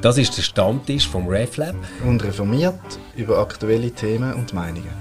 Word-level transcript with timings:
Das 0.00 0.16
ist 0.16 0.36
der 0.36 0.42
Stammtisch 0.42 1.08
vom 1.08 1.26
RefLab. 1.26 1.74
Und 2.06 2.22
reformiert 2.22 2.78
über 3.16 3.38
aktuelle 3.38 3.90
Themen 3.90 4.32
und 4.34 4.54
Meinungen. 4.54 4.92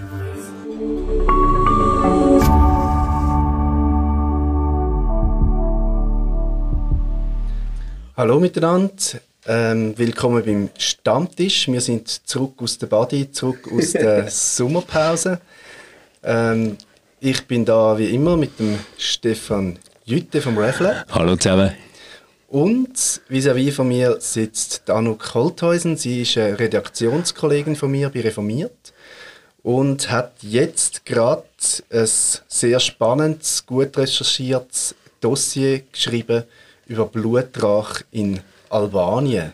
Hallo 8.16 8.40
miteinander, 8.40 8.92
ähm, 9.46 9.96
willkommen 9.96 10.44
beim 10.44 10.70
Stammtisch. 10.80 11.68
Wir 11.68 11.82
sind 11.82 12.10
zurück 12.28 12.56
aus 12.58 12.80
der 12.80 12.88
Body, 12.88 13.32
zurück 13.32 13.70
aus 13.72 13.92
der 13.92 14.28
Sommerpause. 14.32 15.40
Ähm, 16.24 16.76
ich 17.20 17.46
bin 17.46 17.66
da 17.66 18.00
wie 18.00 18.16
immer 18.16 18.36
mit 18.36 18.58
dem 18.60 18.80
Stefan 18.98 19.78
Jütte 20.06 20.42
vom 20.42 20.58
RefLab. 20.58 21.06
Hallo 21.12 21.36
zusammen. 21.36 21.87
Und 22.48 23.22
vis-à-vis 23.28 23.76
von 23.76 23.90
mir 23.90 24.22
sitzt 24.22 24.90
Anuk 24.90 25.34
Holthäusen. 25.34 25.98
Sie 25.98 26.22
ist 26.22 26.38
eine 26.38 26.58
Redaktionskollegin 26.58 27.76
von 27.76 27.92
mir 27.92 28.10
bei 28.10 28.22
Reformiert 28.22 28.94
und 29.64 30.10
hat 30.10 30.32
jetzt 30.42 31.06
gerade 31.06 31.44
ein 31.92 32.08
sehr 32.48 32.80
spannendes, 32.80 33.66
gut 33.66 33.98
recherchiertes 33.98 34.96
Dossier 35.20 35.82
geschrieben 35.92 36.44
über 36.88 37.06
Blutrach 37.06 38.02
in 38.12 38.40
Albanien. 38.70 39.52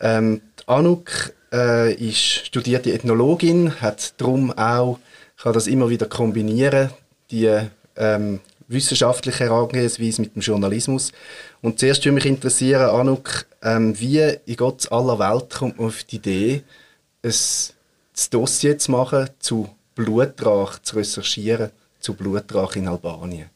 Ähm, 0.00 0.40
Anuk 0.66 1.32
äh, 1.52 1.94
ist 1.94 2.46
studierte 2.46 2.92
Ethnologin, 2.92 3.80
hat 3.80 4.20
darum 4.20 4.50
auch, 4.50 4.98
kann 5.40 5.52
das 5.52 5.68
immer 5.68 5.88
wieder 5.88 6.06
kombinieren, 6.06 6.90
die 7.30 7.56
ähm, 7.96 8.40
wissenschaftliche 8.68 9.44
Herangehensweise 9.44 10.22
mit 10.22 10.34
dem 10.34 10.42
Journalismus. 10.42 11.12
Und 11.62 11.78
zuerst 11.78 12.04
würde 12.04 12.14
mich 12.14 12.26
interessieren, 12.26 12.90
Anuk, 12.90 13.46
ähm, 13.62 13.98
wie 13.98 14.36
in 14.46 14.56
Gott 14.56 14.90
aller 14.90 15.18
Welt 15.18 15.50
kommt 15.50 15.78
man 15.78 15.88
auf 15.88 16.04
die 16.04 16.16
Idee, 16.16 16.62
ein, 17.22 17.32
Dossier 18.30 18.78
zu 18.78 18.92
machen 18.92 19.28
zu 19.38 19.68
Blutrach, 19.94 20.78
zu 20.80 20.96
recherchieren 20.96 21.70
zu 22.00 22.14
Blutrach 22.14 22.76
in 22.76 22.88
Albanien? 22.88 23.50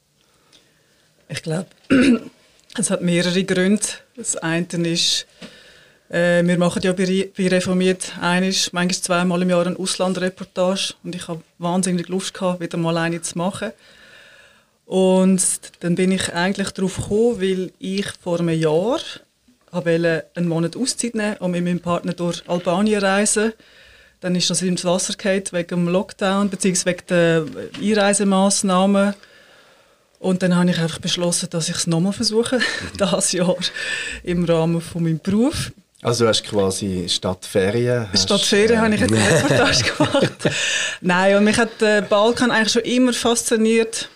Ich 1.29 1.43
glaube, 1.43 1.67
es 2.79 2.91
hat 2.91 3.03
mehrere 3.03 3.45
Gründe. 3.45 3.83
Das 4.17 4.37
eine 4.37 4.67
ist, 4.85 5.27
äh, 6.09 6.43
wir 6.43 6.59
machen 6.59 6.83
ja 6.83 6.93
bei, 6.93 7.31
bei 7.37 7.49
Reformiert 7.49 8.15
einisch, 8.21 8.73
manchmal 8.73 9.03
zweimal 9.03 9.43
im 9.43 9.51
Jahr 9.51 9.67
eine 9.67 9.79
Auslandreportage 9.79 10.95
und 11.05 11.15
ich 11.15 11.29
habe 11.29 11.43
wahnsinnig 11.59 12.09
Lust 12.09 12.35
gehabt, 12.35 12.61
wieder 12.61 12.79
mal 12.79 12.97
eine 12.97 13.21
zu 13.21 13.37
machen. 13.37 13.73
Und 14.89 15.43
dann 15.81 15.97
bin 15.97 16.13
ich 16.13 16.33
eigentlich 16.33 16.71
darauf 16.71 16.97
gekommen, 16.97 17.43
weil 17.43 17.73
ich 17.79 18.07
vor 18.23 18.41
einem 18.41 18.59
Jahr 18.59 18.99
wollte 19.71 20.25
einen 20.35 20.49
Monat 20.49 20.79
Auszeit 20.79 21.15
nehmen 21.15 21.37
und 21.41 21.51
mit 21.51 21.63
meinem 21.63 21.81
Partner 21.81 22.15
durch 22.15 22.43
Albanien 22.49 23.03
reisen. 23.05 23.53
Dann 24.21 24.35
ist 24.35 24.49
das 24.49 24.63
ins 24.63 24.87
Wasser 24.87 25.13
gefallen 25.13 25.45
wegen 25.51 25.69
dem 25.69 25.89
Lockdown 25.89 26.49
bzw. 26.49 26.87
wegen 26.87 27.07
der 27.07 27.45
Einreisemaßnahmen. 27.79 29.15
Und 30.21 30.43
dann 30.43 30.57
habe 30.57 30.71
ich 30.71 30.79
einfach 30.79 31.01
beschlossen, 31.01 31.51
dass 31.51 31.69
ich 31.69 31.77
es 31.77 31.87
nochmal 31.87 32.15
versuche, 32.15 32.59
dieses 32.99 33.33
Jahr 33.33 33.57
im 34.23 34.47
Rahmen 34.47 34.81
von 34.81 35.03
meinem 35.03 35.21
Beruf. 35.21 35.71
Also 36.01 36.25
du 36.25 36.31
hast 36.31 36.45
quasi 36.45 37.05
statt 37.11 37.45
Ferien... 37.45 38.09
Statt 38.15 38.41
Ferien 38.41 38.79
äh, 38.79 38.79
habe 38.79 38.95
ich 38.95 39.03
eine 39.03 39.17
Reportage 39.31 39.83
gemacht. 39.83 40.51
Nein, 41.03 41.37
und 41.37 41.45
mich 41.45 41.59
hat 41.59 41.79
der 41.79 42.01
Balkan 42.01 42.51
eigentlich 42.51 42.73
schon 42.73 42.83
immer 42.83 43.13
fasziniert 43.13 44.09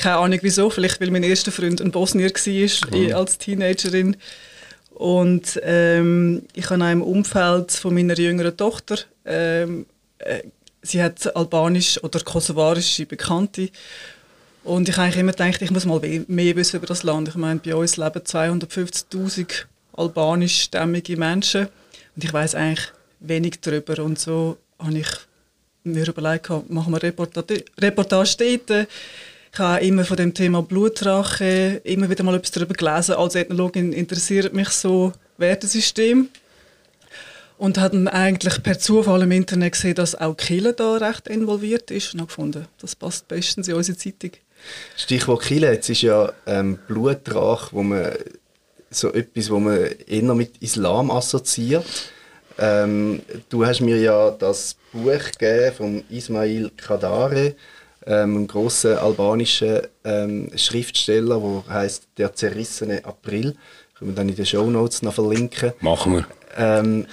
keine 0.00 0.16
Ahnung 0.16 0.38
wieso, 0.42 0.70
vielleicht 0.70 1.00
weil 1.00 1.10
mein 1.10 1.22
erster 1.22 1.52
Freund 1.52 1.80
ein 1.80 1.90
Bosnier 1.90 2.30
war 2.30 2.98
mhm. 2.98 3.14
als 3.14 3.36
Teenagerin. 3.38 4.16
Und 4.94 5.60
ähm, 5.62 6.42
ich 6.54 6.70
habe 6.70 6.82
auch 6.82 6.90
im 6.90 7.02
Umfeld 7.02 7.72
von 7.72 7.94
meiner 7.94 8.18
jüngeren 8.18 8.56
Tochter, 8.56 8.98
ähm, 9.24 9.86
äh, 10.18 10.42
sie 10.82 11.02
hat 11.02 11.34
albanisch 11.36 12.02
oder 12.02 12.20
kosovarische 12.20 13.06
Bekannte. 13.06 13.68
Und 14.64 14.88
ich 14.88 14.96
habe 14.96 15.12
immer 15.18 15.32
gedacht, 15.32 15.60
ich 15.60 15.70
muss 15.70 15.84
mal 15.84 16.00
mehr 16.28 16.56
wissen 16.56 16.76
über 16.76 16.86
das 16.86 17.02
Land. 17.02 17.28
Ich 17.28 17.34
meine, 17.34 17.60
bei 17.60 17.74
uns 17.74 17.96
leben 17.96 18.20
250'000 18.20 19.64
albanischstämmige 19.92 21.16
Menschen 21.16 21.68
und 22.16 22.24
ich 22.24 22.32
weiß 22.32 22.54
eigentlich 22.54 22.92
wenig 23.20 23.60
darüber. 23.60 24.02
Und 24.02 24.18
so 24.18 24.56
habe 24.78 24.98
ich 24.98 25.08
mir 25.84 26.06
überlegt, 26.08 26.50
machen 26.70 26.92
wir 26.92 27.02
Reportage, 27.02 27.64
Reportage 27.78 28.64
dort 28.66 28.88
ich 29.52 29.58
habe 29.58 29.84
immer 29.84 30.04
von 30.04 30.16
dem 30.16 30.32
Thema 30.32 30.62
Blutrache 30.62 31.80
immer 31.84 32.08
wieder 32.08 32.22
mal 32.22 32.36
etwas 32.36 32.52
darüber 32.52 32.74
gelesen. 32.74 33.16
Als 33.16 33.34
Ethnologin 33.34 33.92
interessiert 33.92 34.54
mich 34.54 34.68
so 34.68 35.12
Wertesystem. 35.38 36.28
Und 37.58 37.76
habe 37.76 38.10
eigentlich 38.10 38.62
per 38.62 38.78
Zufall 38.78 39.22
im 39.22 39.32
Internet 39.32 39.72
gesehen, 39.72 39.94
dass 39.94 40.18
auch 40.18 40.34
Kille 40.34 40.72
da 40.72 40.96
recht 40.96 41.28
involviert 41.28 41.90
ist. 41.90 42.14
Und 42.14 42.26
gefunden, 42.26 42.66
das 42.80 42.96
passt 42.96 43.28
bestens 43.28 43.68
in 43.68 43.74
unsere 43.74 43.98
Zeitung. 43.98 44.30
Stichwort 44.96 45.42
Kille, 45.42 45.72
jetzt 45.72 45.90
ist 45.90 46.02
ja 46.02 46.32
ähm, 46.46 46.78
Blutrache, 46.86 47.68
wo 47.72 47.82
man 47.82 48.12
so 48.88 49.12
etwas, 49.12 49.50
wo 49.50 49.58
man 49.58 49.78
eher 50.06 50.34
mit 50.34 50.56
Islam 50.60 51.10
assoziiert. 51.10 51.84
Ähm, 52.58 53.20
du 53.48 53.66
hast 53.66 53.80
mir 53.80 53.98
ja 53.98 54.30
das 54.30 54.76
Buch 54.92 55.32
gegeben 55.38 55.74
von 55.76 56.04
Ismail 56.08 56.70
Kadare 56.76 57.54
ähm, 58.06 58.42
ein 58.42 58.46
großer 58.46 59.02
albanischer 59.02 59.82
ähm, 60.04 60.50
Schriftsteller, 60.56 61.40
der 61.40 61.74
heißt 61.74 62.08
Der 62.16 62.34
zerrissene 62.34 63.04
April. 63.04 63.54
Können 63.98 64.12
wir 64.12 64.14
dann 64.14 64.28
in 64.28 64.36
den 64.36 64.46
Show 64.46 64.70
Notes 64.70 65.02
noch 65.02 65.14
verlinken. 65.14 65.72
Machen 65.80 66.14
wir. 66.14 66.26
Ähm, 66.56 67.06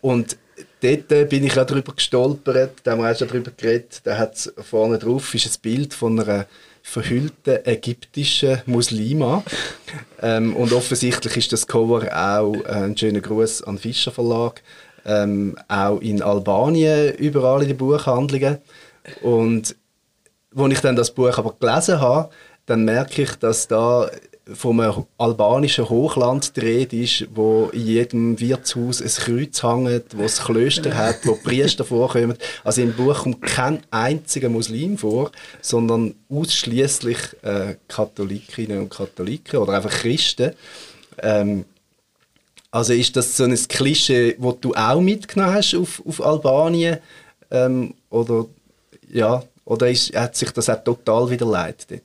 und 0.00 0.36
dort 0.82 1.12
äh, 1.12 1.24
bin 1.24 1.44
ich 1.44 1.58
auch 1.58 1.66
darüber 1.66 1.94
gestolpert, 1.94 2.80
da 2.82 2.92
haben 2.92 3.02
wir 3.02 3.10
auch 3.10 3.16
schon 3.16 3.28
darüber 3.28 3.52
geredet, 3.56 4.00
da 4.04 4.18
hat 4.18 4.52
vorne 4.58 4.98
drauf 4.98 5.34
ist 5.34 5.46
ein 5.46 5.62
Bild 5.62 5.94
von 5.94 6.20
einer 6.20 6.46
verhüllten 6.82 7.64
ägyptischen 7.64 8.60
Muslima. 8.66 9.42
ähm, 10.22 10.54
und 10.54 10.72
offensichtlich 10.72 11.36
ist 11.38 11.52
das 11.52 11.66
Cover 11.66 12.02
auch 12.12 12.54
äh, 12.54 12.68
ein 12.68 12.96
schöner 12.96 13.20
Gruß 13.20 13.62
an 13.62 13.78
Fischer 13.78 14.12
Verlag. 14.12 14.62
Ähm, 15.06 15.56
auch 15.68 16.00
in 16.00 16.22
Albanien 16.22 17.14
überall 17.14 17.62
in 17.62 17.68
den 17.68 17.76
Buchhandlungen. 17.76 18.58
Und 19.22 19.76
als 20.56 20.72
ich 20.72 20.80
dann 20.80 20.96
das 20.96 21.12
Buch 21.12 21.36
aber 21.38 21.54
gelesen 21.58 22.00
habe, 22.00 22.30
dann 22.66 22.84
merke 22.84 23.22
ich, 23.22 23.34
dass 23.36 23.68
da 23.68 24.10
vom 24.52 25.06
albanischen 25.16 25.88
Hochland 25.88 26.54
dreht 26.56 26.92
ist, 26.92 27.26
wo 27.34 27.70
in 27.72 27.86
jedem 27.86 28.40
Wirtshaus 28.40 29.00
ein 29.00 29.08
Kreuz 29.08 29.62
hängt, 29.62 30.16
wo 30.16 30.22
es 30.22 30.44
Klöster 30.44 30.94
hat, 30.96 31.24
wo 31.24 31.34
Priester 31.34 31.84
vorkommen. 31.84 32.36
Also 32.62 32.82
im 32.82 32.92
Buch 32.92 33.22
kommt 33.22 33.40
kein 33.42 33.80
einziger 33.90 34.50
Muslim 34.50 34.98
vor, 34.98 35.32
sondern 35.62 36.14
ausschließlich 36.28 37.18
äh, 37.42 37.76
Katholikinnen 37.88 38.80
und 38.80 38.90
Katholiken 38.90 39.60
oder 39.60 39.72
einfach 39.72 39.90
Christen. 39.90 40.52
Ähm, 41.18 41.64
also 42.70 42.92
ist 42.92 43.16
das 43.16 43.36
so 43.36 43.44
ein 43.44 43.54
Klischee, 43.54 44.36
das 44.38 44.54
du 44.60 44.74
auch 44.74 45.00
mitgenommen 45.00 45.54
hast 45.54 45.74
auf, 45.74 46.02
auf 46.06 46.22
Albanien? 46.22 46.98
Ähm, 47.50 47.94
oder 48.10 48.46
ja, 49.10 49.42
oder 49.64 49.90
ist, 49.90 50.14
hat 50.14 50.36
sich 50.36 50.50
das 50.50 50.68
auch 50.68 50.82
total 50.82 51.30
wieder 51.30 51.46
leid 51.46 51.86
dort? 51.88 52.02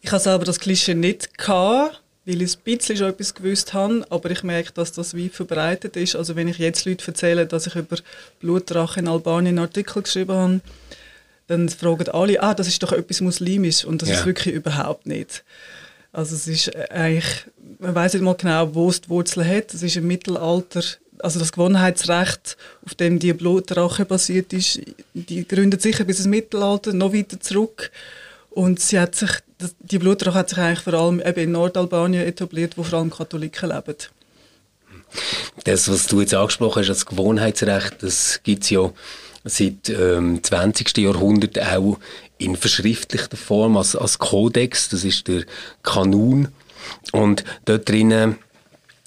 Ich 0.00 0.12
hatte 0.12 0.24
selber 0.24 0.44
das 0.44 0.60
Klischee 0.60 0.94
nicht, 0.94 1.36
gehabt, 1.36 2.00
weil 2.24 2.42
ich 2.42 2.56
ein 2.56 2.62
bisschen 2.64 2.96
schon 2.96 3.08
etwas 3.08 3.34
gewusst 3.34 3.72
habe, 3.72 4.04
aber 4.10 4.30
ich 4.30 4.42
merke, 4.42 4.72
dass 4.72 4.92
das 4.92 5.16
weit 5.16 5.32
verbreitet 5.32 5.96
ist. 5.96 6.16
Also 6.16 6.36
wenn 6.36 6.48
ich 6.48 6.58
jetzt 6.58 6.84
Leute 6.84 7.06
erzähle, 7.06 7.46
dass 7.46 7.66
ich 7.66 7.74
über 7.74 7.96
Blutrache 8.40 9.00
in 9.00 9.08
Albanien 9.08 9.58
einen 9.58 9.66
Artikel 9.66 10.02
geschrieben 10.02 10.34
habe, 10.34 10.60
dann 11.46 11.68
fragen 11.68 12.08
alle, 12.08 12.42
ah, 12.42 12.54
das 12.54 12.66
ist 12.68 12.82
doch 12.82 12.92
etwas 12.92 13.20
Muslimisch 13.20 13.84
und 13.84 14.02
das 14.02 14.08
ja. 14.08 14.14
ist 14.16 14.26
wirklich 14.26 14.54
überhaupt 14.54 15.06
nicht. 15.06 15.44
Also 16.12 16.34
es 16.34 16.48
ist 16.48 16.74
eigentlich, 16.90 17.46
man 17.78 17.94
weiß 17.94 18.14
nicht 18.14 18.22
mal 18.22 18.34
genau, 18.34 18.74
wo 18.74 18.88
es 18.88 19.02
die 19.02 19.08
Wurzel 19.08 19.44
hat. 19.44 19.74
Es 19.74 19.82
ist 19.82 19.96
im 19.96 20.06
Mittelalter 20.06 20.82
also 21.20 21.38
das 21.38 21.52
Gewohnheitsrecht, 21.52 22.56
auf 22.84 22.94
dem 22.94 23.18
die 23.18 23.32
Blutrache 23.32 24.04
basiert 24.04 24.52
ist, 24.52 24.80
die 25.14 25.46
gründet 25.46 25.82
sicher 25.82 26.04
bis 26.04 26.18
ins 26.18 26.28
Mittelalter, 26.28 26.92
noch 26.92 27.12
weiter 27.12 27.40
zurück. 27.40 27.90
Und 28.50 28.80
sie 28.80 28.98
hat 28.98 29.14
sich, 29.14 29.30
die 29.80 29.98
Blutrache 29.98 30.38
hat 30.38 30.48
sich 30.48 30.58
eigentlich 30.58 30.80
vor 30.80 30.94
allem 30.94 31.20
eben 31.20 31.40
in 31.40 31.52
Nordalbanien 31.52 32.26
etabliert, 32.26 32.76
wo 32.76 32.82
vor 32.82 32.98
allem 32.98 33.10
Katholiken 33.10 33.70
leben. 33.70 33.96
Das, 35.64 35.88
was 35.88 36.06
du 36.06 36.20
jetzt 36.20 36.34
angesprochen 36.34 36.80
hast, 36.80 36.88
das 36.88 37.06
Gewohnheitsrecht, 37.06 38.02
das 38.02 38.40
gibt 38.42 38.64
es 38.64 38.70
ja 38.70 38.90
seit 39.44 39.88
ähm, 39.88 40.42
20. 40.42 40.96
Jahrhundert 40.98 41.60
auch 41.60 41.98
in 42.38 42.56
verschriftlichter 42.56 43.36
Form 43.36 43.76
als, 43.76 43.94
als 43.94 44.18
Kodex. 44.18 44.88
Das 44.88 45.04
ist 45.04 45.28
der 45.28 45.44
Kanun. 45.82 46.48
Und 47.12 47.44
dort 47.64 47.88
drinnen 47.88 48.36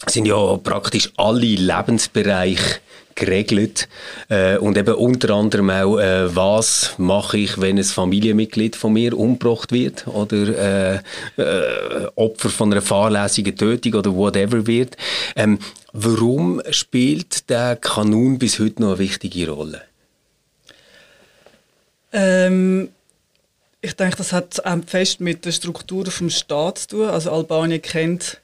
sind 0.07 0.25
ja 0.25 0.57
praktisch 0.57 1.11
alle 1.17 1.45
Lebensbereiche 1.45 2.79
geregelt 3.15 3.89
äh, 4.29 4.57
und 4.57 4.77
eben 4.77 4.93
unter 4.95 5.31
anderem 5.31 5.69
auch, 5.69 5.97
äh, 5.97 6.33
was 6.33 6.93
mache 6.97 7.37
ich, 7.37 7.59
wenn 7.59 7.77
ein 7.77 7.83
Familienmitglied 7.83 8.77
von 8.77 8.93
mir 8.93 9.17
umgebracht 9.17 9.73
wird 9.73 10.07
oder 10.07 11.01
äh, 11.37 11.41
äh 11.41 12.07
Opfer 12.15 12.49
von 12.49 12.71
einer 12.71 12.81
fahrlässigen 12.81 13.57
Tötung 13.57 13.95
oder 13.95 14.15
whatever 14.15 14.65
wird. 14.65 14.95
Ähm, 15.35 15.59
Warum 15.91 16.61
spielt 16.69 17.49
der 17.49 17.75
Kanun 17.75 18.37
bis 18.37 18.59
heute 18.59 18.81
noch 18.81 18.89
eine 18.89 18.99
wichtige 18.99 19.49
Rolle? 19.49 19.81
Ähm, 22.11 22.89
ich 23.81 23.93
denke, 23.95 24.17
das 24.17 24.31
hat 24.31 24.61
fest 24.85 25.19
mit 25.19 25.45
der 25.45 25.51
Struktur 25.51 26.03
des 26.03 26.21
Staates 26.37 26.87
zu 26.87 26.97
tun. 26.97 27.09
Also 27.09 27.31
Albanien 27.31 27.81
kennt 27.81 28.39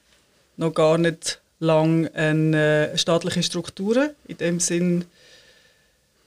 noch 0.56 0.74
gar 0.74 0.98
nicht 0.98 1.40
lange 1.58 2.12
eine 2.14 2.92
äh, 2.92 2.98
staatliche 2.98 3.42
Strukturen. 3.42 4.10
In 4.28 4.36
dem 4.36 4.60
Sinn, 4.60 5.04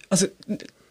also 0.10 0.28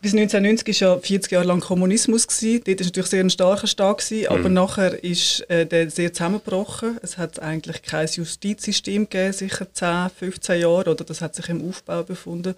bis 0.01 0.13
1990 0.13 0.81
war 0.81 0.95
ja 0.95 1.01
40 1.01 1.33
Jahre 1.33 1.47
lang 1.47 1.61
Kommunismus. 1.61 2.27
Gewesen. 2.29 2.63
Dort 2.65 2.81
war 2.81 2.87
natürlich 2.87 3.11
sehr 3.11 3.25
ein 3.25 3.31
starker 3.31 3.67
Staat, 3.67 3.99
gewesen, 3.99 4.21
mhm. 4.21 4.39
aber 4.39 4.49
nachher 4.49 5.03
ist 5.03 5.41
äh, 5.51 5.67
der 5.67 5.91
sehr 5.91 6.13
zusammengebrochen. 6.13 6.99
Es 7.03 7.19
hat 7.19 7.41
eigentlich 7.41 7.83
kein 7.83 8.07
Justizsystem 8.07 9.09
gegeben, 9.09 9.33
sicher 9.33 9.67
10, 9.73 10.11
15 10.17 10.61
Jahre, 10.61 10.91
oder 10.91 11.05
das 11.05 11.21
hat 11.21 11.35
sich 11.35 11.49
im 11.49 11.69
Aufbau 11.69 12.05
befunden. 12.05 12.55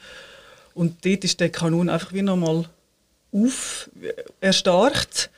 Und 0.75 1.05
dort 1.05 1.25
ist 1.25 1.41
der 1.41 1.51
Kanun 1.51 1.89
einfach 1.89 2.13
wie 2.13 2.23
nochmal 2.23 2.67
auf, 3.33 3.91
erstarkt, 4.41 5.31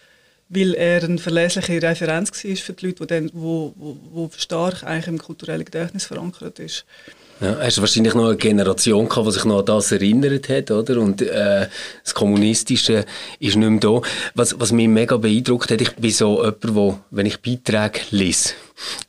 weil 0.54 0.74
er 0.74 1.02
eine 1.02 1.18
verlässliche 1.18 1.82
Referenz 1.82 2.44
war 2.44 2.56
für 2.56 2.72
die 2.74 2.86
Leute, 2.86 3.00
die, 3.00 3.06
dann, 3.06 3.30
wo, 3.32 3.72
wo, 3.76 4.30
stark 4.36 4.84
eigentlich 4.84 5.06
im 5.06 5.18
kulturellen 5.18 5.64
Gedächtnis 5.64 6.04
verankert 6.04 6.58
ist. 6.58 6.84
Ja, 7.42 7.58
hast 7.58 7.76
du 7.76 7.80
wahrscheinlich 7.80 8.14
noch 8.14 8.26
eine 8.26 8.36
Generation 8.36 9.08
gehabt, 9.08 9.26
die 9.26 9.32
sich 9.32 9.44
noch 9.44 9.58
an 9.58 9.66
das 9.66 9.90
erinnert 9.90 10.48
hat, 10.48 10.70
oder? 10.70 11.00
Und 11.00 11.22
äh, 11.22 11.66
das 12.04 12.14
Kommunistische 12.14 13.04
ist 13.40 13.56
nicht 13.56 13.68
mehr 13.68 13.80
da. 13.80 14.00
Was, 14.36 14.60
was 14.60 14.70
mich 14.70 14.86
mega 14.86 15.16
beeindruckt 15.16 15.72
hat, 15.72 15.80
ich 15.80 15.90
bin 15.96 16.12
so 16.12 16.38
jemand, 16.38 16.74
wo, 16.76 16.98
wenn 17.10 17.26
ich 17.26 17.40
Beiträge 17.40 17.98
lese, 18.12 18.50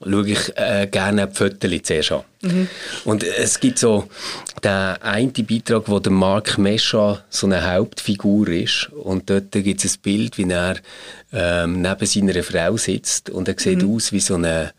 schaue 0.04 0.28
ich 0.28 0.52
äh, 0.56 0.88
gerne 0.90 1.28
die 1.28 1.36
Fotos 1.36 1.70
zuerst 1.84 2.12
an. 2.12 2.24
Mhm. 2.42 2.68
Und 3.06 3.24
es 3.24 3.60
gibt 3.60 3.78
so 3.78 4.06
den 4.64 4.72
einen 4.72 5.32
Beitrag, 5.32 5.84
wo 5.86 6.00
der 6.00 6.12
Mark 6.12 6.58
Mescha 6.58 7.24
so 7.30 7.46
eine 7.46 7.72
Hauptfigur 7.72 8.48
ist. 8.48 8.90
Und 8.94 9.30
dort 9.30 9.52
gibt 9.52 9.86
es 9.86 9.98
ein 9.98 10.02
Bild, 10.02 10.40
wie 10.40 10.50
er 10.50 10.78
ähm, 11.32 11.84
neben 11.84 12.06
seiner 12.08 12.42
Frau 12.42 12.78
sitzt 12.78 13.30
und 13.30 13.48
er 13.48 13.56
sieht 13.60 13.84
mhm. 13.84 13.96
aus 13.96 14.12
wie 14.12 14.20
so 14.20 14.36
eine 14.36 14.74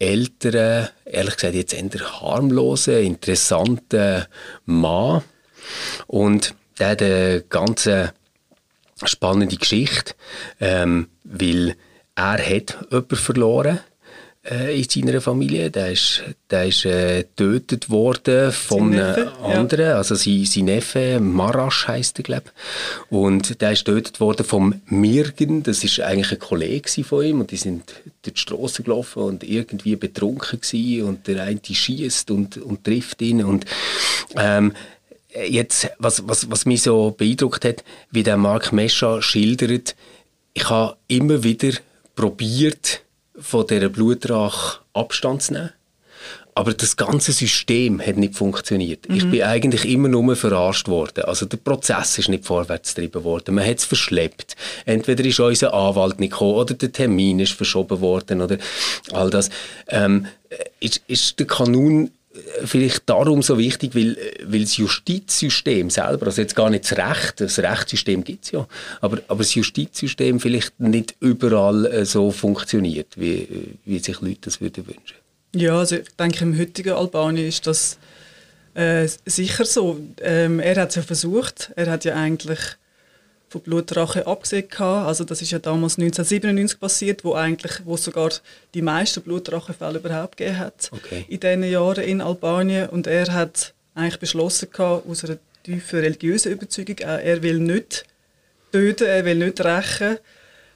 älteren, 0.00 0.88
ehrlich 1.04 1.36
gesagt 1.36 1.54
jetzt 1.54 1.74
eher 1.74 2.20
harmlosen, 2.20 3.04
interessanten 3.04 4.26
Mann. 4.64 5.22
Und 6.08 6.54
der 6.78 6.88
hat 6.90 7.02
eine 7.02 7.44
ganz 7.48 7.88
spannende 9.04 9.56
Geschichte, 9.56 10.14
ähm, 10.60 11.08
weil 11.24 11.76
er 12.14 12.38
hat 12.38 12.78
jemanden 12.90 13.16
verloren 13.16 13.80
äh, 14.48 14.78
in 14.78 14.88
seiner 14.88 15.20
Familie. 15.20 15.70
Der 15.70 15.92
ist, 15.92 16.22
der 16.50 16.66
ist 16.66 16.84
äh, 16.84 17.24
getötet 17.24 17.90
worden 17.90 18.52
von 18.52 18.92
einem 18.92 19.28
anderen, 19.42 19.86
ja. 19.86 19.96
also 19.96 20.14
sein, 20.14 20.44
sein 20.44 20.64
Neffe, 20.66 21.20
Marasch 21.20 21.88
heisst 21.88 22.18
er, 22.18 22.24
glaube 22.24 22.50
Und 23.10 23.60
der 23.60 23.72
ist 23.72 23.84
getötet 23.84 24.20
worden 24.20 24.44
vom 24.44 24.80
Mirgen, 24.86 25.62
das 25.62 25.84
ist 25.84 26.00
eigentlich 26.00 26.32
ein 26.32 26.38
Kollege 26.38 27.04
von 27.04 27.24
ihm. 27.24 27.40
Und 27.40 27.50
die 27.50 27.56
sind 27.56 27.94
durch 28.22 28.34
die 28.34 28.40
Straße 28.40 28.82
gelaufen 28.82 29.22
und 29.22 29.44
irgendwie 29.44 29.96
betrunken 29.96 30.60
gewesen 30.60 31.04
und 31.06 31.26
der 31.26 31.44
eine 31.44 31.60
schießt 31.62 32.30
und, 32.30 32.56
und 32.56 32.84
trifft 32.84 33.22
ihn. 33.22 33.44
Und 33.44 33.66
ähm, 34.36 34.72
jetzt, 35.48 35.90
was, 35.98 36.26
was, 36.26 36.50
was 36.50 36.66
mich 36.66 36.82
so 36.82 37.14
beeindruckt 37.16 37.64
hat, 37.64 37.84
wie 38.10 38.22
der 38.22 38.36
Mark 38.36 38.72
Mescha 38.72 39.22
schildert, 39.22 39.94
ich 40.52 40.68
habe 40.68 40.96
immer 41.08 41.42
wieder 41.44 41.72
probiert, 42.16 43.02
von 43.40 43.66
dieser 43.66 43.88
Blutrache 43.88 44.80
Abstand 44.92 45.42
zu 45.42 45.52
nehmen. 45.54 45.70
Aber 46.54 46.74
das 46.74 46.96
ganze 46.96 47.32
System 47.32 48.00
hat 48.04 48.16
nicht 48.16 48.34
funktioniert. 48.34 49.08
Mhm. 49.08 49.16
Ich 49.16 49.30
bin 49.30 49.42
eigentlich 49.42 49.88
immer 49.88 50.08
nur 50.08 50.34
verarscht 50.36 50.88
worden. 50.88 51.24
Also 51.24 51.46
der 51.46 51.56
Prozess 51.56 52.18
ist 52.18 52.28
nicht 52.28 52.44
vorwärts 52.44 52.94
getrieben 52.94 53.24
worden. 53.24 53.54
Man 53.54 53.64
hat 53.64 53.78
es 53.78 53.84
verschleppt. 53.84 54.56
Entweder 54.84 55.24
ist 55.24 55.40
unser 55.40 55.72
Anwalt 55.72 56.18
nicht 56.18 56.32
gekommen 56.32 56.54
oder 56.54 56.74
der 56.74 56.92
Termin 56.92 57.38
ist 57.38 57.52
verschoben 57.52 58.00
worden 58.00 58.42
oder 58.42 58.58
all 59.12 59.30
das. 59.30 59.48
Ähm, 59.88 60.26
ist, 60.80 61.02
ist 61.06 61.38
der 61.38 61.46
Kanun 61.46 62.10
vielleicht 62.64 63.08
darum 63.08 63.42
so 63.42 63.58
wichtig, 63.58 63.94
weil, 63.94 64.16
weil 64.44 64.60
das 64.60 64.76
Justizsystem 64.76 65.90
selber, 65.90 66.26
also 66.26 66.40
jetzt 66.40 66.54
gar 66.54 66.70
nicht 66.70 66.84
das 66.84 66.96
Recht, 66.96 67.40
das 67.40 67.58
Rechtssystem 67.58 68.22
gibt 68.22 68.44
es 68.44 68.50
ja, 68.52 68.66
aber, 69.00 69.18
aber 69.26 69.38
das 69.38 69.54
Justizsystem 69.54 70.38
vielleicht 70.38 70.78
nicht 70.78 71.16
überall 71.20 71.86
äh, 71.86 72.04
so 72.04 72.30
funktioniert, 72.30 73.18
wie, 73.18 73.76
wie 73.84 73.98
sich 73.98 74.20
Leute 74.20 74.38
das 74.42 74.60
würden 74.60 74.86
wünschen. 74.86 75.16
Ja, 75.54 75.78
also 75.78 75.96
ich 75.96 76.08
denke, 76.16 76.44
im 76.44 76.56
heutigen 76.56 76.92
Albanien 76.92 77.48
ist 77.48 77.66
das 77.66 77.98
äh, 78.74 79.08
sicher 79.26 79.64
so. 79.64 79.98
Ähm, 80.20 80.60
er 80.60 80.76
hat 80.76 80.90
es 80.90 80.94
ja 80.94 81.02
versucht, 81.02 81.72
er 81.74 81.90
hat 81.90 82.04
ja 82.04 82.14
eigentlich 82.14 82.60
von 83.50 83.60
Blutrache 83.62 84.26
abgesehen. 84.28 84.68
Also 84.78 85.24
das 85.24 85.42
ist 85.42 85.50
ja 85.50 85.58
damals 85.58 85.98
1997 85.98 86.78
passiert, 86.78 87.24
wo 87.24 87.34
eigentlich, 87.34 87.84
wo 87.84 87.96
sogar 87.96 88.30
die 88.74 88.80
meisten 88.80 89.22
Blutrachefälle 89.22 89.98
überhaupt 89.98 90.36
gegeben 90.36 90.58
hat 90.58 90.88
okay. 90.92 91.26
in 91.28 91.40
diesen 91.40 91.64
Jahren 91.64 92.04
in 92.04 92.20
Albanien. 92.20 92.88
Und 92.88 93.08
er 93.08 93.32
hat 93.32 93.74
eigentlich 93.94 94.20
beschlossen 94.20 94.68
gehabt, 94.70 95.06
aus 95.08 95.24
einer 95.24 95.38
tiefen 95.64 95.98
religiösen 95.98 96.52
Überzeugung, 96.52 96.98
er 96.98 97.42
will 97.42 97.58
nicht 97.58 98.04
töten, 98.70 99.08
er 99.08 99.24
will 99.24 99.34
nicht 99.34 99.60
rächen, 99.62 100.18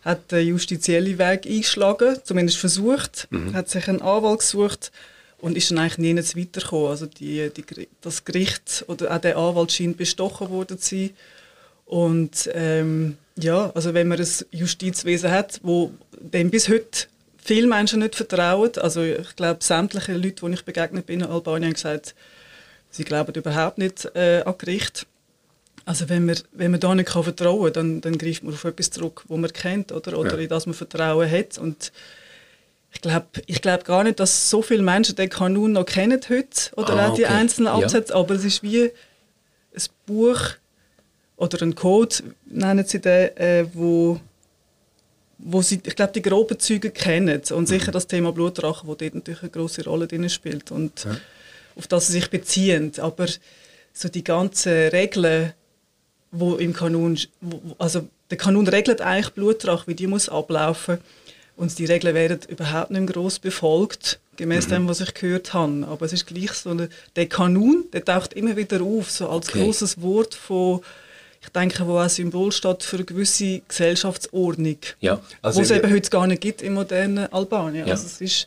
hat 0.03 0.32
den 0.32 0.49
justiziellen 0.49 1.17
Weg 1.17 1.47
eingeschlagen, 1.47 2.19
zumindest 2.25 2.59
versucht, 2.59 3.29
mhm. 3.31 3.55
hat 3.55 3.71
sich 3.71 3.88
einen 3.88 4.03
Anwalt 4.03 4.41
gesucht 4.41 4.91
und 5.38 5.56
ist 5.56 5.71
dann 5.71 5.79
eigentlich 5.79 5.99
nie 5.99 6.17
weitergekommen. 6.17 6.88
Also 6.88 7.06
die, 7.06 7.50
die, 7.56 7.88
das 8.00 8.25
Gericht 8.25 8.85
oder 8.88 9.15
auch 9.15 9.21
der 9.21 9.37
Anwalt 9.37 9.71
scheint 9.71 9.97
bestochen 9.97 10.50
worden 10.50 10.79
zu 10.81 10.97
sein. 10.97 11.11
Und 11.87 12.51
ähm, 12.55 13.17
ja, 13.37 13.71
also 13.75 13.95
wenn 13.95 14.09
man 14.09 14.19
ein 14.19 14.29
Justizwesen 14.51 15.31
hat, 15.31 15.61
wo 15.63 15.93
dem 16.19 16.51
bis 16.51 16.69
heute 16.69 17.09
viele 17.37 17.67
Menschen 17.67 18.01
nicht 18.01 18.15
vertrauen, 18.15 18.71
also 18.77 19.03
ich 19.03 19.37
glaube, 19.37 19.63
sämtliche 19.63 20.15
Leute, 20.15 20.47
die 20.47 20.53
ich 20.53 20.65
begegnet 20.65 21.07
bin 21.07 21.21
in 21.21 21.27
Albanien, 21.27 21.69
haben 21.69 21.75
gesagt, 21.75 22.15
sie 22.91 23.05
glauben 23.05 23.35
überhaupt 23.35 23.79
nicht 23.79 24.09
äh, 24.15 24.43
an 24.43 24.55
Gericht. 24.57 25.07
Also 25.85 26.09
wenn 26.09 26.25
man, 26.25 26.37
wenn 26.53 26.71
man 26.71 26.81
da 26.81 26.95
nicht 26.95 27.11
kann 27.11 27.25
vertrauen 27.25 27.65
kann, 27.65 27.73
dann, 27.73 28.01
dann 28.01 28.19
greift 28.19 28.43
man 28.43 28.55
auf 28.55 28.65
etwas 28.65 28.91
zurück, 28.91 29.25
wo 29.29 29.37
man 29.37 29.53
kennt 29.53 29.93
oder, 29.93 30.19
oder 30.19 30.37
ja. 30.37 30.43
in 30.43 30.49
das 30.49 30.65
man 30.65 30.75
Vertrauen 30.75 31.31
hat. 31.31 31.59
Und 31.59 31.93
ich 32.95 33.01
glaube 33.03 33.27
ich 33.47 33.61
glaub 33.61 33.85
gar 33.85 34.05
nicht, 34.05 34.21
dass 34.21 34.49
so 34.49 34.62
viele 34.62 34.83
Menschen 34.83 35.17
den 35.17 35.29
Kanun 35.29 35.73
noch 35.73 35.85
kennen 35.85 36.21
heute 36.29 36.71
oder 36.76 36.95
ah, 36.95 37.09
auch 37.09 37.14
die 37.14 37.26
einzelnen 37.26 37.69
Absätze, 37.69 38.12
ja. 38.12 38.19
aber 38.19 38.35
es 38.35 38.45
ist 38.45 38.62
wie 38.62 38.85
ein 38.85 39.83
Buch, 40.07 40.41
oder 41.37 41.62
einen 41.62 41.75
Code, 41.75 42.17
nennen 42.47 42.85
sie 42.85 43.00
den, 43.00 43.37
äh, 43.37 43.67
wo, 43.73 44.21
wo 45.38 45.62
sie, 45.62 45.81
ich 45.85 45.97
glaube, 45.97 46.12
die 46.12 46.23
groben 46.23 46.59
Züge 46.59 46.91
kennen 46.91 47.43
und 47.50 47.67
sicher 47.67 47.88
mhm. 47.88 47.93
das 47.93 48.07
Thema 48.07 48.33
Blutrache, 48.33 48.87
wo 48.87 48.95
dort 48.95 49.14
natürlich 49.14 49.43
eine 49.43 49.50
große 49.50 49.85
Rolle 49.85 50.07
drin 50.07 50.29
spielt 50.31 50.71
und 50.71 51.05
ja. 51.05 51.17
auf 51.76 51.87
das 51.87 52.07
sie 52.07 52.14
sich 52.14 52.31
beziehen. 52.31 52.93
Aber 52.99 53.26
so 53.93 54.09
die 54.09 54.25
ganzen 54.25 54.88
Regeln, 54.88 55.53
wo 56.31 56.55
im 56.57 56.73
Kanun, 56.73 57.19
wo, 57.41 57.61
also 57.79 58.07
der 58.31 58.38
Kanun 58.38 58.67
regelt 58.69 59.00
eigentlich 59.00 59.35
Blutrache, 59.35 59.87
wie 59.87 59.95
die 59.95 60.07
muss 60.07 60.29
ablaufen 60.29 60.99
und 61.57 61.79
die 61.79 61.85
Regeln 61.85 62.14
werden 62.14 62.41
überhaupt 62.49 62.91
nicht 62.91 63.12
groß 63.12 63.38
befolgt, 63.41 64.21
gemäß 64.37 64.67
mhm. 64.67 64.71
dem, 64.71 64.88
was 64.88 65.00
ich 65.00 65.14
gehört 65.14 65.53
habe. 65.53 65.87
Aber 65.88 66.07
es 66.07 66.12
ist 66.12 66.26
gleich 66.26 66.53
so, 66.53 66.71
eine, 66.71 66.88
der 67.17 67.29
Kanun, 67.29 67.85
der 67.93 68.05
taucht 68.05 68.35
immer 68.35 68.57
wieder 68.57 68.83
auf, 68.83 69.11
so 69.11 69.29
als 69.29 69.49
okay. 69.49 69.64
großes 69.64 70.00
Wort 70.00 70.35
von 70.35 70.81
ich 71.45 71.49
denke, 71.51 71.87
wo 71.87 71.99
ein 71.99 72.09
Symbol 72.09 72.51
steht 72.53 72.83
für 72.83 72.97
eine 72.97 73.05
gewisse 73.05 73.61
Gesellschaftsordnung, 73.69 74.79
ja. 75.01 75.21
also 75.43 75.59
wo 75.59 75.63
es 75.63 75.71
eben 75.71 75.93
heute 75.93 76.11
gar 76.11 76.27
nicht 76.27 76.41
gibt 76.41 76.63
im 76.63 76.75
modernen 76.75 77.33
Albanien. 77.33 77.87
Ja. 77.87 77.93
Also 77.93 78.07
es 78.07 78.21
ist 78.21 78.47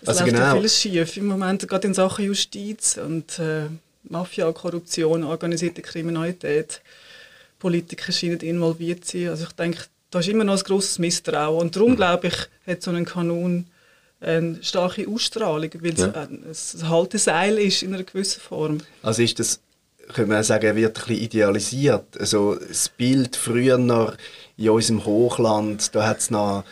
es 0.00 0.08
also 0.08 0.20
läuft 0.20 0.34
genau. 0.34 0.54
vieles 0.54 0.80
schief 0.80 1.16
im 1.16 1.26
Moment, 1.26 1.66
gerade 1.66 1.88
in 1.88 1.94
Sachen 1.94 2.24
Justiz 2.24 2.98
und 2.98 3.38
äh, 3.38 3.64
Mafia, 4.04 4.50
Korruption, 4.52 5.24
organisierte 5.24 5.82
Kriminalität. 5.82 6.80
Politiker 7.58 8.12
scheinen 8.12 8.38
involviert 8.40 9.04
zu 9.04 9.18
sein. 9.18 9.28
Also 9.30 9.44
ich 9.44 9.52
denke, 9.52 9.80
da 10.10 10.20
ist 10.20 10.28
immer 10.28 10.44
noch 10.44 10.56
ein 10.56 10.62
grosses 10.62 10.98
Misstrauen. 10.98 11.60
Und 11.60 11.76
darum, 11.76 11.92
mhm. 11.92 11.96
glaube 11.96 12.28
ich, 12.28 12.36
hat 12.66 12.82
so 12.82 12.90
ein 12.90 13.04
Kanon 13.04 13.66
eine 14.20 14.58
starke 14.62 15.06
Ausstrahlung, 15.08 15.70
weil 15.80 15.94
ja. 15.94 16.28
es 16.50 16.74
ein 16.74 16.88
Halteseil 16.88 17.58
ist 17.58 17.82
in 17.82 17.94
einer 17.94 18.02
gewissen 18.02 18.40
Form. 18.40 18.78
Also 19.02 19.22
ist 19.22 19.38
das 19.38 19.60
können 20.14 20.30
wir 20.30 20.42
sagen, 20.42 20.76
wird 20.76 20.98
ein 20.98 21.06
bisschen 21.06 21.24
idealisiert. 21.24 22.18
Also 22.18 22.56
das 22.56 22.88
Bild 22.88 23.36
früher 23.36 23.78
noch 23.78 24.14
in 24.56 24.70
unserem 24.70 25.04
Hochland, 25.04 25.94
da 25.94 26.06
hat 26.06 26.18
es 26.18 26.30
noch 26.30 26.64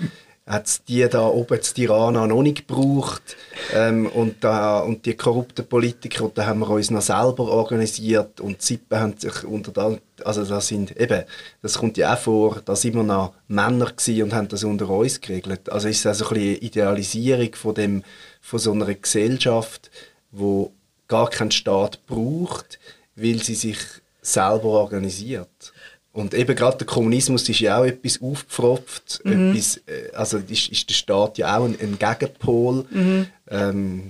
hat's 0.47 0.85
die 0.85 1.07
da 1.09 1.27
oben 1.27 1.61
zu 1.61 1.75
Tirana 1.75 2.27
noch 2.27 2.43
nicht 2.43 2.69
gebraucht 2.69 3.37
ähm, 3.75 4.07
und, 4.07 4.45
da, 4.45 4.79
und 4.79 5.05
die 5.05 5.15
korrupten 5.15 5.67
Politiker, 5.67 6.31
da 6.33 6.47
haben 6.47 6.61
wir 6.61 6.71
uns 6.71 6.91
noch 6.91 7.03
selber 7.03 7.49
organisiert 7.49 8.41
und 8.41 8.61
die 8.61 8.65
Sippen 8.65 8.99
haben 8.99 9.19
sich 9.19 9.43
unter 9.43 9.73
da, 9.73 9.97
also 10.25 10.45
das 10.45 10.69
sind 10.69 10.97
eben, 10.97 11.25
das 11.63 11.79
kommt 11.79 11.97
ja 11.97 12.15
auch 12.15 12.19
vor, 12.19 12.63
da 12.65 12.77
sind 12.77 12.95
wir 12.95 13.03
noch 13.03 13.35
Männer 13.49 13.93
und 14.07 14.35
haben 14.35 14.49
das 14.49 14.63
unter 14.63 14.89
uns 14.89 15.21
geregelt. 15.21 15.69
Also 15.69 15.89
ist 15.89 15.99
es 15.99 16.07
also 16.07 16.27
ein 16.27 16.35
bisschen 16.35 16.49
eine 16.49 16.59
Idealisierung 16.59 17.55
von, 17.57 17.75
dem, 17.75 18.05
von 18.41 18.59
so 18.61 18.73
einer 18.73 18.95
Gesellschaft, 18.95 19.91
wo 20.31 20.73
gar 21.09 21.29
keinen 21.29 21.51
Staat 21.51 22.07
braucht, 22.07 22.79
weil 23.17 23.43
sie 23.43 23.55
sich 23.55 23.79
selber 24.23 24.65
organisiert. 24.65 25.73
Und 26.13 26.33
eben 26.33 26.57
gerade 26.57 26.79
der 26.79 26.87
Kommunismus 26.87 27.47
ist 27.49 27.61
ja 27.61 27.79
auch 27.79 27.85
etwas 27.85 28.23
aufgepfropft. 28.23 29.21
Mhm. 29.25 29.51
Etwas, 29.51 29.77
äh, 29.87 30.11
also 30.15 30.39
ist, 30.39 30.69
ist 30.69 30.89
der 30.89 30.95
Staat 30.95 31.39
ja 31.39 31.59
auch 31.59 31.65
ein, 31.65 31.77
ein 31.79 31.99
Gegenpol. 31.99 32.87
Mhm. 32.91 33.27
Ähm, 33.51 34.03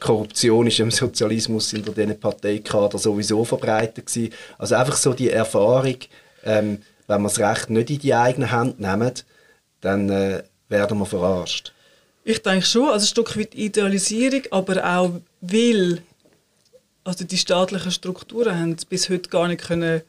Korruption 0.00 0.66
ist 0.66 0.80
im 0.80 0.90
Sozialismus 0.90 1.72
in 1.72 1.82
diesen 1.82 2.20
Parteikader 2.20 2.98
sowieso 2.98 3.42
verbreitet 3.44 4.06
gewesen. 4.06 4.34
Also 4.58 4.74
einfach 4.74 4.96
so 4.96 5.14
die 5.14 5.30
Erfahrung, 5.30 5.96
ähm, 6.44 6.82
wenn 7.06 7.22
wir 7.22 7.28
das 7.28 7.38
Recht 7.38 7.70
nicht 7.70 7.88
in 7.88 7.98
die 8.00 8.14
eigene 8.14 8.50
Hand 8.50 8.78
nehmen, 8.78 9.12
dann 9.80 10.10
äh, 10.10 10.42
werden 10.68 10.98
wir 10.98 11.06
verarscht. 11.06 11.72
Ich 12.22 12.42
denke 12.42 12.66
schon, 12.66 12.88
also 12.88 13.04
ein 13.04 13.08
Stück 13.08 13.38
weit 13.38 13.54
Idealisierung, 13.54 14.42
aber 14.50 14.84
auch 14.98 15.10
weil 15.40 16.02
also 17.04 17.24
die 17.24 17.36
staatlichen 17.36 17.92
Strukturen 17.92 18.58
haben 18.58 18.76
bis 18.88 19.08
heute 19.10 19.28
gar 19.28 19.48
nicht 19.48 19.62
können 19.62 20.02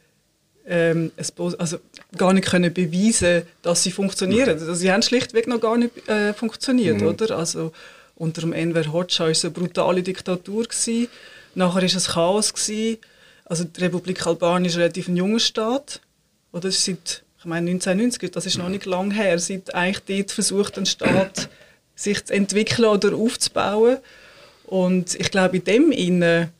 ähm, 0.66 1.12
also 1.38 1.78
gar 2.16 2.32
nicht 2.32 2.48
können 2.48 2.72
beweisen, 2.74 3.42
dass 3.62 3.84
sie 3.84 3.92
funktionieren. 3.92 4.50
Also 4.50 4.74
sie 4.74 4.90
haben 4.90 5.02
schlichtweg 5.02 5.46
noch 5.46 5.60
gar 5.60 5.76
nicht 5.76 6.08
äh, 6.08 6.34
funktioniert, 6.34 7.00
mhm. 7.00 7.06
oder? 7.08 7.36
Also 7.36 7.72
unter 8.16 8.40
dem 8.40 8.52
Enver 8.52 8.92
Hoxha 8.92 9.24
war 9.24 9.30
es 9.30 9.44
eine 9.44 9.52
brutale 9.52 10.02
Diktatur 10.02 10.64
gewesen. 10.64 11.08
Nachher 11.54 11.76
war 11.76 11.82
es 11.84 12.08
Chaos 12.08 12.52
gewesen. 12.52 12.98
Also 13.44 13.64
die 13.64 13.80
Republik 13.80 14.26
Albanien 14.26 14.64
ist 14.64 14.76
relativ 14.76 15.06
ein 15.08 15.16
junger 15.16 15.38
Staat, 15.38 16.00
oder? 16.50 16.70
Seit 16.72 17.22
ich 17.38 17.44
meine 17.44 17.70
1990, 17.70 18.32
das 18.32 18.46
ist 18.46 18.58
noch 18.58 18.68
nicht 18.68 18.86
lange 18.86 19.14
her, 19.14 19.38
seit 19.38 19.72
eigentlich 19.72 20.02
dort 20.04 20.32
versucht 20.32 20.78
ein 20.78 20.86
Staat 20.86 21.48
sich 21.94 22.24
zu 22.24 22.34
entwickeln 22.34 22.88
oder 22.88 23.14
aufzubauen. 23.14 23.98
Und 24.64 25.14
ich 25.14 25.30
glaube 25.30 25.58
in 25.58 25.64
dem 25.64 25.92
Inne 25.92 26.50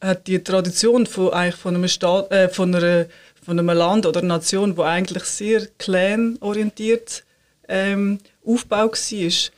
hat 0.00 0.26
die 0.26 0.42
Tradition 0.42 1.06
von, 1.06 1.32
eigentlich 1.32 1.56
von, 1.56 1.74
einem 1.74 1.88
Staat, 1.88 2.30
äh, 2.30 2.48
von, 2.48 2.74
einer, 2.74 3.06
von 3.42 3.58
einem 3.58 3.76
Land 3.76 4.06
oder 4.06 4.20
einer 4.20 4.36
Nation, 4.36 4.76
wo 4.76 4.82
eigentlich 4.82 5.24
sehr 5.24 5.66
clan-orientiert 5.78 7.24
ähm, 7.68 8.18
Aufbau 8.44 8.90
war, 8.90 9.50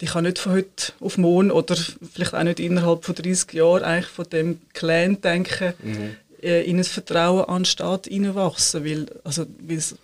die 0.00 0.06
kann 0.06 0.24
nicht 0.24 0.38
von 0.38 0.52
heute 0.52 0.92
auf 1.00 1.18
morgen 1.18 1.50
oder 1.50 1.76
vielleicht 1.76 2.34
auch 2.34 2.42
nicht 2.44 2.60
innerhalb 2.60 3.04
von 3.04 3.14
30 3.14 3.52
Jahren 3.52 3.82
eigentlich 3.82 4.06
von 4.06 4.28
dem 4.28 4.60
Clan-Denken 4.72 5.74
mhm. 5.82 6.16
äh, 6.40 6.62
in 6.62 6.78
ein 6.78 6.84
Vertrauen 6.84 7.46
an 7.46 7.62
den 7.62 7.64
Staat 7.64 8.06
hineinwachsen, 8.06 8.84
weil, 8.84 9.06
also, 9.24 9.44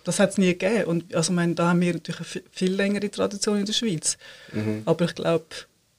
das 0.03 0.19
hat 0.19 0.31
es 0.31 0.37
nie 0.37 0.47
gegeben. 0.47 0.83
Und 0.85 1.15
also, 1.15 1.31
meine, 1.31 1.55
da 1.55 1.69
haben 1.69 1.79
wir 1.79 1.93
natürlich 1.93 2.19
eine 2.19 2.43
viel 2.51 2.73
längere 2.73 3.09
Tradition 3.09 3.59
in 3.59 3.65
der 3.65 3.73
Schweiz. 3.73 4.17
Mhm. 4.51 4.81
Aber 4.83 5.05
ich 5.05 5.15
glaube, 5.15 5.45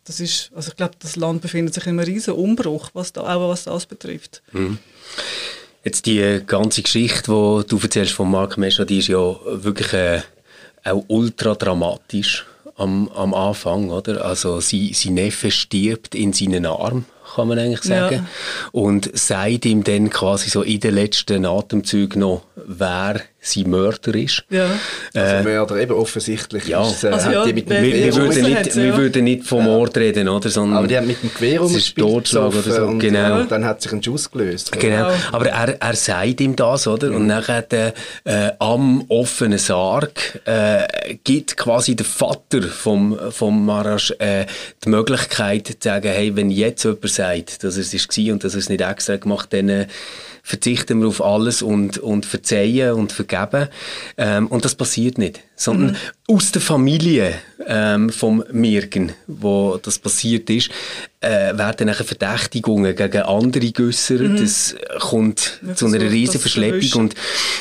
das 0.06 0.20
ist, 0.20 0.50
also 0.54 0.70
ich 0.70 0.76
glaube, 0.76 0.94
das 0.98 1.16
Land 1.16 1.42
befindet 1.42 1.74
sich 1.74 1.86
in 1.86 1.98
einem 1.98 2.06
riesen 2.06 2.34
Umbruch, 2.34 2.90
was 2.94 3.12
da, 3.12 3.22
auch 3.22 3.48
was 3.48 3.64
das 3.64 3.86
betrifft. 3.86 4.42
Mhm. 4.52 4.78
Jetzt 5.84 6.06
die 6.06 6.42
ganze 6.46 6.82
Geschichte, 6.82 7.30
die 7.30 7.66
du 7.68 7.78
erzählst 7.78 8.12
von 8.12 8.30
Mark 8.30 8.56
Mescha, 8.56 8.84
die 8.84 8.98
ist 8.98 9.08
ja 9.08 9.36
wirklich 9.44 9.92
äh, 9.92 10.22
auch 10.84 11.04
ultra 11.08 11.54
dramatisch 11.54 12.46
am, 12.76 13.08
am 13.08 13.34
Anfang, 13.34 13.90
oder? 13.90 14.24
Also 14.24 14.60
sie, 14.60 14.92
sein 14.94 15.14
Neffe 15.14 15.50
stirbt 15.50 16.14
in 16.14 16.32
seinen 16.32 16.66
Arm 16.66 17.04
kann 17.36 17.48
man 17.48 17.58
eigentlich 17.58 17.82
sagen. 17.82 18.14
Ja. 18.14 18.26
Und 18.72 19.10
sagt 19.16 19.66
ihm 19.66 19.84
dann 19.84 20.10
quasi 20.10 20.48
so 20.48 20.62
in 20.62 20.80
den 20.80 20.94
letzten 20.94 21.44
Atemzügen 21.44 22.20
noch, 22.20 22.42
wer 22.54 23.20
sein 23.46 23.70
Mörder 23.70 24.14
ist. 24.14 24.44
Ja. 24.50 24.66
Also 25.14 25.44
Mörder, 25.44 25.76
eben 25.76 25.92
offensichtlich 25.92 26.66
ja. 26.66 26.86
ist 26.86 27.04
äh, 27.04 27.08
also, 27.08 27.30
ja, 27.30 27.44
die 27.44 27.52
mit 27.52 27.70
dem 27.70 27.82
wir, 27.82 27.94
wir, 27.94 28.14
würden 28.16 28.42
nicht, 28.42 28.74
ja. 28.74 28.82
wir 28.82 28.96
würden 28.96 29.24
nicht 29.24 29.44
vom 29.44 29.64
Mord 29.64 29.96
reden, 29.96 30.28
oder? 30.28 30.48
Sondern 30.48 30.78
aber 30.78 30.86
die 30.86 30.96
haben 30.96 31.06
mit 31.06 31.22
dem 31.22 31.32
Gewehr 31.32 31.62
umgespielt. 31.62 32.06
Totschlag 32.06 32.48
oder 32.48 32.62
so, 32.62 32.82
und, 32.86 32.98
genau. 32.98 33.40
Und 33.40 33.50
dann 33.50 33.64
hat 33.64 33.82
sich 33.82 33.92
ein 33.92 34.02
Schuss 34.02 34.30
gelöst. 34.30 34.72
Genau, 34.72 35.10
aber 35.32 35.48
er, 35.48 35.80
er 35.80 35.96
sagt 35.96 36.40
ihm 36.40 36.56
das, 36.56 36.86
oder? 36.86 37.10
Mhm. 37.10 37.16
Und 37.16 37.26
nachher 37.26 37.72
äh, 37.72 37.92
äh, 38.24 38.52
am 38.58 39.04
offenen 39.08 39.58
Sarg 39.58 40.40
äh, 40.44 41.16
gibt 41.24 41.56
quasi 41.56 41.96
der 41.96 42.06
Vater 42.06 42.62
vom, 42.62 43.18
vom 43.30 43.64
Marasch 43.64 44.12
äh, 44.18 44.46
die 44.84 44.88
Möglichkeit 44.88 45.66
zu 45.66 45.74
sagen, 45.80 46.08
hey, 46.08 46.34
wenn 46.34 46.50
jetzt 46.50 46.84
jemand 46.84 47.08
sagt, 47.08 47.64
dass 47.64 47.76
es 47.76 47.92
war 47.92 48.32
und 48.32 48.44
dass 48.44 48.54
er 48.54 48.58
es 48.58 48.68
nicht 48.68 48.80
extra 48.80 49.16
gemacht 49.16 49.46
hat, 49.46 49.54
dann 49.54 49.68
äh, 49.68 49.86
verzichten 50.46 51.00
wir 51.00 51.08
auf 51.08 51.24
alles 51.24 51.60
und, 51.60 51.98
und 51.98 52.24
verzeihen 52.24 52.92
und 52.92 53.10
vergeben. 53.10 53.66
Ähm, 54.16 54.46
und 54.46 54.64
das 54.64 54.76
passiert 54.76 55.18
nicht. 55.18 55.40
Sondern 55.56 55.96
mhm. 56.28 56.34
aus 56.36 56.52
der 56.52 56.62
Familie 56.62 57.34
ähm, 57.66 58.10
vom 58.10 58.44
Mirgen, 58.52 59.12
wo 59.26 59.76
das 59.82 59.98
passiert 59.98 60.48
ist, 60.48 60.70
äh, 61.20 61.58
werden 61.58 61.88
nachher 61.88 62.04
Verdächtigungen 62.04 62.94
gegen 62.94 63.22
andere 63.22 63.72
geäussert. 63.72 64.20
Mhm. 64.20 64.36
Das 64.36 64.76
kommt 65.00 65.60
ja, 65.66 65.74
zu 65.74 65.86
einer 65.86 65.98
riesen 66.00 66.38
Verschleppung. 66.38 67.00
Und 67.00 67.14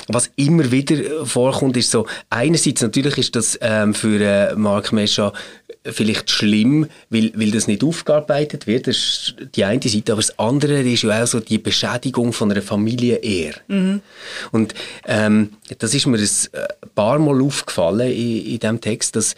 was 0.08 0.30
immer 0.36 0.72
wieder 0.72 1.25
vorkommt, 1.25 1.77
ist 1.77 1.89
so, 1.89 2.06
einerseits 2.30 2.84
natürlich 2.84 3.18
ist 3.18 3.36
das 3.36 3.58
ähm, 3.62 3.96
für 3.96 4.22
äh, 4.22 4.56
Mark 4.56 4.92
Mescha 4.92 5.34
vielleicht 5.92 6.30
schlimm, 6.32 6.88
weil, 7.10 7.32
weil 7.36 7.51
das 7.51 7.68
nicht 7.68 7.84
aufgearbeitet 7.84 8.68
wird. 8.68 8.88
Das 8.88 8.96
ist 8.96 9.36
die 9.56 9.63
eine 9.63 9.82
Seite. 9.82 10.13
Aber 10.13 10.22
das 10.22 10.38
andere 10.39 10.82
ist 10.82 11.04
ja 11.04 11.24
auch 11.24 11.27
so 11.27 11.39
die 11.39 11.58
Beschädigung 11.58 12.34
von 12.34 12.51
einer 12.51 12.62
Familie 12.62 13.18
eher. 13.18 13.54
Mhm. 13.68 14.01
Und 14.51 14.74
ähm, 15.06 15.54
das 15.80 15.94
ist 15.94 16.08
mir 16.08 16.18
ein 16.18 16.24
äh, 16.24 16.68
paar 16.94 17.20
Mal 17.20 17.42
aufgefallen 17.42 18.12
in, 18.12 18.46
in 18.46 18.60
diesem 18.60 18.82
Text, 18.82 19.15
dass 19.15 19.36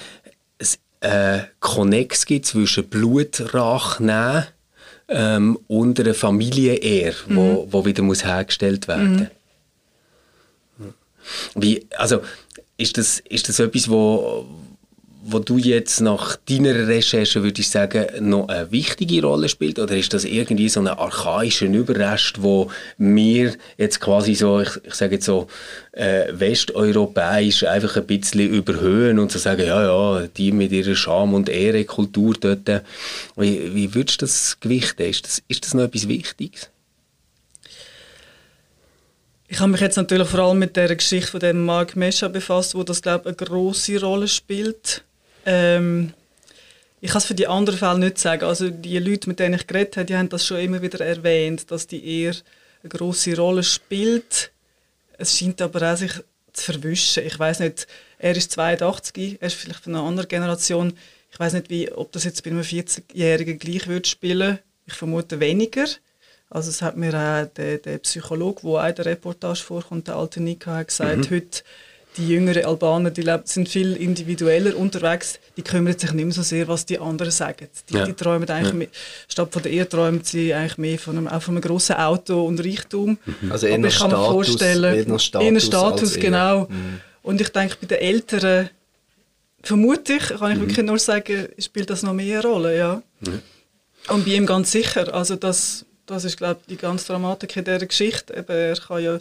es 0.57 0.79
äh, 1.01 1.39
Konnex 1.59 2.25
gibt 2.25 2.45
zwischen 2.45 2.87
Blutrache 2.87 4.03
nehmen 4.03 4.45
ähm, 5.09 5.59
und 5.67 5.99
einer 5.99 6.13
Familie-Ehr, 6.13 7.13
mhm. 7.27 7.35
wo, 7.35 7.67
wo 7.71 7.85
wieder 7.85 8.03
muss 8.03 8.23
hergestellt 8.23 8.87
werden 8.87 9.15
mhm. 9.15 9.27
Wie, 11.55 11.85
also, 11.97 12.21
ist 12.77 12.97
das, 12.97 13.19
ist 13.19 13.49
das 13.49 13.59
etwas, 13.59 13.89
wo, 13.89 14.47
wo 15.29 15.39
du 15.39 15.57
jetzt 15.57 15.99
nach 15.99 16.37
deiner 16.49 16.87
Recherche 16.87 17.43
würdest 17.43 17.73
sagen, 17.73 18.05
noch 18.21 18.47
eine 18.47 18.71
wichtige 18.71 19.21
Rolle 19.21 19.49
spielt? 19.49 19.77
Oder 19.77 19.97
ist 19.97 20.13
das 20.13 20.23
irgendwie 20.23 20.69
so 20.69 20.79
ein 20.79 20.87
archaischer 20.87 21.65
Überrest, 21.65 22.41
wo 22.41 22.71
wir 22.97 23.53
jetzt 23.77 23.99
quasi 23.99 24.35
so, 24.35 24.61
ich, 24.61 24.69
ich 24.85 24.93
sage 24.93 25.15
jetzt 25.15 25.25
so, 25.25 25.47
äh, 25.91 26.27
westeuropäisch 26.31 27.65
einfach 27.65 27.97
ein 27.97 28.07
bisschen 28.07 28.49
überhöhen 28.49 29.19
und 29.19 29.29
so 29.29 29.37
sagen, 29.37 29.67
ja, 29.67 29.83
ja, 29.83 30.27
die 30.27 30.53
mit 30.53 30.71
ihrer 30.71 30.95
Scham- 30.95 31.33
und 31.33 31.49
Ehrekultur 31.49 32.35
dort. 32.39 32.83
Wie, 33.35 33.75
wie 33.75 33.93
würdest 33.93 34.21
du 34.21 34.25
das 34.25 34.57
gewichten? 34.61 35.03
Ist 35.03 35.25
das, 35.25 35.43
ist 35.49 35.65
das 35.65 35.73
noch 35.73 35.83
etwas 35.83 36.07
Wichtiges? 36.07 36.69
Ich 39.49 39.59
habe 39.59 39.71
mich 39.71 39.81
jetzt 39.81 39.97
natürlich 39.97 40.29
vor 40.29 40.39
allem 40.39 40.59
mit 40.59 40.77
der 40.77 40.95
Geschichte 40.95 41.31
von 41.31 41.39
dem 41.41 41.65
Mark 41.65 41.97
Mesha 41.97 42.29
befasst, 42.29 42.75
wo 42.75 42.83
das 42.83 43.01
glaube 43.01 43.29
ich 43.29 43.39
eine 43.39 43.47
große 43.47 43.99
Rolle 43.99 44.27
spielt. 44.29 45.03
Ähm, 45.47 46.13
ich 46.99 47.09
kann 47.11 47.19
es 47.19 47.25
für 47.25 47.35
die 47.35 47.47
anderen 47.47 47.79
Fälle 47.79 47.99
nicht 47.99 48.17
sagen. 48.17 48.43
Also 48.43 48.69
die 48.69 48.99
Leute, 48.99 49.29
mit 49.29 49.39
denen 49.39 49.55
ich 49.55 49.65
geredet 49.65 49.97
habe, 49.97 50.05
die 50.05 50.15
haben 50.15 50.29
das 50.29 50.45
schon 50.45 50.57
immer 50.57 50.81
wieder 50.81 51.03
erwähnt, 51.03 51.71
dass 51.71 51.87
die 51.87 52.23
eher 52.23 52.35
eine 52.83 52.89
große 52.89 53.35
Rolle 53.37 53.63
spielt. 53.63 54.51
Es 55.17 55.37
scheint 55.37 55.61
aber 55.61 55.93
auch 55.93 55.97
sich 55.97 56.11
zu 56.53 56.71
verwischen. 56.71 57.25
Ich 57.25 57.39
weiß 57.39 57.59
nicht, 57.59 57.87
er 58.19 58.35
ist 58.35 58.51
82, 58.51 59.37
er 59.39 59.47
ist 59.47 59.55
vielleicht 59.55 59.83
von 59.83 59.95
einer 59.95 60.03
anderen 60.03 60.27
Generation. 60.27 60.93
Ich 61.31 61.39
weiß 61.39 61.53
nicht, 61.53 61.69
wie, 61.69 61.91
ob 61.91 62.11
das 62.11 62.23
jetzt 62.23 62.43
bei 62.43 62.49
einem 62.49 62.61
40-Jährigen 62.61 63.57
gleich 63.57 63.87
wird 63.87 64.07
spielen. 64.07 64.59
Ich 64.85 64.93
vermute 64.93 65.39
weniger. 65.39 65.85
Also 66.49 66.69
es 66.69 66.81
hat 66.81 66.97
mir 66.97 67.13
auch 67.13 67.53
der, 67.55 67.77
der 67.77 67.99
Psychologe, 67.99 68.61
der 68.63 68.71
auch 68.71 68.87
in 68.87 68.95
der 68.95 69.05
Reportage 69.05 69.61
vorkommt, 69.61 70.07
der 70.07 70.15
alte 70.15 70.41
Nika, 70.41 70.81
gesagt, 70.81 71.29
mhm. 71.29 71.35
heute 71.35 71.63
die 72.17 72.27
jüngeren 72.27 72.65
Albaner, 72.65 73.11
die 73.11 73.23
sind 73.45 73.69
viel 73.69 73.95
individueller 73.95 74.75
unterwegs, 74.75 75.39
die 75.55 75.61
kümmern 75.61 75.97
sich 75.97 76.11
nicht 76.13 76.25
mehr 76.25 76.33
so 76.33 76.41
sehr, 76.41 76.67
was 76.67 76.85
die 76.85 76.99
anderen 76.99 77.31
sagen. 77.31 77.67
Die, 77.89 77.93
ja. 77.95 78.05
die 78.05 78.13
träumen 78.13 78.49
eigentlich 78.49 78.69
ja. 78.69 78.73
mehr, 78.73 78.87
statt 79.27 79.49
von 79.51 79.63
der 79.63 79.71
Ehe 79.71 79.87
träumen 79.87 80.23
sie 80.23 80.53
eigentlich 80.53 80.77
mehr 80.77 80.99
von 80.99 81.17
einem, 81.17 81.27
auch 81.27 81.41
von 81.41 81.55
einem 81.55 81.61
grossen 81.61 81.95
Auto 81.95 82.45
und 82.45 82.59
Reichtum. 82.59 83.17
Mhm. 83.25 83.51
Also 83.51 83.67
eher 83.67 83.77
Status, 83.89 83.99
kann 83.99 84.09
mir 84.11 84.17
vorstellen, 84.17 85.07
eher 85.07 85.19
Status, 85.19 85.63
Status 85.63 86.15
genau. 86.15 86.67
Mhm. 86.69 87.01
Und 87.21 87.41
ich 87.41 87.49
denke, 87.49 87.75
bei 87.81 87.87
den 87.87 87.99
Älteren, 87.99 88.69
vermute 89.61 90.13
ich, 90.13 90.27
kann 90.27 90.51
ich 90.51 90.57
mhm. 90.57 90.61
wirklich 90.61 90.85
nur 90.85 90.99
sagen, 90.99 91.47
spielt 91.59 91.89
das 91.89 92.03
noch 92.03 92.13
mehr 92.13 92.39
eine 92.39 92.47
Rolle, 92.47 92.77
ja. 92.77 93.01
Und 94.09 94.25
bei 94.25 94.31
ihm 94.31 94.45
ganz 94.45 94.71
sicher, 94.71 95.13
also 95.13 95.35
das, 95.35 95.85
das 96.05 96.23
ist, 96.23 96.37
glaube 96.37 96.61
ich, 96.61 96.67
die 96.67 96.77
ganze 96.77 97.07
Dramatik 97.07 97.57
in 97.57 97.65
dieser 97.65 97.85
Geschichte. 97.85 98.33
Eben, 98.33 98.47
er 98.49 98.75
kann 98.75 99.03
ja 99.03 99.19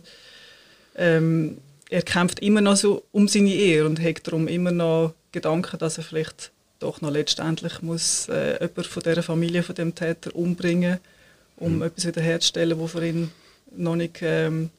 ähm, 0.96 1.58
er 1.90 2.02
kämpft 2.02 2.40
immer 2.40 2.60
noch 2.60 2.76
so 2.76 3.04
um 3.12 3.28
seine 3.28 3.50
Ehe 3.50 3.84
und 3.84 4.02
hat 4.02 4.26
darum 4.26 4.48
immer 4.48 4.72
noch 4.72 5.14
Gedanken, 5.32 5.78
dass 5.78 5.98
er 5.98 6.04
vielleicht 6.04 6.52
doch 6.78 7.00
noch 7.00 7.10
letztendlich 7.10 7.82
muss 7.82 8.28
äh, 8.28 8.54
jemanden 8.54 8.84
von 8.84 9.02
der 9.02 9.22
Familie 9.22 9.62
von 9.62 9.74
dem 9.74 9.94
Täter 9.94 10.34
umbringen, 10.34 10.98
um 11.56 11.76
mhm. 11.76 11.82
etwas 11.82 12.06
wiederherzustellen, 12.06 12.80
was 12.80 12.92
für 12.92 13.06
ihn 13.06 13.30
noch 13.76 13.96
nicht 13.96 14.18
ähm, 14.22 14.70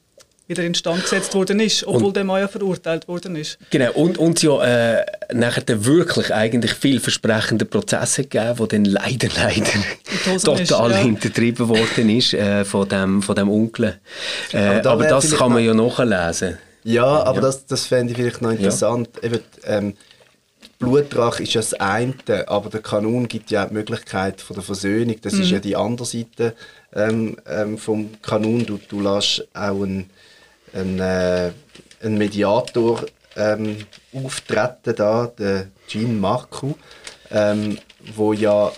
wieder 0.46 0.64
instand 0.64 1.02
gesetzt 1.02 1.34
worden 1.34 1.60
ist, 1.60 1.86
obwohl 1.86 2.06
und, 2.06 2.16
der 2.16 2.24
Mann 2.24 2.40
ja 2.40 2.48
verurteilt 2.48 3.06
worden 3.06 3.36
ist. 3.36 3.58
Genau, 3.70 3.92
und, 3.92 4.16
und 4.16 4.42
ja 4.42 4.62
äh, 4.98 5.04
nachher 5.32 5.62
dann 5.62 5.84
wirklich 5.84 6.32
eigentlich 6.32 6.72
vielversprechende 6.72 7.64
Prozesse 7.66 8.22
gegeben, 8.22 8.58
wo 8.58 8.66
dann 8.66 8.84
leider, 8.84 9.28
leider 9.36 9.66
total 10.24 10.60
ist, 10.60 10.70
ja. 10.70 10.96
hintertrieben 10.96 11.68
worden 11.68 12.08
ist 12.10 12.32
äh, 12.32 12.64
von, 12.64 12.88
dem, 12.88 13.22
von 13.22 13.34
dem 13.34 13.50
Onkel. 13.50 13.98
Äh, 14.52 14.58
aber, 14.58 14.90
aber 14.90 15.06
das 15.06 15.30
kann 15.32 15.52
man 15.52 15.64
ja 15.64 15.74
nachlesen. 15.74 16.58
Ja, 16.88 17.22
aber 17.24 17.36
ja. 17.36 17.42
das, 17.42 17.66
das 17.66 17.84
fände 17.84 18.12
ich 18.12 18.18
vielleicht 18.18 18.40
noch 18.40 18.50
interessant. 18.50 19.10
Ja. 19.16 19.28
Eben, 19.28 19.40
ähm, 19.64 19.94
Blutdrache 20.78 21.42
ist 21.42 21.52
ja 21.52 21.60
das 21.60 21.74
eine, 21.74 22.14
aber 22.46 22.70
der 22.70 22.80
Kanon 22.80 23.28
gibt 23.28 23.50
ja 23.50 23.64
auch 23.64 23.68
die 23.68 23.74
Möglichkeit 23.74 24.40
von 24.40 24.54
der 24.54 24.62
Versöhnung. 24.62 25.16
Das 25.20 25.34
mhm. 25.34 25.42
ist 25.42 25.50
ja 25.50 25.58
die 25.58 25.76
andere 25.76 26.06
Seite 26.06 26.54
ähm, 26.94 27.36
ähm, 27.46 27.76
vom 27.76 28.10
Kanon. 28.22 28.64
Du, 28.64 28.78
du 28.88 29.00
lässt 29.00 29.46
auch 29.52 29.82
einen, 29.82 30.08
einen, 30.72 30.98
äh, 30.98 31.50
einen 32.02 32.16
Mediator 32.16 33.04
ähm, 33.36 33.78
auftreten, 34.14 34.94
da, 34.96 35.26
den 35.26 35.70
Jean 35.88 36.18
Marco, 36.18 36.78
ähm, 37.30 37.78
wo 38.14 38.32
ja 38.32 38.72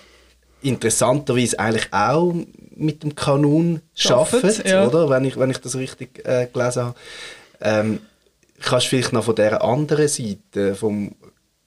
interessanterweise 0.62 1.60
eigentlich 1.60 1.92
auch 1.92 2.34
mit 2.74 3.04
dem 3.04 3.14
Kanon 3.14 3.82
arbeitet, 4.08 4.66
ja. 4.66 4.86
oder? 4.86 5.08
Wenn 5.08 5.24
ich, 5.26 5.38
wenn 5.38 5.50
ich 5.50 5.58
das 5.58 5.76
richtig 5.76 6.26
äh, 6.26 6.48
gelesen 6.52 6.82
habe. 6.82 6.94
Ähm, 7.60 8.00
kannst 8.60 8.86
du 8.86 8.90
vielleicht 8.90 9.12
noch 9.12 9.24
von 9.24 9.34
der 9.34 9.62
anderen 9.62 10.08
Seite 10.08 10.74
vom 10.74 11.14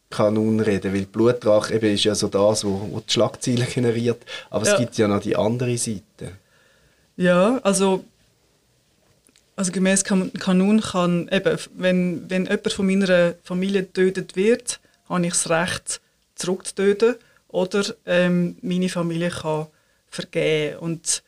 Kanon 0.10 0.60
reden, 0.60 0.94
weil 0.94 1.06
Blutdrache 1.06 1.74
eben 1.74 1.94
ist 1.94 2.04
ja 2.04 2.14
so 2.14 2.28
das, 2.28 2.64
wo, 2.64 2.88
wo 2.92 3.00
die 3.00 3.12
Schlagzeilen 3.12 3.68
generiert, 3.68 4.24
aber 4.50 4.66
ja. 4.66 4.74
es 4.74 4.80
gibt 4.80 4.98
ja 4.98 5.08
noch 5.08 5.22
die 5.22 5.36
andere 5.36 5.78
Seite. 5.78 6.38
Ja, 7.16 7.60
also 7.64 8.04
also 9.56 9.72
gemäß 9.72 10.04
Kanon 10.04 10.82
kann 10.82 11.30
eben, 11.32 11.58
wenn, 11.76 12.30
wenn 12.30 12.46
jemand 12.46 12.74
von 12.74 12.88
meiner 12.88 13.36
Familie 13.44 13.84
getötet 13.84 14.36
wird, 14.36 14.80
habe 15.08 15.26
ich 15.26 15.34
das 15.34 15.50
Recht, 15.50 16.02
zurückzutöten 16.36 17.16
oder 17.50 17.86
ähm, 18.08 18.58
meine 18.62 18.90
Familie 18.90 19.30
kann 19.30 19.68
vergeben 20.10 20.78
und 20.80 21.22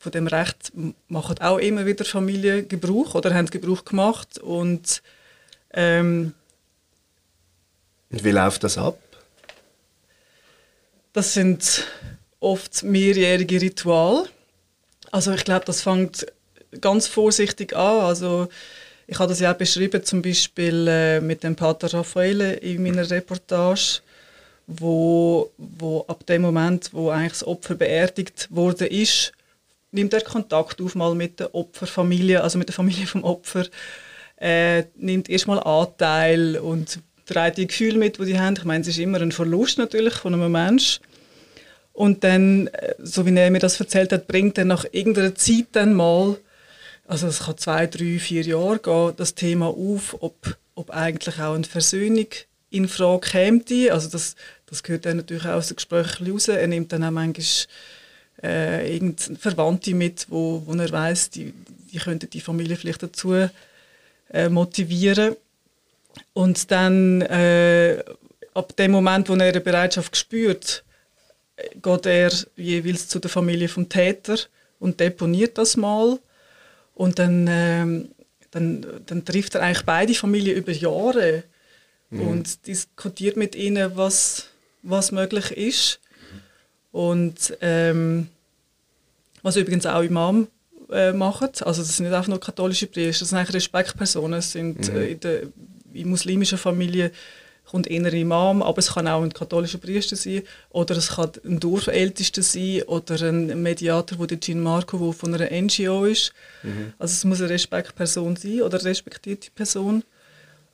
von 0.00 0.12
dem 0.12 0.26
Recht 0.26 0.72
machen 1.08 1.38
auch 1.40 1.58
immer 1.58 1.84
wieder 1.84 2.06
Familien 2.06 2.66
Gebrauch 2.66 3.14
oder 3.14 3.34
haben 3.34 3.46
Gebrauch 3.46 3.84
gemacht 3.84 4.38
und 4.38 5.02
ähm, 5.72 6.32
und 8.10 8.24
wie 8.24 8.30
läuft 8.30 8.64
das 8.64 8.76
ab? 8.76 8.98
Das 11.12 11.34
sind 11.34 11.84
oft 12.40 12.82
mehrjährige 12.82 13.60
Rituale. 13.60 14.28
Also 15.12 15.32
ich 15.32 15.44
glaube, 15.44 15.66
das 15.66 15.82
fängt 15.82 16.26
ganz 16.80 17.06
vorsichtig 17.06 17.76
an. 17.76 18.00
Also 18.00 18.48
ich 19.06 19.18
habe 19.18 19.28
das 19.28 19.40
ja 19.40 19.52
auch 19.52 19.56
beschrieben, 19.56 20.02
zum 20.02 20.22
Beispiel 20.22 20.86
äh, 20.88 21.20
mit 21.20 21.44
dem 21.44 21.56
Pater 21.56 21.92
Raffaele 21.92 22.54
in 22.54 22.82
meiner 22.82 23.08
Reportage, 23.08 24.00
wo, 24.66 25.50
wo 25.58 26.04
ab 26.08 26.24
dem 26.26 26.42
Moment, 26.42 26.92
wo 26.92 27.10
eigentlich 27.10 27.32
das 27.32 27.46
Opfer 27.46 27.74
beerdigt 27.74 28.48
wurde, 28.50 28.86
ist, 28.86 29.32
nimmt 29.92 30.12
er 30.12 30.20
Kontakt 30.22 30.80
auf 30.80 30.94
mal 30.94 31.14
mit 31.14 31.40
der 31.40 31.54
Opferfamilie, 31.54 32.42
also 32.42 32.58
mit 32.58 32.68
der 32.68 32.74
Familie 32.74 33.06
vom 33.06 33.24
Opfer, 33.24 33.66
äh, 34.36 34.84
nimmt 34.96 35.28
erstmal 35.28 35.60
Anteil 35.60 36.56
und 36.58 37.00
trägt 37.26 37.58
die 37.58 37.66
Gefühle 37.66 37.98
mit, 37.98 38.18
die 38.18 38.24
sie 38.24 38.38
haben. 38.38 38.56
Ich 38.56 38.64
meine, 38.64 38.82
es 38.82 38.88
ist 38.88 38.98
immer 38.98 39.20
ein 39.20 39.32
Verlust 39.32 39.78
natürlich 39.78 40.14
von 40.14 40.34
einem 40.34 40.50
Menschen. 40.50 41.02
Und 41.92 42.24
dann, 42.24 42.68
äh, 42.68 42.94
so 42.98 43.26
wie 43.26 43.36
er 43.36 43.50
mir 43.50 43.58
das 43.58 43.78
erzählt 43.78 44.12
hat, 44.12 44.26
bringt 44.26 44.58
er 44.58 44.64
nach 44.64 44.84
irgendeiner 44.90 45.34
Zeit 45.34 45.66
dann 45.72 45.94
mal, 45.94 46.38
also 47.06 47.26
es 47.26 47.40
kann 47.40 47.58
zwei, 47.58 47.86
drei, 47.86 48.18
vier 48.18 48.42
Jahre 48.42 48.78
gehen, 48.78 49.12
das 49.16 49.34
Thema 49.34 49.66
auf, 49.66 50.16
ob, 50.20 50.56
ob 50.74 50.90
eigentlich 50.90 51.40
auch 51.40 51.54
eine 51.54 51.64
Versöhnung 51.64 52.28
in 52.70 52.88
Frage 52.88 53.28
käme. 53.28 53.92
Also 53.92 54.08
das, 54.08 54.36
das 54.66 54.82
gehört 54.82 55.04
dann 55.04 55.18
natürlich 55.18 55.44
auch 55.44 55.56
aus 55.56 55.68
den 55.68 55.76
Gesprächen 55.76 56.30
raus. 56.30 56.48
Er 56.48 56.66
nimmt 56.68 56.92
dann 56.92 57.04
auch 57.04 57.10
manchmal 57.10 57.66
äh, 58.42 58.94
irgendeine 58.94 59.36
Verwandte 59.36 59.94
mit, 59.94 60.26
wo, 60.30 60.62
wo 60.66 60.74
er 60.74 60.90
weiß, 60.90 61.30
die, 61.30 61.52
die 61.92 61.98
könnten 61.98 62.30
die 62.30 62.40
Familie 62.40 62.76
vielleicht 62.76 63.02
dazu 63.02 63.34
äh, 64.32 64.48
motivieren. 64.48 65.36
Und 66.32 66.70
dann, 66.70 67.22
äh, 67.22 68.02
ab 68.54 68.76
dem 68.76 68.92
Moment, 68.92 69.28
wo 69.28 69.34
er 69.34 69.42
eine 69.42 69.60
Bereitschaft 69.60 70.16
spürt, 70.16 70.84
geht 71.82 72.06
er 72.06 72.32
jeweils 72.56 73.08
zu 73.08 73.18
der 73.18 73.30
Familie 73.30 73.68
vom 73.68 73.88
Täter 73.88 74.38
und 74.78 74.98
deponiert 75.00 75.58
das 75.58 75.76
mal. 75.76 76.18
Und 76.94 77.18
dann, 77.18 77.46
äh, 77.46 78.08
dann, 78.50 78.86
dann 79.06 79.24
trifft 79.24 79.54
er 79.54 79.62
eigentlich 79.62 79.84
beide 79.84 80.14
Familien 80.14 80.56
über 80.56 80.72
Jahre 80.72 81.44
mhm. 82.10 82.28
und 82.28 82.66
diskutiert 82.66 83.36
mit 83.36 83.54
ihnen, 83.54 83.96
was, 83.96 84.48
was 84.82 85.12
möglich 85.12 85.50
ist. 85.52 86.00
Und 86.92 87.56
ähm, 87.60 88.28
was 89.42 89.56
übrigens 89.56 89.86
auch 89.86 90.02
Imam 90.02 90.48
äh, 90.90 91.12
machen. 91.12 91.48
Also 91.60 91.82
das 91.82 91.96
sind 91.96 92.06
nicht 92.06 92.14
einfach 92.14 92.28
nur 92.28 92.40
katholische 92.40 92.86
Priester, 92.86 93.22
das 93.22 93.30
sind 93.30 93.38
eigentlich 93.38 93.54
Respektpersonen. 93.54 94.32
Das 94.32 94.52
sind, 94.52 94.92
mhm. 94.92 94.96
äh, 94.96 95.12
in 95.12 95.20
der 95.20 95.42
in 95.92 96.08
muslimischen 96.08 96.58
Familien 96.58 97.10
kommt 97.64 97.86
eher 97.88 98.04
ein 98.04 98.12
Imam, 98.12 98.62
aber 98.62 98.78
es 98.78 98.94
kann 98.94 99.06
auch 99.06 99.22
ein 99.22 99.32
katholischer 99.32 99.78
Priester 99.78 100.16
sein 100.16 100.42
oder 100.70 100.96
es 100.96 101.10
kann 101.10 101.30
ein 101.44 101.60
Dorfältester 101.60 102.42
sein 102.42 102.82
oder 102.82 103.20
ein 103.22 103.62
Mediator, 103.62 104.18
wo 104.18 104.26
der 104.26 104.40
Gin 104.40 104.60
Marco, 104.60 104.98
der 104.98 105.12
von 105.12 105.34
einer 105.34 105.50
NGO 105.50 106.04
ist. 106.04 106.32
Mhm. 106.62 106.92
Also 106.98 107.12
es 107.12 107.24
muss 107.24 107.40
eine 107.40 107.50
Respektperson 107.50 108.36
sein 108.36 108.62
oder 108.62 108.78
eine 108.78 108.88
respektierte 108.88 109.50
Person. 109.52 110.02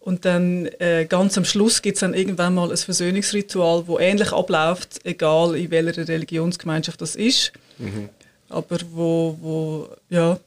Und 0.06 0.24
dann 0.24 0.66
äh, 0.78 1.04
ganz 1.04 1.36
am 1.36 1.44
Schluss 1.44 1.82
gibt 1.82 1.96
es 1.96 2.00
dann 2.02 2.14
irgendwann 2.14 2.54
mal 2.54 2.70
ein 2.70 2.76
Versöhnungsritual, 2.76 3.88
wo 3.88 3.98
ähnlich 3.98 4.32
abläuft, 4.32 5.04
egal 5.04 5.56
in 5.56 5.72
welcher 5.72 6.06
Religionsgemeinschaft 6.06 7.00
das 7.00 7.16
ist. 7.16 7.52
Mhm. 7.78 8.08
Aber 8.48 8.78
wo, 8.92 9.36
wo, 9.40 9.88
ja. 10.08 10.38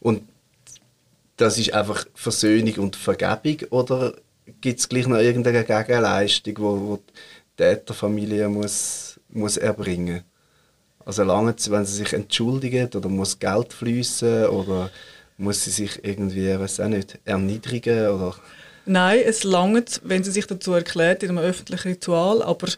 Und 0.00 0.22
das 1.36 1.58
ist 1.58 1.74
einfach 1.74 2.06
Versöhnung 2.14 2.76
und 2.76 2.96
Vergebung 2.96 3.68
oder 3.68 4.14
gibt 4.62 4.80
es 4.80 4.88
gleich 4.88 5.06
noch 5.08 5.18
irgendeine 5.18 5.62
Gegenleistung, 5.62 6.54
wo, 6.56 6.80
wo 6.80 6.96
die 6.96 7.62
Täterfamilie 7.62 8.48
muss, 8.48 9.20
muss 9.28 9.58
erbringen 9.58 10.22
Also 11.04 11.22
lange, 11.22 11.54
wenn 11.68 11.84
sie 11.84 11.96
sich 11.96 12.14
entschuldigen 12.14 12.88
oder 12.94 13.10
muss 13.10 13.38
Geld 13.38 13.74
fließen 13.74 14.46
oder 14.46 14.90
muss 15.36 15.64
sie 15.64 15.70
sich 15.70 16.04
irgendwie, 16.04 16.58
weiß 16.58 16.80
auch 16.80 16.88
nicht, 16.88 17.18
erniedrigen 17.24 18.08
oder 18.08 18.36
Nein, 18.86 19.20
es 19.24 19.44
langt, 19.44 20.02
wenn 20.04 20.22
sie 20.22 20.30
sich 20.30 20.46
dazu 20.46 20.74
erklärt 20.74 21.22
in 21.22 21.30
einem 21.30 21.38
öffentlichen 21.38 21.88
Ritual, 21.88 22.42
aber 22.42 22.68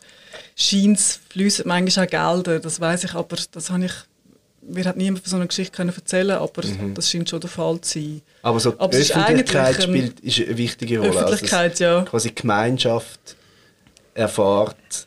scheint 0.54 0.98
es 0.98 1.18
fließen 1.30 1.66
manchmal 1.66 2.06
auch 2.06 2.10
Gelder, 2.10 2.60
das 2.60 2.80
weiß 2.80 3.04
ich, 3.04 3.14
aber 3.14 3.36
das 3.50 3.70
habe 3.70 3.86
ich 3.86 3.92
mir 4.68 4.84
hat 4.84 4.96
niemand 4.96 5.22
von 5.22 5.30
so 5.30 5.36
einer 5.36 5.46
Geschichte 5.46 5.76
können 5.76 5.94
erzählen 5.94 6.32
aber 6.32 6.66
mhm. 6.66 6.94
das 6.94 7.10
scheint 7.10 7.30
schon 7.30 7.40
der 7.40 7.50
Fall 7.50 7.80
zu 7.80 8.00
sein. 8.00 8.22
Aber 8.42 8.60
so 8.60 8.74
aber 8.78 8.88
die 8.88 8.98
Öffentlichkeit 8.98 9.82
spielt 9.82 10.20
ist 10.20 10.40
eine 10.40 10.58
wichtige 10.58 10.98
Rolle. 10.98 11.10
Also 11.10 11.20
Öffentlichkeit, 11.20 11.72
also 11.72 11.84
ja. 11.84 12.02
Quasi 12.02 12.28
die 12.28 12.34
Gemeinschaft 12.34 13.36
erfahrt 14.14 15.06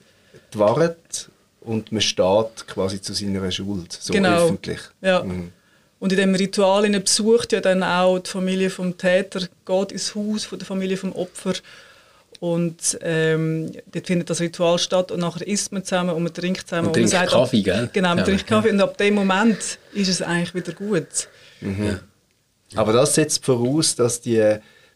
die 0.54 0.60
Wahrheit 0.60 1.30
und 1.62 1.92
man 1.92 2.02
steht 2.02 2.68
quasi 2.68 3.02
zu 3.02 3.14
seiner 3.14 3.52
Schuld, 3.52 3.92
so 3.92 4.14
genau. 4.14 4.46
öffentlich. 4.46 4.80
Ja. 5.02 5.24
Mhm. 5.24 5.52
Und 6.00 6.14
in 6.14 6.18
dem 6.18 6.36
Ritual 6.36 6.90
besucht 7.00 7.52
ja 7.52 7.60
dann 7.60 7.84
auch 7.84 8.20
die 8.20 8.30
Familie 8.30 8.70
vom 8.70 8.98
Täter, 8.98 9.42
geht 9.66 9.92
ins 9.92 10.16
Haus 10.16 10.46
von 10.46 10.58
der 10.58 10.66
Familie 10.66 10.96
vom 10.96 11.12
Opfer 11.14 11.54
und 12.40 12.98
ähm, 13.02 13.72
dort 13.92 14.08
findet 14.08 14.30
das 14.30 14.40
Ritual 14.40 14.80
statt 14.80 15.12
und 15.12 15.20
nachher 15.20 15.46
isst 15.46 15.74
man 15.74 15.84
zusammen 15.84 16.12
und 16.12 16.24
man 16.24 16.34
trinkt 16.34 16.70
zusammen. 16.70 16.88
Und, 16.88 16.94
trinkt 16.94 17.10
sagt, 17.10 17.32
Kaffee, 17.32 17.62
gell? 17.62 17.90
Genau, 17.92 18.10
man 18.10 18.20
ja. 18.20 18.24
trinkt 18.24 18.48
Kaffee 18.48 18.72
und 18.72 18.80
ab 18.80 18.98
dem 18.98 19.16
Moment 19.16 19.78
ist 19.94 20.08
es 20.08 20.22
eigentlich 20.22 20.56
wieder 20.56 20.72
gut. 20.72 21.28
Mhm. 21.60 21.86
Ja. 21.86 22.00
Aber 22.76 22.94
das 22.94 23.16
setzt 23.16 23.44
voraus, 23.44 23.96
dass 23.96 24.22
die 24.22 24.56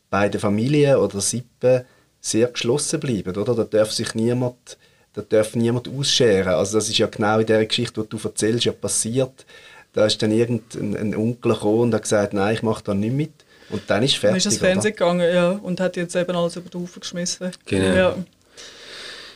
beiden 0.09 0.39
Familien 0.39 0.95
oder 0.97 1.19
Sippen 1.19 1.83
sehr 2.21 2.47
geschlossen 2.47 3.01
bleiben, 3.01 3.35
oder? 3.35 3.53
Da 3.53 3.65
darf 3.65 3.91
sich 3.91 4.15
niemand, 4.15 4.77
da 5.11 5.21
darf 5.21 5.55
niemand 5.55 5.89
ausscheren. 5.89 6.53
Also 6.53 6.77
das 6.77 6.87
ist 6.87 6.97
ja 6.97 7.07
genau 7.07 7.39
in 7.39 7.45
der 7.45 7.65
Geschichte, 7.65 8.01
die 8.01 8.09
du 8.09 8.17
erzählst, 8.23 8.63
ja 8.63 8.71
passiert. 8.71 9.45
Da 9.93 10.05
ist 10.05 10.21
dann 10.21 10.31
irgendein 10.31 11.15
Onkel 11.15 11.53
gekommen 11.53 11.79
und 11.81 11.93
hat 11.93 12.03
gesagt, 12.03 12.33
nein, 12.33 12.55
ich 12.55 12.63
mache 12.63 12.83
da 12.83 12.93
nicht 12.93 13.13
mit. 13.13 13.31
Und 13.69 13.83
dann 13.87 14.03
ist 14.03 14.15
fertig. 14.15 14.29
Dann 14.29 14.37
ist 14.37 14.45
das 14.45 14.57
Fernsehen 14.57 14.93
oder? 14.93 15.11
gegangen, 15.13 15.33
ja, 15.33 15.51
und 15.51 15.79
hat 15.79 15.95
jetzt 15.95 16.15
eben 16.15 16.35
alles 16.35 16.55
über 16.55 16.69
den 16.69 16.81
Haufen 16.81 16.99
geschmissen. 16.99 17.51
Genau. 17.65 17.95
Ja, 17.95 18.15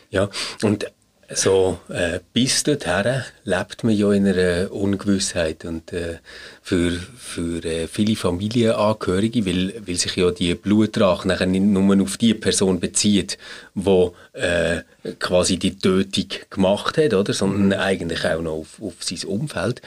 ja. 0.09 0.29
und 0.63 0.91
so 1.29 1.79
äh, 1.89 2.19
bis 2.33 2.63
dorthin 2.63 3.23
lebt 3.43 3.83
man 3.83 3.93
ja 3.93 4.11
in 4.13 4.27
einer 4.27 4.71
Ungewissheit 4.71 5.65
und 5.65 5.91
äh, 5.91 6.19
für, 6.67 6.91
für 7.17 7.63
äh, 7.63 7.87
viele 7.87 8.17
Familienangehörige, 8.17 9.45
weil, 9.45 9.73
weil 9.85 9.95
sich 9.95 10.17
ja 10.17 10.31
die 10.31 10.53
Blutrache 10.53 11.25
nachher 11.25 11.45
nicht 11.45 11.63
nur 11.63 12.01
auf 12.01 12.17
die 12.17 12.33
Person 12.33 12.81
bezieht, 12.81 13.37
die 13.73 14.09
äh, 14.33 14.81
quasi 15.17 15.55
die 15.55 15.77
Tötung 15.77 16.25
gemacht 16.49 16.97
hat, 16.97 17.13
oder, 17.13 17.31
sondern 17.31 17.67
mhm. 17.67 17.71
eigentlich 17.71 18.25
auch 18.25 18.41
noch 18.41 18.51
auf, 18.51 18.81
auf 18.81 18.95
sein 18.99 19.29
Umfeld. 19.29 19.81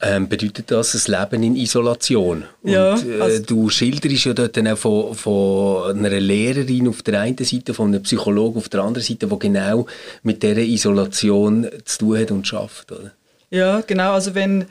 ähm, 0.00 0.28
bedeutet 0.28 0.70
das 0.70 0.94
ein 0.94 1.12
Leben 1.12 1.42
in 1.42 1.56
Isolation. 1.56 2.44
Ja, 2.62 2.94
und, 2.94 3.08
äh, 3.08 3.20
also- 3.20 3.42
du 3.42 3.68
schilderst 3.68 4.26
ja 4.26 4.32
dort 4.32 4.56
dann 4.56 4.68
auch 4.68 4.78
von, 4.78 5.12
von 5.12 5.98
einer 5.98 6.20
Lehrerin 6.20 6.86
auf 6.86 7.02
der 7.02 7.20
einen 7.20 7.38
Seite, 7.38 7.74
von 7.74 7.88
einem 7.88 8.04
Psychologen 8.04 8.58
auf 8.58 8.68
der 8.68 8.82
anderen 8.82 9.04
Seite, 9.04 9.26
die 9.26 9.38
genau 9.40 9.86
mit 10.22 10.40
dieser 10.44 10.58
Isolation 10.58 11.66
zu 11.84 11.98
tun 11.98 12.18
hat 12.18 12.30
und 12.30 12.46
schafft. 12.46 12.92
Oder? 12.92 13.10
Ja, 13.50 13.80
genau. 13.80 14.12
Also 14.12 14.36
wenn, 14.36 14.66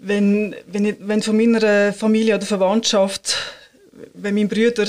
wenn, 0.00 0.56
wenn, 0.66 0.84
ich, 0.86 0.96
wenn 1.00 1.22
von 1.22 1.36
meiner 1.36 1.92
Familie 1.92 2.36
oder 2.36 2.46
Verwandtschaft, 2.46 3.36
wenn 4.14 4.34
mein 4.34 4.48
Bruder 4.48 4.86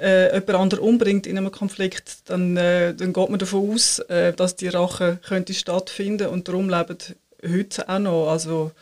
äh, 0.00 0.34
jemand 0.34 0.50
anderen 0.50 0.84
umbringt 0.84 1.26
in 1.26 1.38
einem 1.38 1.52
Konflikt, 1.52 2.28
dann, 2.30 2.56
äh, 2.56 2.94
dann 2.94 3.12
geht 3.12 3.28
man 3.30 3.38
davon 3.38 3.74
aus, 3.74 3.98
äh, 4.00 4.32
dass 4.32 4.56
die 4.56 4.68
Rache 4.68 5.18
könnte 5.26 5.54
stattfinden 5.54 6.28
und 6.28 6.48
darum 6.48 6.68
leben 6.68 6.98
heute 7.46 7.88
auch 7.88 7.98
noch, 7.98 8.30
also 8.30 8.72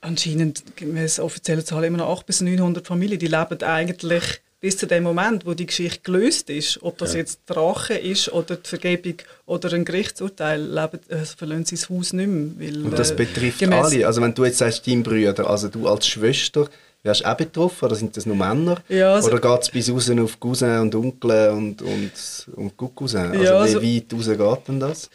anscheinend 0.00 0.76
gemäß 0.76 1.20
offizieller 1.20 1.64
Zahl 1.64 1.84
immer 1.84 1.98
noch 1.98 2.10
800 2.10 2.26
bis 2.26 2.40
900 2.42 2.86
Familien, 2.86 3.18
die 3.18 3.26
leben 3.26 3.62
eigentlich 3.62 4.40
bis 4.60 4.76
zu 4.76 4.86
dem 4.86 5.04
Moment, 5.04 5.46
wo 5.46 5.54
die 5.54 5.66
Geschichte 5.66 6.00
gelöst 6.02 6.50
ist, 6.50 6.82
ob 6.82 6.98
das 6.98 7.14
jetzt 7.14 7.40
die 7.48 7.52
Rache 7.52 7.94
ist 7.94 8.32
oder 8.32 8.56
die 8.56 8.68
Vergebung 8.68 9.14
oder 9.46 9.72
ein 9.72 9.84
Gerichtsurteil, 9.84 10.60
leben, 10.60 10.98
äh, 11.08 11.24
verlassen 11.24 11.64
sie 11.64 11.76
das 11.76 11.88
Haus 11.88 12.12
nicht 12.12 12.26
mehr. 12.28 12.50
Weil, 12.58 12.84
Und 12.84 12.98
das 12.98 13.12
äh, 13.12 13.14
betrifft 13.14 13.62
alle. 13.62 14.06
Also 14.06 14.20
wenn 14.20 14.34
du 14.34 14.44
jetzt 14.44 14.58
sagst, 14.58 14.86
dein 14.86 15.02
Brüder, 15.02 15.48
also 15.48 15.68
du 15.68 15.86
als 15.86 16.06
Schwester, 16.08 16.68
wärst 17.04 17.20
du 17.20 17.26
auch 17.30 17.36
betroffen 17.36 17.84
oder 17.84 17.94
sind 17.94 18.16
das 18.16 18.26
nur 18.26 18.34
Männer? 18.36 18.78
Ja, 18.88 19.14
also- 19.14 19.30
oder 19.30 19.40
geht 19.40 19.62
es 19.62 19.70
bis 19.70 19.90
raus 19.92 20.10
auf 20.10 20.40
Cousin 20.40 20.78
und 20.80 20.94
Onkel 20.94 21.50
und, 21.50 21.80
und, 21.82 22.12
und 22.56 22.76
Cousin? 22.76 23.30
Also 23.30 23.42
Ja, 23.44 23.64
wie 23.64 23.74
also- 23.76 23.82
weit 23.82 24.38
raus 24.38 24.56
geht 24.58 24.68
denn 24.68 24.80
das? 24.80 25.10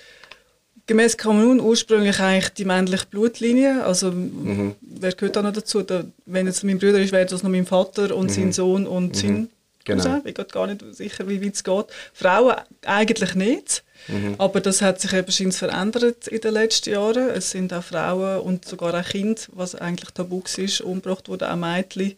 Gemäß 0.86 1.16
Kamerun 1.18 1.60
ursprünglich 1.62 2.20
eigentlich 2.20 2.50
die 2.56 2.66
männliche 2.66 3.06
Blutlinie. 3.06 3.84
Also 3.86 4.12
Mhm. 4.12 4.76
wer 4.82 5.14
gehört 5.14 5.36
da 5.38 5.42
noch 5.42 5.54
dazu? 5.54 5.82
Da, 5.82 6.04
wenn 6.26 6.46
jetzt 6.48 6.64
mein 6.64 6.78
Bruder 6.78 7.00
ist, 7.00 7.12
wäre 7.14 7.26
das 7.26 7.42
noch 7.42 7.50
mein 7.50 7.66
Vater 7.66 8.16
und 8.16 8.30
sein 8.30 8.52
Sohn 8.52 8.86
und 8.86 9.16
sein 9.16 9.34
Mhm. 9.34 9.50
Genau. 9.86 10.04
Cousin. 10.04 10.22
Ich 10.26 10.34
bin 10.34 10.46
gar 10.50 10.68
nicht 10.68 10.84
sicher, 10.96 11.28
wie 11.28 11.44
weit 11.44 11.56
es 11.56 11.64
geht. 11.64 11.86
Frauen 12.14 12.56
eigentlich 12.86 13.36
nicht. 13.36 13.84
Mhm. 14.08 14.36
Aber 14.38 14.60
das 14.62 14.82
hat 14.82 15.00
sich 15.00 15.14
eben 15.14 15.52
verändert 15.52 16.28
in 16.28 16.42
den 16.42 16.54
letzten 16.54 16.92
Jahren. 16.92 17.30
Es 17.30 17.52
sind 17.52 17.72
auch 17.74 17.84
Frauen 17.84 18.42
und 18.42 18.66
sogar 18.66 18.94
auch 18.94 19.06
Kinder, 19.08 19.42
was 19.54 19.76
eigentlich 19.76 20.12
tabu 20.12 20.42
war, 20.44 20.86
umgebracht 20.88 21.28
wurden, 21.30 21.46
auch 21.50 21.56
Mädchen. 21.56 22.14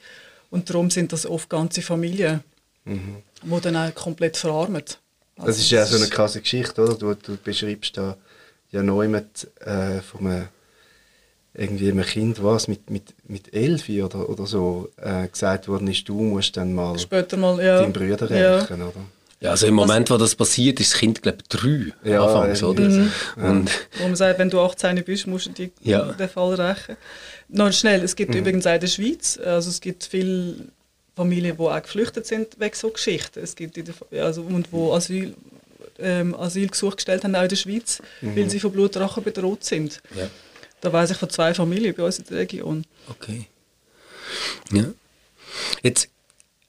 Und 0.51 0.69
darum 0.69 0.89
sind 0.89 1.11
das 1.11 1.25
oft 1.25 1.49
ganze 1.49 1.81
Familien, 1.83 2.41
die 2.85 3.61
dann 3.61 3.75
auch 3.75 3.93
komplett 3.95 4.37
verarmen. 4.37 4.83
Mhm. 5.37 5.45
Das 5.45 5.57
ist 5.57 5.69
ja 5.69 5.85
so 5.85 5.97
eine 5.97 6.07
krasse 6.07 6.41
Geschichte, 6.41 6.81
oder? 6.83 6.93
Du, 6.95 7.13
du 7.15 7.35
beschreibst 7.43 7.97
da 7.97 8.15
ja 8.71 8.81
mit 9.07 9.47
äh, 9.61 10.01
von 10.01 10.27
einem, 10.27 10.47
irgendwie 11.53 11.89
einem 11.91 12.03
Kind, 12.05 12.43
was 12.43 12.67
mit, 12.67 12.89
mit, 12.89 13.13
mit 13.27 13.53
elf 13.53 13.87
oder, 13.89 14.29
oder 14.29 14.45
so 14.45 14.89
äh, 14.97 15.27
gesagt 15.27 15.67
worden 15.67 15.87
ist, 15.87 16.07
du 16.09 16.19
musst 16.21 16.57
dann 16.57 16.73
mal 16.73 16.99
Später 16.99 17.37
mal, 17.37 17.63
ja. 17.63 17.79
deinen 17.81 17.93
Brüder 17.93 18.29
ja. 18.31 18.57
rächen, 18.57 18.81
oder? 18.81 19.01
Ja, 19.41 19.51
also 19.51 19.67
im 19.67 19.73
Moment, 19.75 20.09
wo 20.09 20.17
das 20.17 20.33
passiert, 20.33 20.79
ist 20.79 20.93
das 20.93 20.99
Kind, 20.99 21.21
glaube 21.21 21.39
ich, 21.41 21.47
drei 21.49 21.93
Ja, 22.09 22.23
anfangs, 22.25 22.63
oder? 22.63 22.81
irgendwie 22.81 23.11
Und, 23.35 23.69
Wo 23.99 24.03
man 24.03 24.15
sagt, 24.15 24.39
wenn 24.39 24.49
du 24.49 24.59
18 24.61 25.03
bist, 25.03 25.27
musst 25.27 25.47
du 25.47 25.51
die, 25.51 25.71
Ja. 25.81 26.13
den 26.13 26.29
Fall 26.29 26.55
rächen. 26.55 26.95
Noch 27.49 27.71
schnell, 27.71 28.01
es 28.03 28.13
Mhm. 28.13 28.15
gibt 28.15 28.35
übrigens 28.35 28.65
auch 28.65 28.73
in 28.73 28.79
der 28.79 28.87
Schweiz, 28.87 29.37
also 29.37 29.69
es 29.69 29.81
gibt 29.81 30.05
viele 30.05 30.69
Familien, 31.15 31.57
die 31.57 31.61
auch 31.61 31.81
geflüchtet 31.81 32.25
sind 32.25 32.59
wegen 32.59 32.75
so 32.75 32.89
Geschichten. 32.89 33.39
Es 33.43 33.55
gibt 33.55 33.77
in 33.77 33.85
der, 34.11 34.23
also, 34.25 34.41
und 34.41 34.71
wo 34.71 34.93
Asyl, 34.93 35.35
ähm, 35.99 36.35
Asylgesuch 36.35 36.95
gestellt 36.97 37.23
haben, 37.23 37.35
auch 37.35 37.43
in 37.43 37.49
der 37.49 37.55
Schweiz, 37.55 38.01
Mhm. 38.21 38.35
weil 38.35 38.49
sie 38.49 38.59
von 38.59 38.71
Blutrache 38.71 39.21
bedroht 39.21 39.63
sind. 39.63 40.01
ja. 40.15 40.27
Da 40.81 40.93
weiß 40.93 41.11
ich 41.11 41.17
von 41.17 41.29
zwei 41.31 41.53
Familien 41.53 41.95
bei 41.95 42.03
uns 42.03 42.19
in 42.19 42.25
der 42.25 42.37
Region. 42.37 42.85
Okay. 43.09 43.47
Ja. 44.71 44.85
Jetzt 45.81 46.09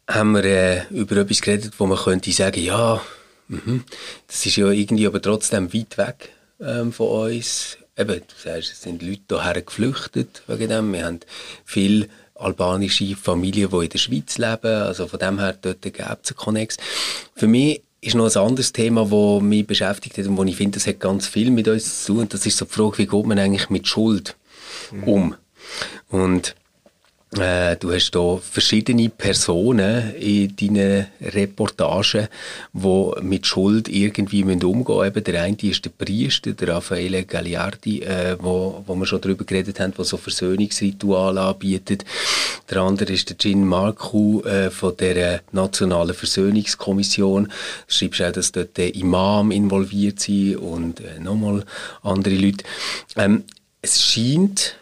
haben 0.09 0.33
wir 0.33 0.45
äh, 0.45 0.83
über 0.91 1.17
etwas 1.19 1.41
geredet, 1.43 1.75
wo 1.79 1.87
man 1.87 1.99
könnte 1.99 2.31
sagen, 2.33 2.63
ja, 2.63 3.03
mhm, 3.49 3.85
das 4.27 4.47
ist 4.47 4.57
ja 4.57 4.71
irgendwie 4.71 5.07
aber 5.07 5.21
trotzdem 5.21 5.75
weit 5.75 5.99
weg 5.99 6.31
ähm, 6.61 6.93
von 6.93 7.31
uns. 7.33 7.77
Eben, 7.99 8.21
du 8.21 8.35
sagst, 8.43 8.73
es 8.73 8.83
sind 8.83 9.03
Leute 9.03 9.43
hierher 9.43 9.63
geflüchtet 9.63 10.43
wegen 10.47 10.69
dem. 10.69 10.93
Wir 10.93 11.05
haben 11.05 11.21
viele 11.65 12.09
albanische 12.37 13.17
Familien, 13.17 13.71
die 13.71 13.85
in 13.85 13.89
der 13.91 13.99
Schweiz 13.99 14.39
leben. 14.39 14.67
Also 14.83 15.09
von 15.09 15.19
dem 15.19 15.39
her 15.39 15.59
dort 15.61 15.83
gibt 15.83 15.99
es 16.01 16.07
einen 16.07 16.37
Konnex. 16.37 16.77
Für 17.35 17.47
mich 17.49 17.83
ist 18.01 18.15
noch 18.15 18.31
ein 18.31 18.43
anderes 18.43 18.73
Thema, 18.73 19.07
das 19.07 19.43
mich 19.43 19.67
beschäftigt 19.67 20.19
hat 20.19 20.27
und 20.27 20.37
wo 20.37 20.45
ich 20.45 20.57
finde, 20.57 20.79
das 20.79 20.87
hat 20.87 21.01
ganz 21.01 21.27
viel 21.27 21.51
mit 21.51 21.69
uns 21.69 22.05
zu 22.05 22.13
tun. 22.13 22.23
Und 22.23 22.35
das 22.35 22.47
ist 22.47 22.57
so 22.57 22.65
die 22.65 22.73
Frage, 22.73 22.99
wie 22.99 23.07
geht 23.07 23.27
man 23.27 23.39
eigentlich 23.39 23.71
mit 23.71 23.89
Schuld 23.89 24.37
um? 25.05 25.35
Und 26.11 26.55
äh, 27.39 27.77
du 27.77 27.93
hast 27.93 28.13
hier 28.15 28.41
verschiedene 28.43 29.09
Personen 29.09 30.15
in 30.15 30.55
deinen 30.57 31.07
Reportagen, 31.21 32.29
die 32.73 33.11
mit 33.23 33.47
Schuld 33.47 33.89
irgendwie 33.89 34.43
umgehen 34.43 34.59
müssen. 34.59 35.07
Eben 35.07 35.25
Der 35.25 35.43
eine 35.43 35.57
ist 35.63 35.85
der 35.85 35.91
Priester, 35.91 36.53
der 36.53 36.69
Raffaele 36.69 37.25
Gagliardi, 37.25 38.03
äh, 38.03 38.37
wo, 38.41 38.83
wo 38.87 38.95
wir 38.95 39.07
schon 39.07 39.21
darüber 39.21 39.45
geredet 39.45 39.81
haben, 39.81 39.95
der 39.95 40.05
so 40.05 40.17
Versöhnungsrituale 40.17 41.41
anbietet. 41.41 42.05
Der 42.71 42.79
andere 42.79 43.13
ist 43.13 43.31
der 43.31 43.39
Gin 43.39 43.65
Marcu 43.65 44.43
äh, 44.43 44.71
von 44.71 44.97
der 44.97 45.43
Nationalen 45.53 46.15
Versöhnungskommission. 46.15 47.45
Du 47.45 47.53
schreibst 47.87 48.23
auch, 48.23 48.33
dass 48.33 48.53
dort 48.53 48.77
der 48.77 48.95
Imam 48.95 49.51
involviert 49.51 50.21
sind 50.21 50.57
und 50.57 51.01
äh, 51.01 51.21
nochmal 51.21 51.65
andere 52.03 52.35
Leute. 52.35 52.65
Ähm, 53.17 53.45
es 53.83 54.03
scheint 54.03 54.77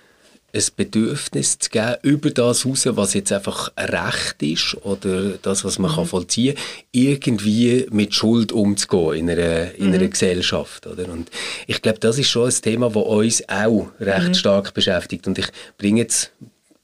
ein 0.55 0.63
Bedürfnis 0.77 1.59
zu 1.59 1.71
geben, 1.71 1.97
über 2.03 2.31
das 2.31 2.65
raus, 2.65 2.87
was 2.91 3.15
jetzt 3.15 3.33
einfach 3.33 3.73
ein 3.75 3.89
Recht 3.89 4.43
ist 4.43 4.77
oder 4.83 5.33
das, 5.43 5.65
was 5.65 5.79
man 5.79 5.93
kann 5.93 6.07
vollziehen 6.07 6.55
kann, 6.55 6.65
irgendwie 6.93 7.87
mit 7.91 8.15
Schuld 8.15 8.53
umzugehen 8.53 9.29
in 9.29 9.31
einer, 9.31 9.75
in 9.75 9.93
einer 9.93 10.07
Gesellschaft. 10.07 10.87
Oder? 10.87 11.09
Und 11.09 11.31
ich 11.67 11.83
glaube, 11.83 11.99
das 11.99 12.19
ist 12.19 12.29
schon 12.29 12.49
ein 12.49 12.63
Thema, 12.63 12.91
das 12.91 13.03
uns 13.03 13.49
auch 13.49 13.89
recht 13.99 14.37
stark 14.37 14.73
beschäftigt. 14.75 15.27
Und 15.27 15.39
ich 15.39 15.47
bringe 15.77 16.03
jetzt 16.03 16.31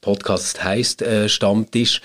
Podcast 0.01 0.63
heißt 0.63 1.03
äh, 1.03 1.29
Stammtisch, 1.29 2.01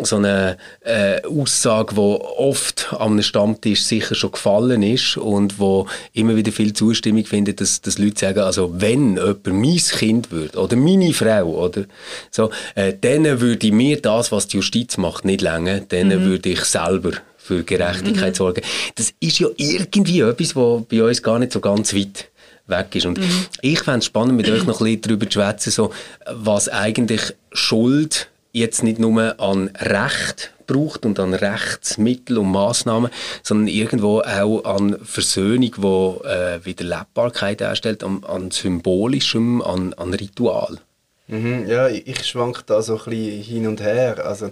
so 0.00 0.16
eine 0.16 0.56
äh, 0.82 1.20
Aussage, 1.26 1.96
wo 1.96 2.14
oft 2.14 2.94
einem 2.94 3.22
Stammtisch 3.22 3.82
sicher 3.82 4.14
schon 4.14 4.32
gefallen 4.32 4.84
ist 4.84 5.16
und 5.16 5.58
wo 5.58 5.88
immer 6.12 6.36
wieder 6.36 6.52
viel 6.52 6.72
Zustimmung 6.72 7.24
findet, 7.24 7.60
dass, 7.60 7.80
dass 7.80 7.98
Leute 7.98 8.20
sagen, 8.20 8.40
also 8.40 8.72
wenn 8.80 9.16
jemand 9.16 9.46
mein 9.48 9.76
Kind 9.76 10.30
würde 10.30 10.58
oder 10.58 10.76
meine 10.76 11.12
Frau 11.12 11.46
oder 11.46 11.86
so, 12.30 12.50
äh, 12.76 12.94
dann 12.98 13.40
würde 13.40 13.72
mir 13.72 14.00
das, 14.00 14.30
was 14.30 14.46
die 14.46 14.58
Justiz 14.58 14.96
macht, 14.96 15.24
nicht 15.24 15.40
länger, 15.40 15.80
dann 15.80 16.24
würde 16.24 16.50
ich 16.50 16.64
selber 16.64 17.12
für 17.36 17.64
Gerechtigkeit 17.64 18.36
sorgen. 18.36 18.62
Das 18.94 19.12
ist 19.18 19.40
ja 19.40 19.48
irgendwie 19.56 20.20
etwas, 20.20 20.54
was 20.54 20.84
bei 20.84 21.02
uns 21.02 21.22
gar 21.22 21.40
nicht 21.40 21.52
so 21.52 21.58
ganz 21.58 21.92
weit 21.94 22.29
weg 22.70 22.94
ist. 22.94 23.06
Und 23.06 23.20
ich 23.60 23.80
fände 23.80 23.98
es 23.98 24.06
spannend, 24.06 24.36
mit 24.36 24.48
euch 24.48 24.64
noch 24.64 24.80
ein 24.80 24.84
bisschen 24.84 25.02
darüber 25.02 25.28
zu 25.28 25.40
schwätzen, 25.40 25.70
so, 25.70 25.92
was 26.26 26.68
eigentlich 26.68 27.34
Schuld 27.52 28.28
jetzt 28.52 28.82
nicht 28.82 28.98
nur 28.98 29.40
an 29.40 29.70
Recht 29.78 30.52
braucht 30.66 31.04
und 31.04 31.18
an 31.18 31.34
Rechtsmittel 31.34 32.38
und 32.38 32.50
Massnahmen, 32.50 33.10
sondern 33.42 33.68
irgendwo 33.68 34.20
auch 34.20 34.64
an 34.64 34.98
Versöhnung, 35.02 35.72
wo 35.78 36.22
äh, 36.24 36.64
wieder 36.64 36.84
Lebbarkeit 36.84 37.60
darstellt, 37.60 38.04
an, 38.04 38.22
an 38.24 38.50
Symbolischem, 38.50 39.62
an, 39.62 39.94
an 39.94 40.14
Ritual. 40.14 40.78
Mhm, 41.26 41.68
ja, 41.68 41.88
ich 41.88 42.06
ich 42.06 42.26
schwank 42.26 42.66
da 42.66 42.82
so 42.82 42.98
ein 42.98 43.04
bisschen 43.04 43.42
hin 43.42 43.66
und 43.66 43.80
her. 43.80 44.24
Also 44.24 44.50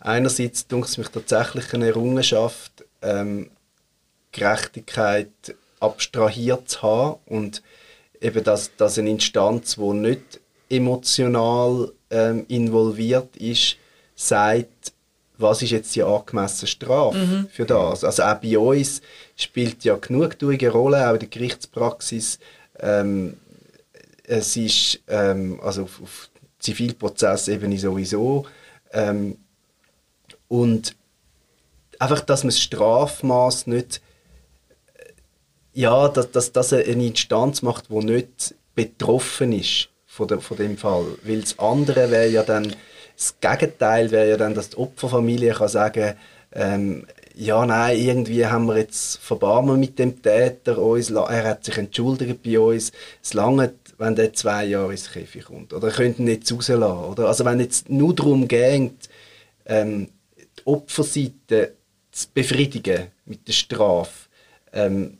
einerseits 0.00 0.66
dunkt 0.66 0.88
es 0.88 0.98
mich 0.98 1.08
tatsächlich 1.08 1.72
eine 1.74 1.86
Errungenschaft, 1.88 2.84
ähm, 3.02 3.50
Gerechtigkeit 4.32 5.30
abstrahiert 5.80 6.68
zu 6.68 6.82
haben 6.82 7.20
und 7.26 7.62
eben, 8.20 8.42
dass, 8.44 8.74
dass 8.76 8.98
eine 8.98 9.10
Instanz, 9.10 9.76
die 9.76 9.92
nicht 9.92 10.40
emotional 10.68 11.92
ähm, 12.10 12.44
involviert 12.48 13.36
ist, 13.36 13.76
sagt, 14.14 14.92
was 15.38 15.62
ist 15.62 15.70
jetzt 15.70 15.94
die 15.94 16.02
angemessene 16.02 16.66
Strafe 16.66 17.46
für 17.52 17.64
das. 17.64 18.02
Also 18.02 18.24
auch 18.24 18.34
bei 18.34 18.58
uns 18.58 19.00
spielt 19.36 19.84
ja 19.84 19.94
Genugtuung 19.96 20.58
eine 20.58 20.70
Rolle, 20.70 21.08
auch 21.08 21.14
in 21.14 21.20
der 21.20 21.28
Gerichtspraxis. 21.28 22.40
Ähm, 22.80 23.36
es 24.24 24.56
ist 24.56 25.00
ähm, 25.06 25.60
also 25.62 25.84
auf, 25.84 26.02
auf 26.02 26.30
Zivilprozessebene 26.58 27.78
sowieso 27.78 28.46
ähm, 28.92 29.38
und 30.48 30.96
einfach, 31.98 32.20
dass 32.20 32.42
man 32.42 32.48
das 32.48 32.60
Strafmaß 32.60 33.68
nicht 33.68 34.00
ja, 35.78 36.08
dass, 36.08 36.32
dass, 36.32 36.50
dass 36.50 36.72
er 36.72 36.84
eine 36.84 37.06
Instanz 37.06 37.62
macht, 37.62 37.88
die 37.88 37.98
nicht 37.98 38.56
betroffen 38.74 39.52
ist 39.52 39.90
von, 40.06 40.26
der, 40.26 40.40
von 40.40 40.56
dem 40.56 40.76
Fall. 40.76 41.06
Weil 41.22 41.42
das 41.42 41.56
andere 41.60 42.10
wäre 42.10 42.26
ja 42.28 42.42
dann, 42.42 42.74
das 43.16 43.36
Gegenteil 43.40 44.10
wäre 44.10 44.30
ja 44.30 44.36
dann, 44.36 44.54
dass 44.54 44.70
die 44.70 44.76
Opferfamilie 44.76 45.52
kann 45.52 45.68
sagen, 45.68 46.14
ähm, 46.50 47.06
ja, 47.36 47.64
nein, 47.64 47.96
irgendwie 47.96 48.44
haben 48.44 48.66
wir 48.66 48.76
jetzt 48.76 49.18
Verbarmen 49.18 49.78
mit 49.78 50.00
dem 50.00 50.20
Täter, 50.20 50.78
uns, 50.78 51.10
er 51.10 51.44
hat 51.44 51.64
sich 51.64 51.78
entschuldigt 51.78 52.42
bei 52.42 52.58
uns, 52.58 52.90
es 53.22 53.34
lange, 53.34 53.74
wenn 53.98 54.16
der 54.16 54.32
zwei 54.32 54.64
Jahre 54.64 54.90
ins 54.90 55.12
Käfig 55.12 55.44
kommt. 55.44 55.72
Oder 55.72 55.92
könnten 55.92 56.24
nicht 56.24 56.50
rauslassen. 56.50 56.82
Oder? 56.82 57.28
Also 57.28 57.44
wenn 57.44 57.60
jetzt 57.60 57.88
nur 57.88 58.16
darum 58.16 58.48
geht, 58.48 59.08
ähm, 59.64 60.08
die 60.36 60.66
Opferseite 60.66 61.74
zu 62.10 62.26
befriedigen 62.34 63.12
mit 63.26 63.46
der 63.46 63.52
Strafe, 63.52 64.28
ähm, 64.72 65.17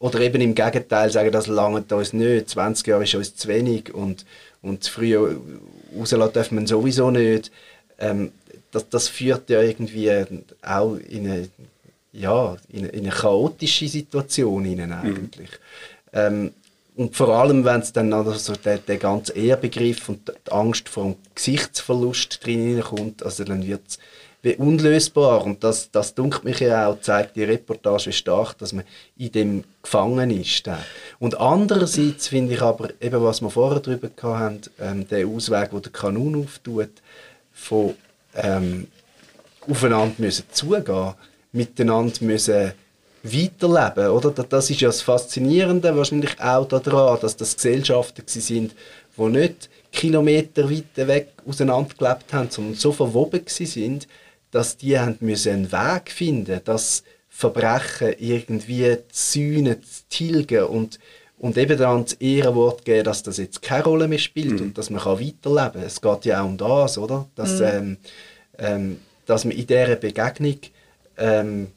oder 0.00 0.20
eben 0.20 0.40
im 0.40 0.54
Gegenteil 0.54 1.10
sagen, 1.10 1.30
das 1.30 1.46
langt 1.46 1.92
uns 1.92 2.12
nicht, 2.12 2.48
20 2.48 2.86
Jahre 2.86 3.04
ist 3.04 3.14
uns 3.14 3.36
zu 3.36 3.46
wenig 3.48 3.94
und, 3.94 4.24
und 4.62 4.82
zu 4.82 4.90
früh 4.92 5.16
rauslassen 5.96 6.32
dürfen 6.32 6.58
wir 6.58 6.66
sowieso 6.66 7.10
nicht. 7.10 7.52
Ähm, 7.98 8.32
das, 8.72 8.88
das 8.88 9.08
führt 9.08 9.50
ja 9.50 9.60
irgendwie 9.60 10.10
auch 10.62 10.96
in 10.96 11.30
eine, 11.30 11.48
ja, 12.12 12.56
in, 12.70 12.86
in 12.86 13.00
eine 13.00 13.10
chaotische 13.10 13.88
Situation 13.88 14.64
hinein 14.64 14.92
eigentlich. 14.92 15.50
Mhm. 15.50 15.56
Ähm, 16.12 16.50
und 16.96 17.14
vor 17.14 17.28
allem, 17.28 17.64
wenn 17.64 17.80
es 17.80 17.92
dann 17.92 18.12
also 18.12 18.54
der, 18.54 18.78
der 18.78 18.96
ganze 18.96 19.32
Ehrbegriff 19.32 20.08
und 20.08 20.28
die 20.28 20.52
Angst 20.52 20.88
vor 20.88 21.04
dem 21.04 21.16
Gesichtsverlust 21.34 22.44
drin 22.44 22.80
kommt, 22.80 23.22
also 23.22 23.44
dann 23.44 23.66
wird 23.66 23.82
es 23.86 23.98
wie 24.42 24.56
unlösbar. 24.56 25.44
Und 25.44 25.62
das, 25.64 25.90
das 25.90 26.14
dunkelt 26.14 26.44
mich 26.44 26.60
ja 26.60 26.88
auch, 26.88 27.00
zeigt 27.00 27.36
die 27.36 27.44
Reportage, 27.44 28.06
wie 28.06 28.12
stark, 28.12 28.56
dass 28.58 28.72
man 28.72 28.84
in 29.16 29.32
dem 29.32 29.64
gefangen 29.82 30.30
ist. 30.30 30.68
Und 31.18 31.38
andererseits 31.38 32.28
finde 32.28 32.54
ich 32.54 32.62
aber, 32.62 32.90
eben 33.00 33.22
was 33.22 33.42
wir 33.42 33.50
vorher 33.50 33.80
darüber 33.80 34.08
hatten, 34.22 34.62
ähm, 34.80 35.08
der 35.08 35.26
Ausweg, 35.26 35.68
wo 35.72 35.80
der 35.80 35.92
Kanun 35.92 36.44
auftut, 36.44 36.90
von 37.52 37.94
ähm, 38.34 38.86
aufeinander 39.68 40.14
müssen 40.18 40.44
zugehen, 40.50 41.14
miteinander 41.52 42.16
müssen 42.20 42.72
weiterleben, 43.22 44.08
oder? 44.08 44.30
Das 44.30 44.70
ist 44.70 44.80
ja 44.80 44.88
das 44.88 45.02
Faszinierende 45.02 45.94
wahrscheinlich 45.94 46.40
auch 46.40 46.66
daran, 46.66 47.18
dass 47.20 47.36
das 47.36 47.56
Gesellschaften 47.56 48.22
sind, 48.26 48.74
die 49.16 49.22
nicht 49.22 49.68
Kilometer 49.92 50.70
weit 50.70 50.96
weg 50.96 51.32
auseinander 51.46 51.90
gelebt 51.98 52.32
haben, 52.32 52.50
sondern 52.50 52.74
so 52.74 52.92
verwoben 52.92 53.42
sind, 53.46 54.06
dass 54.50 54.76
die 54.76 54.98
haben 54.98 55.16
müssen 55.20 55.52
einen 55.52 55.72
Weg 55.72 56.10
finden, 56.10 56.60
das 56.64 57.02
Verbrechen 57.28 58.14
irgendwie 58.18 58.98
zu 59.10 59.32
sühnen, 59.32 59.82
zu 59.82 60.02
tilgen 60.10 60.64
und, 60.64 60.98
und 61.38 61.56
eben 61.56 61.78
dann 61.78 62.04
das 62.04 62.14
Ehrenwort 62.14 62.84
geben, 62.84 63.04
dass 63.04 63.22
das 63.22 63.38
jetzt 63.38 63.62
keine 63.62 63.84
Rolle 63.84 64.08
mehr 64.08 64.18
spielt 64.18 64.60
mhm. 64.60 64.66
und 64.66 64.78
dass 64.78 64.90
man 64.90 65.02
weiterleben 65.02 65.72
kann. 65.72 65.82
Es 65.82 66.00
geht 66.00 66.24
ja 66.26 66.42
auch 66.42 66.46
um 66.46 66.58
das, 66.58 66.98
oder? 66.98 67.28
Dass, 67.34 67.60
mhm. 67.60 67.66
ähm, 67.66 67.96
ähm, 68.58 69.00
dass 69.26 69.44
man 69.44 69.56
in 69.56 69.66
dieser 69.66 69.96
Begegnung 69.96 70.58
ähm, 71.16 71.68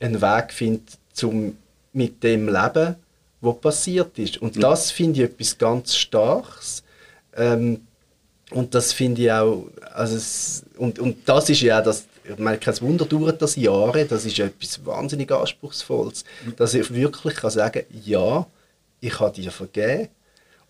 einen 0.00 0.20
Weg 0.20 0.52
findet, 0.52 0.98
um 1.22 1.56
mit 1.92 2.22
dem 2.22 2.48
Leben, 2.48 2.96
was 3.42 3.60
passiert 3.60 4.18
ist. 4.18 4.38
Und 4.38 4.56
mhm. 4.56 4.60
das 4.60 4.90
finde 4.90 5.22
ich 5.22 5.30
etwas 5.30 5.58
ganz 5.58 5.94
Starkes. 5.94 6.82
Ähm, 7.36 7.82
und 8.50 8.74
das 8.74 8.92
finde 8.92 9.22
ich 9.22 9.32
auch, 9.32 9.66
also 9.94 10.16
es, 10.16 10.64
und, 10.76 10.98
und 10.98 11.28
das 11.28 11.48
ist 11.50 11.60
ja 11.60 11.80
auch 11.80 11.84
das, 11.84 12.04
meine, 12.38 12.58
kein 12.58 12.80
Wunder 12.80 13.04
dauert 13.04 13.42
das 13.42 13.56
Jahre, 13.56 14.04
das 14.04 14.24
ist 14.24 14.38
etwas 14.38 14.84
wahnsinnig 14.84 15.30
Anspruchsvolles, 15.30 16.24
dass 16.56 16.74
ich 16.74 16.92
wirklich 16.92 17.34
kann 17.34 17.50
sagen 17.50 17.84
ja, 18.04 18.46
ich 19.00 19.18
habe 19.20 19.32
dir 19.32 19.50
vergeben. 19.50 20.08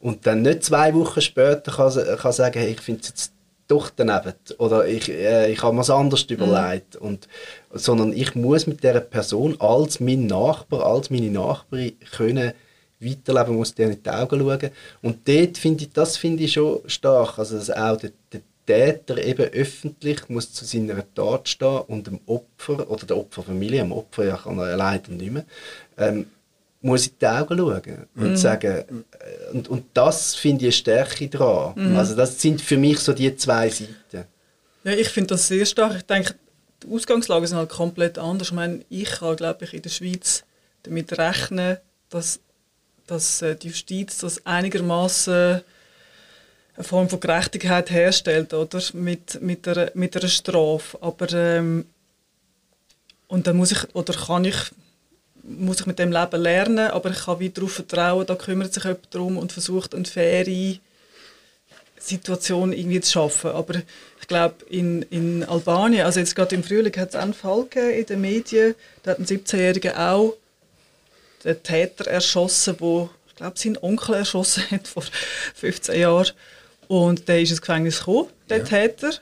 Und 0.01 0.27
dann 0.27 0.43
nicht 0.43 0.65
zwei 0.65 0.93
Wochen 0.95 1.21
später 1.21 1.71
kann, 1.71 2.19
kann 2.19 2.33
sagen, 2.33 2.59
hey, 2.59 2.73
ich 2.73 2.81
finde 2.81 3.03
es 3.03 3.09
jetzt 3.09 3.33
doch 3.69 3.91
daneben. 3.95 4.35
Oder 4.59 4.87
ich, 4.87 5.09
äh, 5.09 5.53
ich 5.53 5.63
habe 5.63 5.75
mir 5.75 5.83
es 5.83 5.91
anders 5.91 6.27
mhm. 6.29 6.37
überlegt. 6.37 6.97
Und, 6.97 7.29
sondern 7.73 8.13
ich 8.13 8.35
muss 8.35 8.67
mit 8.67 8.83
dieser 8.83 9.01
Person 9.01 9.57
als 9.61 10.01
mein 10.01 10.27
Nachbar, 10.27 10.85
als 10.85 11.11
meine 11.11 11.31
Nachbarin 11.31 11.97
können 12.17 12.53
weiterleben, 13.01 13.57
muss 13.57 13.75
dir 13.75 13.91
in 13.91 14.03
die 14.03 14.11
Augen 14.11 14.41
schauen. 14.41 14.71
Und 15.03 15.29
dort 15.29 15.59
finde 15.59 15.85
ich, 15.85 15.93
das 15.93 16.17
finde 16.17 16.45
ich 16.45 16.53
schon 16.53 16.81
stark, 16.87 17.39
also 17.39 17.57
dass 17.57 17.71
auch 17.71 17.97
der, 17.97 18.11
der 18.33 18.41
Täter 18.67 19.19
eben 19.19 19.53
öffentlich 19.53 20.29
muss 20.29 20.53
zu 20.53 20.65
seiner 20.65 21.03
Tat 21.15 21.49
stehen 21.49 21.81
und 21.89 22.07
dem 22.07 22.21
Opfer 22.27 22.89
oder 22.91 23.07
der 23.07 23.17
Opferfamilie, 23.17 23.81
dem 23.81 23.93
Opfer 23.93 24.25
ja 24.25 24.37
kann 24.37 24.59
er 24.59 24.77
leider 24.77 25.11
nicht 25.11 25.33
mehr, 25.33 25.45
ähm, 25.99 26.27
muss 26.81 27.07
in 27.07 27.15
die 27.21 27.27
Augen 27.27 27.59
schauen 27.59 28.07
und 28.17 28.31
mhm. 28.31 28.37
sagen, 28.37 29.05
äh, 29.19 29.53
und, 29.53 29.69
und 29.69 29.85
das 29.95 30.35
finde 30.35 30.67
ich 30.67 30.67
eine 30.67 30.73
Stärke 30.73 31.29
daran. 31.29 31.75
Mhm. 31.77 31.97
Also 31.97 32.15
das 32.15 32.41
sind 32.41 32.61
für 32.61 32.77
mich 32.77 32.99
so 32.99 33.13
die 33.13 33.35
zwei 33.37 33.69
Seiten. 33.69 33.97
Ja, 34.85 34.93
ich 34.93 35.09
finde 35.09 35.29
das 35.29 35.47
sehr 35.47 35.65
stark. 35.65 35.97
Ich 35.97 36.03
denke, 36.03 36.35
die 36.83 36.93
Ausgangslagen 36.93 37.47
sind 37.47 37.59
halt 37.59 37.71
komplett 37.71 38.19
anders. 38.19 38.49
Ich 38.49 38.55
meine, 38.55 38.85
ich 38.89 39.11
kann, 39.11 39.37
glaube 39.37 39.65
ich, 39.65 39.75
in 39.75 39.83
der 39.83 39.91
Schweiz 39.91 40.45
damit 40.83 41.17
rechnen, 41.17 41.79
dass, 42.11 42.41
dass 43.07 43.43
äh, 43.43 43.55
die 43.55 43.69
Justiz 43.69 44.19
das 44.19 44.45
einigermaßen 44.45 45.63
eine 46.75 46.85
Form 46.85 47.09
von 47.09 47.21
Gerechtigkeit 47.21 47.91
herstellt, 47.91 48.55
oder? 48.55 48.83
Mit, 48.95 49.41
mit, 49.43 49.69
einer, 49.69 49.91
mit 49.95 50.17
einer 50.17 50.29
Strafe. 50.29 50.99
Aber, 51.01 51.31
ähm, 51.33 51.87
und 53.29 53.47
dann 53.47 53.57
muss 53.57 53.73
ich, 53.73 53.95
oder 53.95 54.15
kann 54.15 54.45
ich, 54.45 54.57
muss 55.43 55.81
ich 55.81 55.87
mit 55.87 55.99
dem 55.99 56.13
Leben 56.13 56.41
lernen, 56.41 56.91
aber 56.91 57.11
ich 57.11 57.25
kann 57.25 57.41
wieder 57.41 57.55
darauf 57.55 57.73
vertrauen, 57.73 58.27
da 58.27 58.35
kümmert 58.35 58.73
sich 58.73 58.85
jemand 58.85 59.15
darum 59.15 59.37
und 59.39 59.53
versucht 59.53 59.95
eine 59.95 60.05
faire 60.05 60.79
Situation 61.99 62.73
irgendwie 62.73 63.01
zu 63.01 63.13
schaffen. 63.13 63.51
Aber 63.51 63.75
ich 63.75 64.27
glaube, 64.27 64.65
in, 64.69 65.03
in 65.03 65.45
Albanien, 65.45 66.05
also 66.05 66.21
jetzt 66.21 66.35
gerade 66.35 66.55
im 66.55 66.65
Frühling 66.65 66.97
hat 66.97 67.11
es 67.11 67.15
einen 67.15 67.35
Fall 67.35 67.65
gegeben 67.65 67.91
in 67.91 68.07
den 68.07 68.21
Medien, 68.21 68.75
da 69.03 69.13
hat 69.13 69.19
ein 69.19 69.27
17-Jähriger 69.27 69.99
auch 69.99 70.35
den 71.45 71.63
Täter 71.63 72.07
erschossen, 72.07 72.77
wo 72.79 73.11
ich 73.29 73.37
glaube, 73.37 73.59
sein 73.59 73.79
Onkel 73.81 74.15
erschossen 74.17 74.65
hat 74.71 74.89
vor 74.89 75.05
15 75.55 75.99
Jahren. 75.99 76.33
Und 76.93 77.27
der 77.27 77.41
ist 77.41 77.49
ins 77.49 77.63
Gefängnis 77.63 78.01
gekommen, 78.01 78.29
der 78.51 78.59
ja. 78.59 78.65
Täter. 78.65 79.13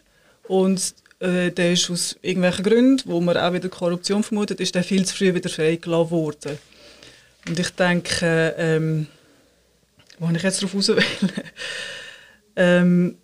Und 0.48 0.92
äh, 1.20 1.52
der 1.52 1.74
ist 1.74 1.88
aus 1.88 2.16
irgendwelchen 2.20 2.64
Gründen, 2.64 3.02
wo 3.04 3.20
man 3.20 3.36
auch 3.36 3.52
wieder 3.52 3.68
Korruption 3.68 4.24
vermutet, 4.24 4.58
ist 4.58 4.74
der 4.74 4.82
viel 4.82 5.06
zu 5.06 5.14
früh 5.14 5.32
wieder 5.32 5.48
freigelassen 5.48 6.10
worden. 6.10 6.58
Und 7.46 7.60
ich 7.60 7.70
denke, 7.70 8.56
ähm, 8.58 9.06
wo 10.18 10.28
ich 10.34 10.42
jetzt 10.42 10.60
darauf 10.60 10.74
auswählen? 10.74 11.04
ähm, 12.56 13.18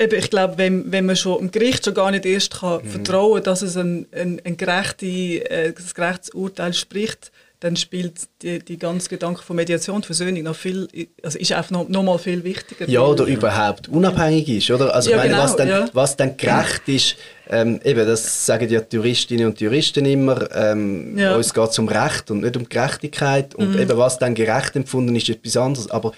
eben, 0.00 0.18
ich 0.18 0.28
glaube, 0.28 0.58
wenn, 0.58 0.90
wenn 0.90 1.06
man 1.06 1.14
schon 1.14 1.42
im 1.42 1.52
Gericht 1.52 1.84
schon 1.84 1.94
gar 1.94 2.10
nicht 2.10 2.26
erst 2.26 2.54
kann 2.58 2.84
mhm. 2.84 2.90
vertrauen 2.90 3.34
kann, 3.34 3.44
dass 3.44 3.62
es 3.62 3.76
ein, 3.76 4.08
ein, 4.10 4.40
ein, 4.44 4.56
gerechte, 4.56 5.06
äh, 5.06 5.68
ein 5.68 5.74
gerechtes 5.94 6.30
Urteil 6.30 6.74
spricht, 6.74 7.30
dann 7.62 7.76
spielt 7.76 8.14
die, 8.42 8.58
die 8.58 8.76
ganze 8.76 9.08
Gedanke 9.08 9.40
von 9.40 9.54
Mediation, 9.54 10.02
Versöhnung 10.02 10.42
noch 10.42 10.56
viel, 10.56 10.88
also 11.22 11.38
ist 11.38 11.52
einfach 11.52 11.70
noch, 11.70 11.88
noch 11.88 12.02
mal 12.02 12.18
viel 12.18 12.42
wichtiger. 12.42 12.88
Ja, 12.88 13.02
oder 13.02 13.24
überhaupt 13.24 13.86
unabhängig 13.86 14.48
ist, 14.48 14.70
oder? 14.72 14.92
Also 14.92 15.10
ja, 15.10 15.18
meine, 15.18 15.30
genau, 15.30 15.44
was, 15.44 15.54
dann, 15.56 15.68
ja. 15.68 15.88
was 15.92 16.16
dann 16.16 16.36
gerecht 16.36 16.88
ist, 16.88 17.16
ähm, 17.48 17.78
eben, 17.84 18.04
das 18.04 18.46
sagen 18.46 18.68
ja 18.68 18.80
die 18.80 18.96
Juristinnen 18.96 19.46
und 19.46 19.60
Juristen 19.60 20.04
immer, 20.06 20.52
ähm, 20.52 21.16
ja. 21.16 21.36
uns 21.36 21.54
geht 21.54 21.70
es 21.70 21.78
um 21.78 21.86
Recht 21.86 22.32
und 22.32 22.40
nicht 22.40 22.56
um 22.56 22.68
Gerechtigkeit 22.68 23.54
und 23.54 23.76
mhm. 23.76 23.78
eben, 23.78 23.96
was 23.96 24.18
dann 24.18 24.34
gerecht 24.34 24.74
empfunden 24.74 25.14
ist, 25.14 25.28
ist 25.28 25.36
etwas 25.36 25.56
anderes, 25.56 25.88
aber 25.88 26.10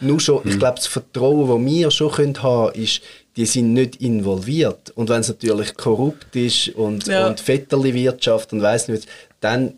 nur 0.00 0.18
schon, 0.18 0.42
mhm. 0.42 0.50
ich 0.50 0.58
glaube, 0.58 0.78
das 0.78 0.88
Vertrauen, 0.88 1.64
das 1.64 1.72
wir 1.72 1.90
schon 1.92 2.10
können 2.10 2.42
haben 2.42 2.74
ist, 2.74 3.02
die 3.36 3.46
sind 3.46 3.72
nicht 3.72 3.96
involviert. 4.02 4.90
Und 4.96 5.10
wenn 5.10 5.20
es 5.20 5.28
natürlich 5.28 5.76
korrupt 5.76 6.34
ist 6.34 6.70
und, 6.70 7.06
ja. 7.06 7.28
und 7.28 7.38
Vetterli-Wirtschaft 7.38 8.52
und 8.52 8.62
weiss 8.62 8.88
nicht, 8.88 9.06
dann 9.40 9.74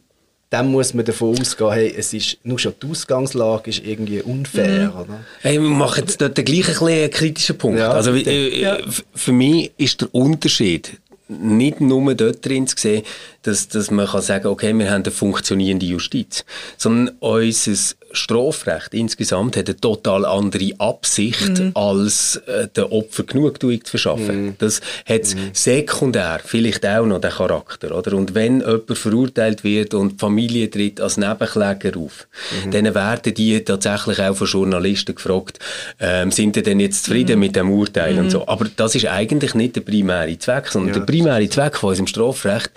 dann 0.51 0.71
muss 0.73 0.95
man 0.95 1.05
davon 1.05 1.39
ausgehen, 1.39 1.73
hey, 1.73 1.95
es 1.97 2.13
ist, 2.13 2.39
nur 2.43 2.59
schon 2.59 2.75
die 2.83 2.89
Ausgangslage 2.89 3.71
ist 3.71 3.87
irgendwie 3.87 4.21
unfair. 4.21 4.91
Mhm. 4.91 5.01
Oder? 5.01 5.21
Hey, 5.43 5.61
wir 5.61 5.69
machen 5.69 6.01
jetzt 6.01 6.21
dort 6.21 6.45
gleich 6.45 6.81
ein, 6.81 6.89
einen 6.89 7.11
kritischen 7.11 7.57
Punkt. 7.57 7.79
Ja, 7.79 7.93
also, 7.93 8.13
äh, 8.13 8.61
ja. 8.61 8.79
Für 9.15 9.33
mich 9.33 9.71
ist 9.79 10.01
der 10.01 10.13
Unterschied 10.13 10.99
nicht 11.29 11.81
nur 11.81 12.15
dort 12.17 12.45
drin 12.45 12.67
zu 12.67 12.75
sehen, 12.77 13.05
dass, 13.43 13.69
dass 13.69 13.91
man 13.91 14.07
kann 14.07 14.23
sagen 14.23 14.47
okay, 14.49 14.73
wir 14.75 14.91
haben 14.91 15.03
eine 15.03 15.11
funktionierende 15.11 15.87
Justiz, 15.87 16.45
sondern 16.77 17.17
unser 17.21 17.97
Strafrecht 18.13 18.93
insgesamt 18.93 19.57
hat 19.57 19.69
eine 19.69 19.77
total 19.77 20.25
andere 20.25 20.73
Absicht, 20.79 21.59
mhm. 21.59 21.73
als 21.75 22.37
äh, 22.47 22.69
den 22.69 22.85
Opfer 22.85 23.23
Genugtuung 23.25 23.85
zu 23.85 23.91
verschaffen. 23.91 24.47
Mhm. 24.47 24.55
Das 24.59 24.81
hat 25.07 25.35
mhm. 25.35 25.51
sekundär 25.53 26.41
vielleicht 26.45 26.85
auch 26.87 27.07
noch 27.07 27.21
den 27.21 27.31
Charakter. 27.31 27.97
Oder? 27.97 28.15
Und 28.15 28.35
wenn 28.35 28.61
jemand 28.61 28.99
verurteilt 28.99 29.65
wird 29.65 29.95
und 29.95 30.13
die 30.13 30.19
Familie 30.19 30.71
tritt 30.71 31.01
als 31.01 31.17
Nebenkläger 31.17 31.99
auf, 31.99 32.27
mhm. 32.65 32.71
dann 32.73 32.95
werden 32.95 33.35
die 33.35 33.63
tatsächlich 33.63 34.21
auch 34.21 34.35
von 34.35 34.47
Journalisten 34.47 35.15
gefragt, 35.15 35.59
ähm, 36.01 36.33
sind 36.33 36.57
die 36.57 36.63
denn 36.63 36.81
jetzt 36.81 37.05
zufrieden 37.05 37.37
mhm. 37.37 37.41
mit 37.41 37.57
dem 37.57 37.71
Urteil 37.71 38.19
und 38.19 38.27
mhm. 38.27 38.31
so. 38.31 38.49
Aber 38.49 38.67
das 38.75 38.95
ist 38.95 39.07
eigentlich 39.07 39.55
nicht 39.55 39.77
der 39.77 39.83
primäre 39.83 40.37
Zweck, 40.39 40.69
sondern 40.69 40.95
ja. 40.95 40.99
der 41.01 41.07
primäre 41.07 41.49
Zweck 41.49 41.77
von 41.77 41.91
unserem 41.91 42.07
Strafrecht 42.09 42.73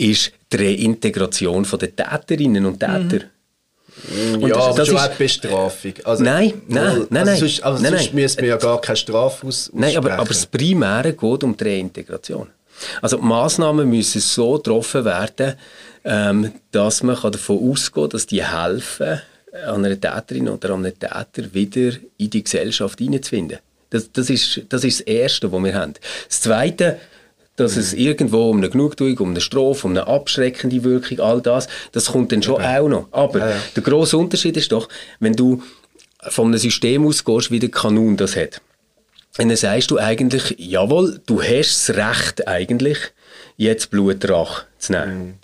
ist 0.00 0.32
die 0.52 0.56
Reintegration 0.56 1.66
der 1.78 1.94
Täterinnen 1.94 2.66
und 2.66 2.80
Täter. 2.80 3.26
Und 4.32 4.48
ja, 4.48 4.56
aber 4.56 4.74
das 4.74 4.88
schon 4.88 4.96
ist, 4.96 5.18
Bestrafung. 5.18 5.92
Also, 6.04 6.24
nein, 6.24 6.62
nein, 6.68 7.06
nein, 7.10 7.28
also 7.28 7.40
Sonst, 7.40 7.62
also 7.62 7.82
nein, 7.82 7.92
sonst 7.92 8.06
nein. 8.06 8.14
müssen 8.14 8.40
wir 8.40 8.48
ja 8.48 8.56
gar 8.56 8.80
keine 8.80 8.96
Strafe 8.96 9.46
aus, 9.46 9.70
Nein, 9.74 9.96
aber, 9.96 10.14
aber 10.14 10.28
das 10.28 10.46
Primäre 10.46 11.12
geht 11.12 11.44
um 11.44 11.56
die 11.56 11.64
Reintegration. 11.64 12.48
Also 13.02 13.18
Massnahmen 13.18 13.90
müssen 13.90 14.20
so 14.22 14.54
getroffen 14.54 15.04
werden, 15.04 15.54
ähm, 16.04 16.52
dass 16.70 17.02
man 17.02 17.16
davon 17.20 17.70
ausgehen 17.70 18.04
kann, 18.04 18.10
dass 18.10 18.26
die 18.26 18.42
helfen, 18.42 19.20
an 19.66 19.84
einer 19.84 20.00
Täterin 20.00 20.48
oder 20.48 20.70
an 20.70 20.86
einem 20.86 20.98
Täter 20.98 21.52
wieder 21.52 21.98
in 22.16 22.30
die 22.30 22.44
Gesellschaft 22.44 22.98
hineinzufinden. 22.98 23.58
Das, 23.90 24.10
das, 24.12 24.30
ist, 24.30 24.62
das 24.68 24.84
ist 24.84 25.00
das 25.00 25.06
Erste, 25.06 25.50
was 25.50 25.62
wir 25.64 25.74
haben. 25.74 25.94
Das 26.28 26.40
Zweite, 26.40 27.00
dass 27.60 27.76
es 27.76 27.92
irgendwo 27.92 28.50
um 28.50 28.56
eine 28.56 28.70
Genugtuung, 28.70 29.18
um 29.18 29.30
eine 29.30 29.40
Strophe, 29.40 29.86
um 29.86 29.92
eine 29.92 30.06
abschreckende 30.06 30.82
Wirkung, 30.82 31.20
all 31.20 31.42
das, 31.42 31.68
das 31.92 32.06
kommt 32.06 32.32
dann 32.32 32.42
schon 32.42 32.54
okay. 32.54 32.78
auch 32.78 32.88
noch. 32.88 33.08
Aber 33.12 33.38
ja, 33.38 33.50
ja. 33.50 33.56
der 33.76 33.82
grosse 33.82 34.16
Unterschied 34.16 34.56
ist 34.56 34.72
doch, 34.72 34.88
wenn 35.18 35.34
du 35.34 35.62
von 36.22 36.46
einem 36.46 36.58
System 36.58 37.06
ausgehst, 37.06 37.50
wie 37.50 37.58
der 37.58 37.70
Kanun 37.70 38.16
das 38.16 38.34
hat, 38.34 38.62
dann 39.36 39.54
sagst 39.54 39.90
du 39.90 39.98
eigentlich, 39.98 40.56
jawohl, 40.58 41.20
du 41.26 41.42
hast 41.42 41.88
das 41.88 41.96
Recht 41.96 42.48
eigentlich, 42.48 42.98
jetzt 43.56 43.90
Blutrache 43.90 44.64
zu 44.78 44.92
nehmen. 44.92 45.18
Mhm. 45.18 45.34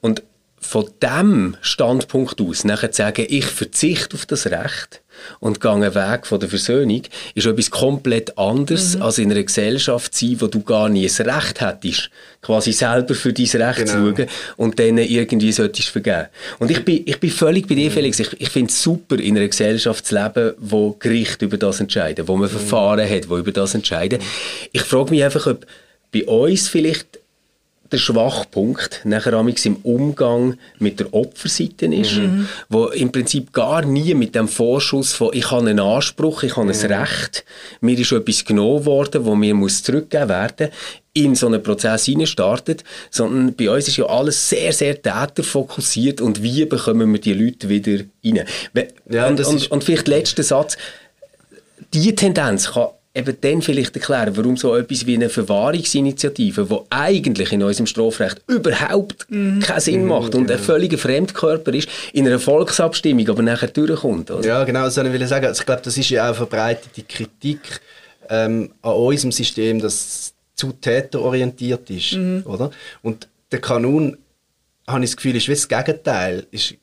Und 0.00 0.22
von 0.60 0.88
dem 1.02 1.56
Standpunkt 1.60 2.40
aus 2.40 2.64
nachher 2.64 2.92
zu 2.92 2.98
sagen, 2.98 3.26
ich 3.28 3.46
verzichte 3.46 4.14
auf 4.14 4.26
das 4.26 4.46
Recht 4.46 5.02
und 5.40 5.60
gehe 5.60 5.70
einen 5.70 5.94
Weg 5.94 6.26
von 6.26 6.40
der 6.40 6.48
Versöhnung, 6.48 7.02
ist 7.34 7.46
etwas 7.46 7.70
komplett 7.70 8.36
anderes, 8.38 8.96
mhm. 8.96 9.02
als 9.02 9.18
in 9.18 9.30
einer 9.30 9.42
Gesellschaft 9.42 10.14
zu 10.14 10.26
sein, 10.26 10.40
wo 10.40 10.46
du 10.46 10.62
gar 10.62 10.88
nie 10.88 11.04
das 11.06 11.20
Recht 11.20 11.60
hättest, 11.60 12.10
quasi 12.42 12.72
selber 12.72 13.14
für 13.14 13.32
dein 13.32 13.46
Recht 13.46 13.78
genau. 13.78 13.92
zu 13.92 14.16
schauen 14.16 14.26
und 14.56 14.78
dann 14.78 14.98
irgendwie 14.98 15.52
solltest 15.52 15.88
vergeben. 15.88 16.26
Und 16.58 16.70
ich 16.70 16.84
bin, 16.84 17.02
ich 17.04 17.18
bin 17.20 17.30
völlig 17.30 17.68
bei 17.68 17.74
dir, 17.74 17.90
mhm. 17.90 17.94
Felix. 17.94 18.18
Ich, 18.20 18.40
ich 18.40 18.48
finde 18.48 18.70
es 18.70 18.82
super, 18.82 19.18
in 19.18 19.36
einer 19.36 19.48
Gesellschaft 19.48 20.06
zu 20.06 20.14
leben, 20.14 20.54
wo 20.58 20.96
Gericht 20.98 21.42
über 21.42 21.56
das 21.56 21.80
entscheiden, 21.80 22.26
wo 22.28 22.36
man 22.36 22.48
mhm. 22.48 22.52
Verfahren 22.52 23.08
hat, 23.08 23.28
wo 23.28 23.38
über 23.38 23.52
das 23.52 23.74
entscheiden. 23.74 24.20
Ich 24.72 24.82
frage 24.82 25.10
mich 25.10 25.24
einfach, 25.24 25.46
ob 25.46 25.66
bei 26.12 26.24
uns 26.24 26.68
vielleicht 26.68 27.19
der 27.92 27.98
Schwachpunkt 27.98 29.02
nachher 29.04 29.38
im 29.64 29.76
Umgang 29.82 30.56
mit 30.78 31.00
der 31.00 31.12
Opferseite 31.12 31.86
ist, 31.86 32.16
mhm. 32.16 32.48
wo 32.68 32.86
im 32.86 33.10
Prinzip 33.12 33.52
gar 33.52 33.82
nie 33.82 34.14
mit 34.14 34.34
dem 34.34 34.48
Vorschuss 34.48 35.12
von 35.12 35.30
ich 35.32 35.50
habe 35.50 35.68
einen 35.68 35.80
Anspruch, 35.80 36.42
ich 36.42 36.56
habe 36.56 36.66
mhm. 36.66 36.72
ein 36.72 36.92
Recht, 36.92 37.44
mir 37.80 37.98
ist 37.98 38.12
etwas 38.12 38.44
genommen 38.44 38.84
worden, 38.86 39.24
wo 39.24 39.34
mir 39.34 39.54
muss 39.54 39.82
zurückgegeben 39.82 40.28
werden, 40.28 40.68
in 41.12 41.34
so 41.34 41.46
einen 41.46 41.62
Prozess 41.62 42.08
startet, 42.24 42.84
sondern 43.10 43.54
bei 43.54 43.70
uns 43.70 43.88
ist 43.88 43.96
ja 43.96 44.06
alles 44.06 44.48
sehr, 44.48 44.72
sehr 44.72 45.00
täterfokussiert 45.00 46.20
und 46.20 46.42
wie 46.42 46.64
bekommen 46.64 47.12
wir 47.12 47.20
die 47.20 47.34
Leute 47.34 47.68
wieder 47.68 48.04
rein. 48.24 48.44
Ja, 49.08 49.26
und, 49.26 49.44
und, 49.44 49.70
und 49.70 49.84
vielleicht 49.84 50.06
letzter 50.06 50.44
Satz, 50.44 50.76
die 51.92 52.14
Tendenz 52.14 52.72
kann 52.72 52.88
eben 53.12 53.36
dann 53.40 53.60
vielleicht 53.60 53.94
erklären, 53.96 54.36
warum 54.36 54.56
so 54.56 54.76
etwas 54.76 55.04
wie 55.04 55.14
eine 55.14 55.28
Verwahrungsinitiative, 55.28 56.66
die 56.70 56.78
eigentlich 56.90 57.52
in 57.52 57.62
unserem 57.62 57.86
Strafrecht 57.86 58.40
überhaupt 58.46 59.26
mhm. 59.28 59.60
keinen 59.60 59.80
Sinn 59.80 60.02
mhm, 60.02 60.08
macht 60.08 60.34
und 60.34 60.46
genau. 60.46 60.58
ein 60.58 60.64
völliger 60.64 60.98
Fremdkörper 60.98 61.74
ist, 61.74 61.88
in 62.12 62.26
einer 62.26 62.38
Volksabstimmung 62.38 63.28
aber 63.28 63.42
nachher 63.42 63.68
durchkommt. 63.68 64.30
Oder? 64.30 64.46
Ja, 64.46 64.64
genau, 64.64 64.84
das 64.84 64.96
wollte 64.96 65.16
ich 65.16 65.28
sagen. 65.28 65.46
Also 65.46 65.60
ich 65.60 65.66
glaube, 65.66 65.82
das 65.82 65.98
ist 65.98 66.08
ja 66.10 66.30
auch 66.30 66.36
verbreitete 66.36 67.02
Kritik 67.02 67.80
ähm, 68.28 68.70
an 68.82 68.92
unserem 68.92 69.32
System, 69.32 69.80
das 69.80 70.32
zu 70.54 70.72
täterorientiert 70.72 71.90
ist. 71.90 72.12
Mhm. 72.12 72.44
Oder? 72.46 72.70
Und 73.02 73.28
der 73.50 73.60
Kanun, 73.60 74.18
habe 74.86 75.04
ich 75.04 75.10
das 75.10 75.16
Gefühl, 75.16 75.36
ist 75.36 75.48
wie 75.48 75.52
das 75.52 75.68
Gegenteil. 75.68 76.46
Ist, 76.50 76.74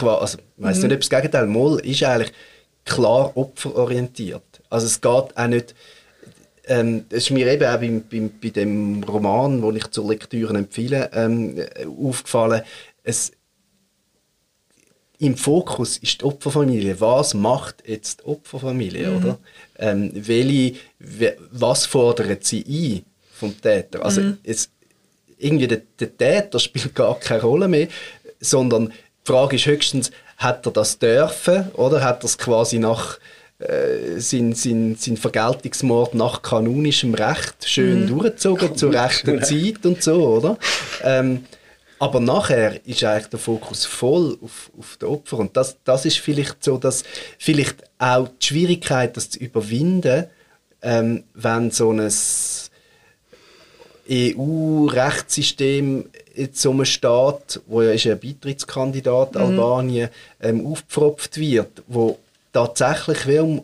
also, 0.00 0.38
ich 0.38 0.64
weiß 0.64 0.78
mhm. 0.78 0.82
nicht, 0.82 0.94
ob 0.94 1.00
das 1.00 1.10
Gegenteil 1.10 1.46
mal 1.46 1.78
ist 1.80 2.02
eigentlich 2.02 2.32
klar 2.84 3.36
opferorientiert. 3.36 4.42
Also 4.72 4.86
es 4.86 5.00
geht 5.00 5.36
auch 5.36 5.46
nicht, 5.48 5.74
ähm, 6.66 7.04
es 7.10 7.24
ist 7.24 7.30
mir 7.30 7.46
eben 7.46 7.66
auch 7.66 7.78
beim, 7.78 8.04
beim, 8.08 8.30
bei 8.40 8.48
dem 8.48 9.04
Roman, 9.04 9.60
den 9.60 9.76
ich 9.76 9.90
zur 9.90 10.08
Lektüre 10.08 10.56
empfehle, 10.56 11.10
ähm, 11.12 11.62
aufgefallen, 12.02 12.62
es, 13.04 13.32
im 15.18 15.36
Fokus 15.36 15.98
ist 15.98 16.22
die 16.22 16.24
Opferfamilie. 16.24 17.00
Was 17.00 17.34
macht 17.34 17.86
jetzt 17.86 18.20
die 18.20 18.24
Opferfamilie, 18.24 19.08
mhm. 19.08 19.16
oder? 19.16 19.38
Ähm, 19.78 20.10
welche, 20.14 20.76
was 21.50 21.84
fordert 21.86 22.44
sie 22.44 22.64
ein 22.66 23.04
vom 23.34 23.60
Täter? 23.60 24.04
Also 24.04 24.22
mhm. 24.22 24.38
es, 24.42 24.70
irgendwie 25.36 25.68
der, 25.68 25.82
der 26.00 26.16
Täter 26.16 26.58
spielt 26.58 26.94
gar 26.94 27.18
keine 27.20 27.42
Rolle 27.42 27.68
mehr, 27.68 27.88
sondern 28.40 28.88
die 28.88 29.30
Frage 29.30 29.56
ist 29.56 29.66
höchstens, 29.66 30.10
hat 30.38 30.66
er 30.66 30.72
das 30.72 30.98
dürfen 30.98 31.70
oder 31.74 32.02
hat 32.02 32.22
er 32.22 32.26
es 32.26 32.38
quasi 32.38 32.78
nach 32.78 33.18
äh, 33.62 34.20
sein, 34.20 34.54
sein, 34.54 34.96
sein 34.98 35.16
Vergeltungsmord 35.16 36.14
nach 36.14 36.42
kanonischem 36.42 37.14
Recht 37.14 37.68
schön 37.68 38.02
mhm. 38.02 38.08
durchgezogen, 38.08 38.76
zur 38.76 38.92
rechten 38.92 39.42
Zeit 39.42 39.84
und 39.84 40.02
so, 40.02 40.26
oder? 40.28 40.58
Ähm, 41.02 41.44
aber 41.98 42.18
nachher 42.18 42.84
ist 42.84 43.04
eigentlich 43.04 43.28
der 43.28 43.38
Fokus 43.38 43.84
voll 43.84 44.36
auf, 44.42 44.72
auf 44.76 44.96
den 44.96 45.08
Opfer. 45.08 45.38
Und 45.38 45.56
das, 45.56 45.76
das 45.84 46.04
ist 46.04 46.18
vielleicht 46.18 46.64
so, 46.64 46.76
dass 46.76 47.04
vielleicht 47.38 47.76
auch 47.98 48.26
die 48.26 48.46
Schwierigkeit, 48.46 49.16
das 49.16 49.30
zu 49.30 49.38
überwinden, 49.38 50.26
ähm, 50.82 51.22
wenn 51.34 51.70
so 51.70 51.92
ein 51.92 52.10
EU-Rechtssystem 54.10 56.06
in 56.34 56.48
so 56.52 56.70
einem 56.72 56.84
Staat, 56.84 57.60
wo 57.66 57.82
ja 57.82 57.92
ist 57.92 58.06
ein 58.06 58.18
Beitrittskandidat 58.18 59.36
mhm. 59.36 59.40
Albanien, 59.40 60.08
ähm, 60.40 60.66
aufgepfropft 60.66 61.38
wird, 61.38 61.84
wo 61.86 62.18
tatsächlich 62.52 63.26
wie 63.26 63.62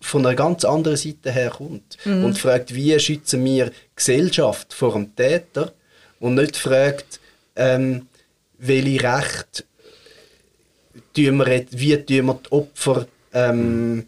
von 0.00 0.26
einer 0.26 0.36
ganz 0.36 0.64
anderen 0.64 0.96
Seite 0.96 1.32
her 1.32 1.50
kommt 1.50 1.96
mhm. 2.04 2.24
und 2.24 2.38
fragt, 2.38 2.74
wie 2.74 2.98
schützen 3.00 3.44
wir 3.44 3.72
Gesellschaft 3.94 4.72
vor 4.72 4.92
dem 4.92 5.14
Täter 5.16 5.72
und 6.20 6.34
nicht 6.34 6.56
fragt, 6.56 7.20
ähm, 7.56 8.06
welche 8.58 9.02
Rechte 9.02 9.64
tun 11.14 11.38
wir, 11.38 11.66
wie 11.70 11.96
tun 11.96 12.26
wir 12.26 12.34
die 12.34 12.52
Opfer 12.52 13.06
ähm, 13.32 14.06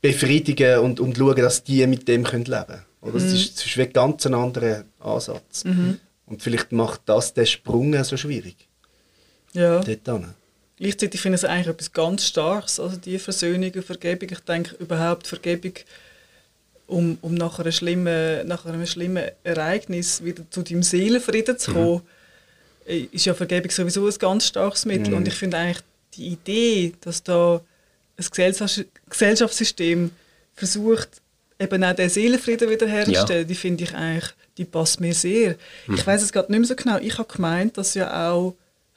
befriedigen 0.00 0.80
und, 0.80 1.00
und 1.00 1.16
schauen, 1.16 1.36
dass 1.36 1.64
die 1.64 1.86
mit 1.86 2.06
dem 2.06 2.24
können 2.24 2.44
leben 2.44 2.66
können. 2.66 2.82
Oder? 3.00 3.12
Mhm. 3.12 3.24
Das, 3.24 3.32
ist, 3.32 3.56
das 3.56 3.66
ist 3.66 3.78
ein 3.78 3.92
ganz 3.92 4.26
anderer 4.26 4.84
Ansatz. 5.00 5.64
Mhm. 5.64 5.98
Und 6.26 6.42
vielleicht 6.42 6.72
macht 6.72 7.02
das 7.06 7.34
den 7.34 7.46
Sprung 7.46 8.02
so 8.04 8.16
schwierig. 8.16 8.56
Ja. 9.52 9.80
Dort 9.80 10.08
Gleichzeitig 10.84 11.22
finde 11.22 11.36
ich 11.36 11.42
es 11.42 11.48
eigentlich 11.48 11.68
etwas 11.68 11.92
ganz 11.94 12.26
Starkes, 12.26 12.78
also 12.78 12.98
die 12.98 13.18
Versöhnung 13.18 13.72
und 13.74 13.84
Vergebung. 13.86 14.28
Ich 14.30 14.40
denke 14.40 14.76
überhaupt 14.76 15.26
Vergebung, 15.26 15.72
um, 16.86 17.16
um 17.22 17.32
nach, 17.32 17.58
einer 17.58 17.72
schlimmen, 17.72 18.46
nach 18.46 18.66
einem 18.66 18.84
schlimmen 18.84 19.30
Ereignis 19.44 20.22
wieder 20.22 20.42
zu 20.50 20.60
deinem 20.60 20.82
Seelenfrieden 20.82 21.58
zu 21.58 21.72
kommen, 21.72 22.02
mhm. 22.86 23.08
ist 23.12 23.24
ja 23.24 23.32
Vergebung 23.32 23.70
sowieso 23.70 24.06
ein 24.06 24.18
ganz 24.18 24.46
starkes 24.46 24.84
Mittel. 24.84 25.12
Mhm. 25.12 25.16
Und 25.16 25.28
ich 25.28 25.32
finde 25.32 25.56
eigentlich 25.56 25.82
die 26.18 26.26
Idee, 26.26 26.92
dass 27.00 27.22
da 27.22 27.62
ein 28.18 28.84
Gesellschaftssystem 29.08 30.10
versucht, 30.52 31.08
eben 31.58 31.82
auch 31.82 31.94
den 31.94 32.10
Seelenfrieden 32.10 32.68
wiederherzustellen, 32.68 33.44
ja. 33.44 33.48
die 33.48 33.54
finde 33.54 33.84
ich 33.84 33.94
eigentlich, 33.94 34.34
die 34.58 34.66
passt 34.66 35.00
mir 35.00 35.14
sehr. 35.14 35.56
Mhm. 35.86 35.94
Ich 35.94 36.06
weiß 36.06 36.22
es 36.22 36.30
gerade 36.30 36.52
nicht 36.52 36.58
mehr 36.58 36.68
so 36.68 36.76
genau. 36.76 36.98
Ich 36.98 37.16
habe 37.16 37.32
gemeint, 37.32 37.78
dass 37.78 37.94
ja 37.94 38.30
auch 38.30 38.54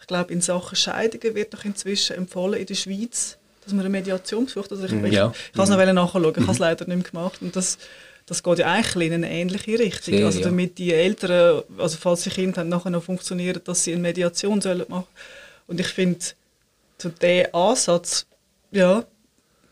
ich 0.07 0.15
glaube, 0.15 0.31
in 0.31 0.39
Sachen 0.39 0.77
Scheidungen 0.77 1.35
wird 1.35 1.53
doch 1.53 1.65
inzwischen 1.65 2.15
empfohlen 2.15 2.61
in 2.61 2.65
der 2.65 2.75
Schweiz, 2.75 3.37
dass 3.61 3.73
man 3.73 3.81
eine 3.81 3.89
Mediation 3.89 4.45
besucht. 4.45 4.71
Also 4.71 4.85
ich, 4.85 4.93
mhm. 4.93 5.05
ja. 5.07 5.31
ich, 5.31 5.47
ich 5.47 5.51
kann 5.51 5.63
es 5.65 5.69
noch 5.69 5.77
mhm. 5.77 5.95
nachschauen, 5.95 6.31
ich 6.31 6.37
habe 6.43 6.51
es 6.53 6.59
leider 6.59 6.85
nicht 6.87 6.95
mehr 6.95 7.11
gemacht. 7.11 7.41
Und 7.41 7.57
das, 7.57 7.77
das 8.25 8.41
geht 8.41 8.59
ja 8.59 8.67
eigentlich 8.67 9.07
in 9.07 9.15
eine 9.15 9.29
ähnliche 9.29 9.77
Richtung. 9.77 10.13
Sehr, 10.13 10.25
also 10.25 10.39
damit 10.39 10.77
die 10.77 10.93
Eltern, 10.93 11.63
also 11.77 11.97
falls 11.99 12.23
sie 12.23 12.29
Kinder 12.29 12.61
haben, 12.61 12.69
nachher 12.69 12.89
noch 12.89 13.03
funktionieren, 13.03 13.59
dass 13.65 13.83
sie 13.83 13.91
eine 13.91 14.01
Mediation 14.01 14.61
sollen 14.61 14.85
machen. 14.87 15.07
Und 15.67 15.81
ich 15.81 15.87
finde, 15.87 16.19
so 16.99 17.09
der 17.09 17.53
Ansatz, 17.53 18.27
ja, 18.71 19.03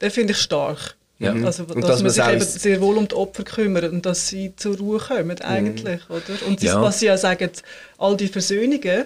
den 0.01 0.11
finde 0.11 0.33
ich 0.33 0.39
stark. 0.39 0.97
Ja. 1.17 1.31
Also, 1.31 1.63
dass, 1.63 1.87
dass 1.87 2.01
man 2.03 2.11
sich 2.11 2.27
eben 2.27 2.41
sehr 2.41 2.81
wohl 2.81 2.97
um 2.97 3.07
die 3.07 3.15
Opfer 3.15 3.45
kümmert 3.45 3.89
und 3.89 4.05
dass 4.05 4.27
sie 4.27 4.53
zur 4.57 4.77
Ruhe 4.77 4.99
kommen, 4.99 5.39
eigentlich. 5.39 6.09
Mhm. 6.09 6.15
Oder? 6.15 6.45
Und 6.45 6.61
das, 6.61 6.67
ja. 6.71 6.81
was 6.81 6.99
sie 6.99 7.05
ja 7.05 7.15
sagen, 7.15 7.51
all 7.97 8.17
die 8.17 8.27
Versöhnungen, 8.27 9.05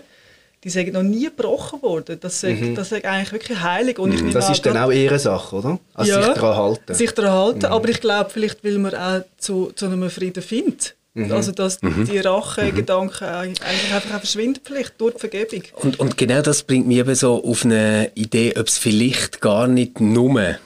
die 0.64 0.70
sind 0.70 0.92
noch 0.92 1.04
nie 1.04 1.26
gebrochen 1.26 1.82
worden. 1.82 2.18
Das 2.20 2.44
ist, 2.44 2.62
mhm. 2.62 2.76
das 2.76 2.92
ist 2.92 3.06
eigentlich 3.06 3.32
wirklich 3.32 3.62
heilig. 3.62 3.98
Und 3.98 4.14
ich 4.14 4.22
mhm. 4.22 4.32
das 4.32 4.50
ist 4.50 4.66
dann 4.66 4.78
auch 4.78 4.92
ihre 4.92 5.20
Sache, 5.20 5.56
oder? 5.56 5.80
Also 5.94 6.12
ja, 6.12 6.24
sich 6.24 6.34
daran 6.34 6.58
halten. 6.58 6.94
Sich 6.94 7.12
daran 7.12 7.32
halten, 7.32 7.60
mhm. 7.60 7.74
aber 7.74 7.90
ich 7.90 8.02
glaube, 8.02 8.30
vielleicht 8.30 8.64
will 8.64 8.80
man 8.80 8.94
auch 8.96 9.22
zu, 9.38 9.72
zu 9.76 9.86
einem 9.86 10.10
Frieden 10.10 10.44
finden. 10.44 10.78
Mhm. 11.14 11.32
Also, 11.32 11.52
dass 11.52 11.82
mhm. 11.82 12.06
die 12.06 12.20
Rache-Gedanken 12.20 13.26
mhm. 13.28 13.34
eigentlich 13.34 13.94
einfach 13.94 14.16
auch 14.16 14.20
verschwinden, 14.20 14.60
vielleicht 14.64 15.00
durch 15.00 15.16
die 15.16 15.20
Vergebung. 15.20 15.64
Und, 15.82 16.00
und 16.00 16.18
genau 16.18 16.42
das 16.42 16.64
bringt 16.64 16.88
mich 16.88 16.98
eben 16.98 17.16
so 17.16 17.44
auf 17.44 17.66
eine 17.66 18.12
Idee, 18.16 18.54
ob 18.58 18.68
es 18.68 18.78
vielleicht 18.78 19.42
gar 19.42 19.68
nicht 19.68 20.00
nur 20.00 20.58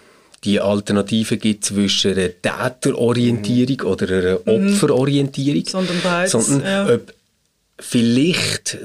die 0.44 0.60
Alternative 0.60 1.38
gibt 1.38 1.64
zwischen 1.64 2.18
einer 2.18 2.30
Täterorientierung 2.42 3.82
oder 3.90 4.10
einer 4.10 4.40
Opferorientierung. 4.46 5.66
Sondern 5.66 6.02
beides. 6.04 6.32
Sondern 6.32 6.62
ja. 6.66 6.94
ob 6.94 7.14
vielleicht 7.80 8.78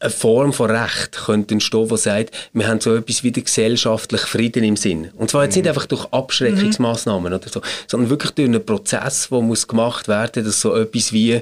eine 0.00 0.10
Form 0.10 0.52
von 0.52 0.70
Recht 0.70 1.12
könnte 1.26 1.54
entstehen, 1.54 1.88
die 1.88 1.96
sagt, 1.96 2.50
wir 2.52 2.66
haben 2.66 2.80
so 2.80 2.94
etwas 2.94 3.22
wie 3.22 3.32
den 3.32 3.44
gesellschaftlichen 3.44 4.26
Frieden 4.26 4.64
im 4.64 4.76
Sinn. 4.76 5.10
Und 5.16 5.30
zwar 5.30 5.44
jetzt 5.44 5.56
nicht 5.56 5.68
einfach 5.68 5.86
durch 5.86 6.04
Abschreckungsmaßnahmen 6.06 7.32
oder 7.32 7.48
so, 7.48 7.60
sondern 7.86 8.10
wirklich 8.10 8.32
durch 8.32 8.48
einen 8.48 8.64
Prozess, 8.64 9.28
der 9.30 9.40
muss 9.40 9.66
gemacht 9.66 10.08
werden, 10.08 10.44
dass 10.44 10.60
so 10.60 10.74
etwas 10.74 11.12
wie 11.12 11.40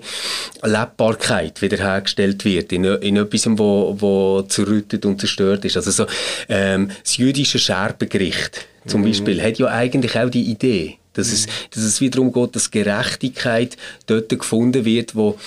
Lebbarkeit 0.63 1.63
wiederhergestellt 1.63 2.45
wird 2.45 2.73
in, 2.73 2.85
in 2.85 3.17
etwas, 3.17 3.47
wo, 3.47 3.97
wo 3.99 4.43
zerrüttet 4.43 5.05
und 5.05 5.21
zerstört 5.21 5.65
ist. 5.65 5.77
Also 5.77 5.91
so 5.91 6.07
ähm, 6.49 6.91
das 7.03 7.17
jüdische 7.17 7.59
Scherbegericht 7.59 8.67
zum 8.87 9.05
Beispiel 9.05 9.43
hat 9.43 9.59
ja 9.59 9.69
eigentlich 9.69 10.19
auch 10.19 10.31
die 10.31 10.51
Idee, 10.51 11.00
dass, 11.15 11.33
es, 11.33 11.47
dass 11.71 11.83
es 11.83 12.01
wiederum 12.01 12.33
geht, 12.33 12.57
dass 12.57 12.71
Gerechtigkeit 12.71 13.77
dort 14.07 14.29
gefunden 14.29 14.85
wird, 14.85 15.15
wo 15.15 15.39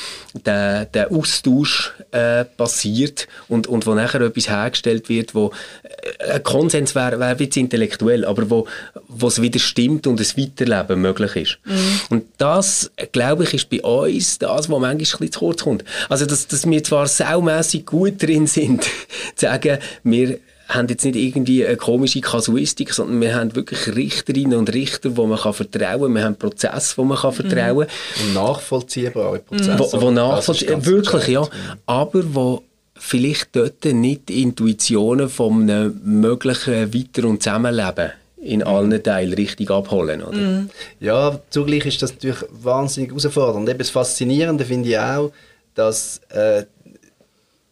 der, 0.46 0.86
der 0.86 1.12
Austausch 1.12 1.94
äh, 2.12 2.46
passiert 2.46 3.28
und, 3.48 3.68
und 3.68 3.86
wo 3.86 3.94
nachher 3.94 4.22
etwas 4.22 4.50
hergestellt 4.50 5.10
wird, 5.10 5.36
wo 5.36 5.52
äh, 5.84 6.34
ein 6.34 6.44
Konsens 6.44 6.96
wäre 6.96 7.20
wär 7.20 7.36
jetzt 7.40 7.58
intellektuell, 7.58 8.26
aber 8.26 8.50
wo 8.50 9.28
es 9.28 9.42
wieder 9.42 9.60
stimmt 9.60 10.08
und 10.08 10.20
ein 10.20 10.38
Weiterleben 10.38 11.02
möglich 11.02 11.36
ist. 11.36 11.60
Mhm. 11.66 12.02
Und 12.10 12.26
das, 12.38 12.92
glaube 13.12 13.44
ich, 13.44 13.54
ist 13.54 13.70
bei 13.70 13.82
uns 13.82 14.40
das, 14.40 14.50
was 14.52 14.68
manchmal 14.70 14.92
ein 14.92 14.98
bisschen 14.98 15.32
zu 15.32 15.40
kurz 15.40 15.64
kommt. 15.64 15.84
Also, 16.10 16.26
dass, 16.26 16.48
dass 16.48 16.70
wir 16.70 16.84
zwar 16.84 17.08
saumässig 17.08 17.86
gut 17.86 18.22
drin 18.22 18.48
sind, 18.48 18.84
zu 19.36 19.46
sagen, 19.46 19.80
wir 20.04 20.40
haben 20.74 20.88
jetzt 20.88 21.06
nicht 21.06 21.16
irgendwie 21.16 21.66
eine 21.66 21.78
komische 21.78 22.22
Kasuistik, 22.22 22.94
sondern 22.94 23.22
wir 23.22 23.36
haben 23.36 23.56
wirklich 23.56 23.96
Richterinnen 23.96 24.58
und 24.58 24.74
Richter, 24.74 25.16
wo 25.18 25.26
man 25.26 25.40
kann 25.40 25.54
vertrauen 25.54 26.02
kann. 26.02 26.16
Wir 26.16 26.24
haben 26.24 26.36
Prozesse, 26.36 26.98
wo 26.98 27.04
man 27.04 27.18
kann 27.18 27.34
vertrauen 27.34 27.88
kann. 27.88 28.28
Und 28.28 28.34
nachvollziehbare 28.34 29.40
Prozesse. 29.40 29.80
Wo, 29.80 30.02
wo 30.02 30.12
nachvollziehbar, 30.12 30.86
wirklich, 30.86 31.28
ja. 31.28 31.48
Aber 31.86 32.24
wo 32.34 32.64
vielleicht 32.96 33.56
dort 33.56 33.84
nicht 33.86 34.30
die 34.30 34.42
Intuitionen 34.42 35.30
von 35.30 35.64
einem 35.64 36.00
möglichen 36.04 36.94
Weiter- 36.94 37.28
und 37.28 37.44
Zusammenleben 37.44 38.12
in 38.38 38.62
allen 38.62 39.02
Teilen 39.02 39.34
richtig 39.34 39.72
abholen, 39.72 40.22
oder? 40.22 40.38
Mhm. 40.38 40.70
Ja, 41.00 41.40
zugleich 41.50 41.86
ist 41.86 42.02
das 42.02 42.14
natürlich 42.14 42.44
wahnsinnig 42.52 43.12
herausfordernd. 43.12 43.70
Eben 43.70 43.80
das 43.80 43.90
Faszinierende 43.90 44.66
finde 44.66 44.90
ich 44.90 45.00
auch, 45.00 45.32
dass 45.76 46.20
äh, 46.30 46.64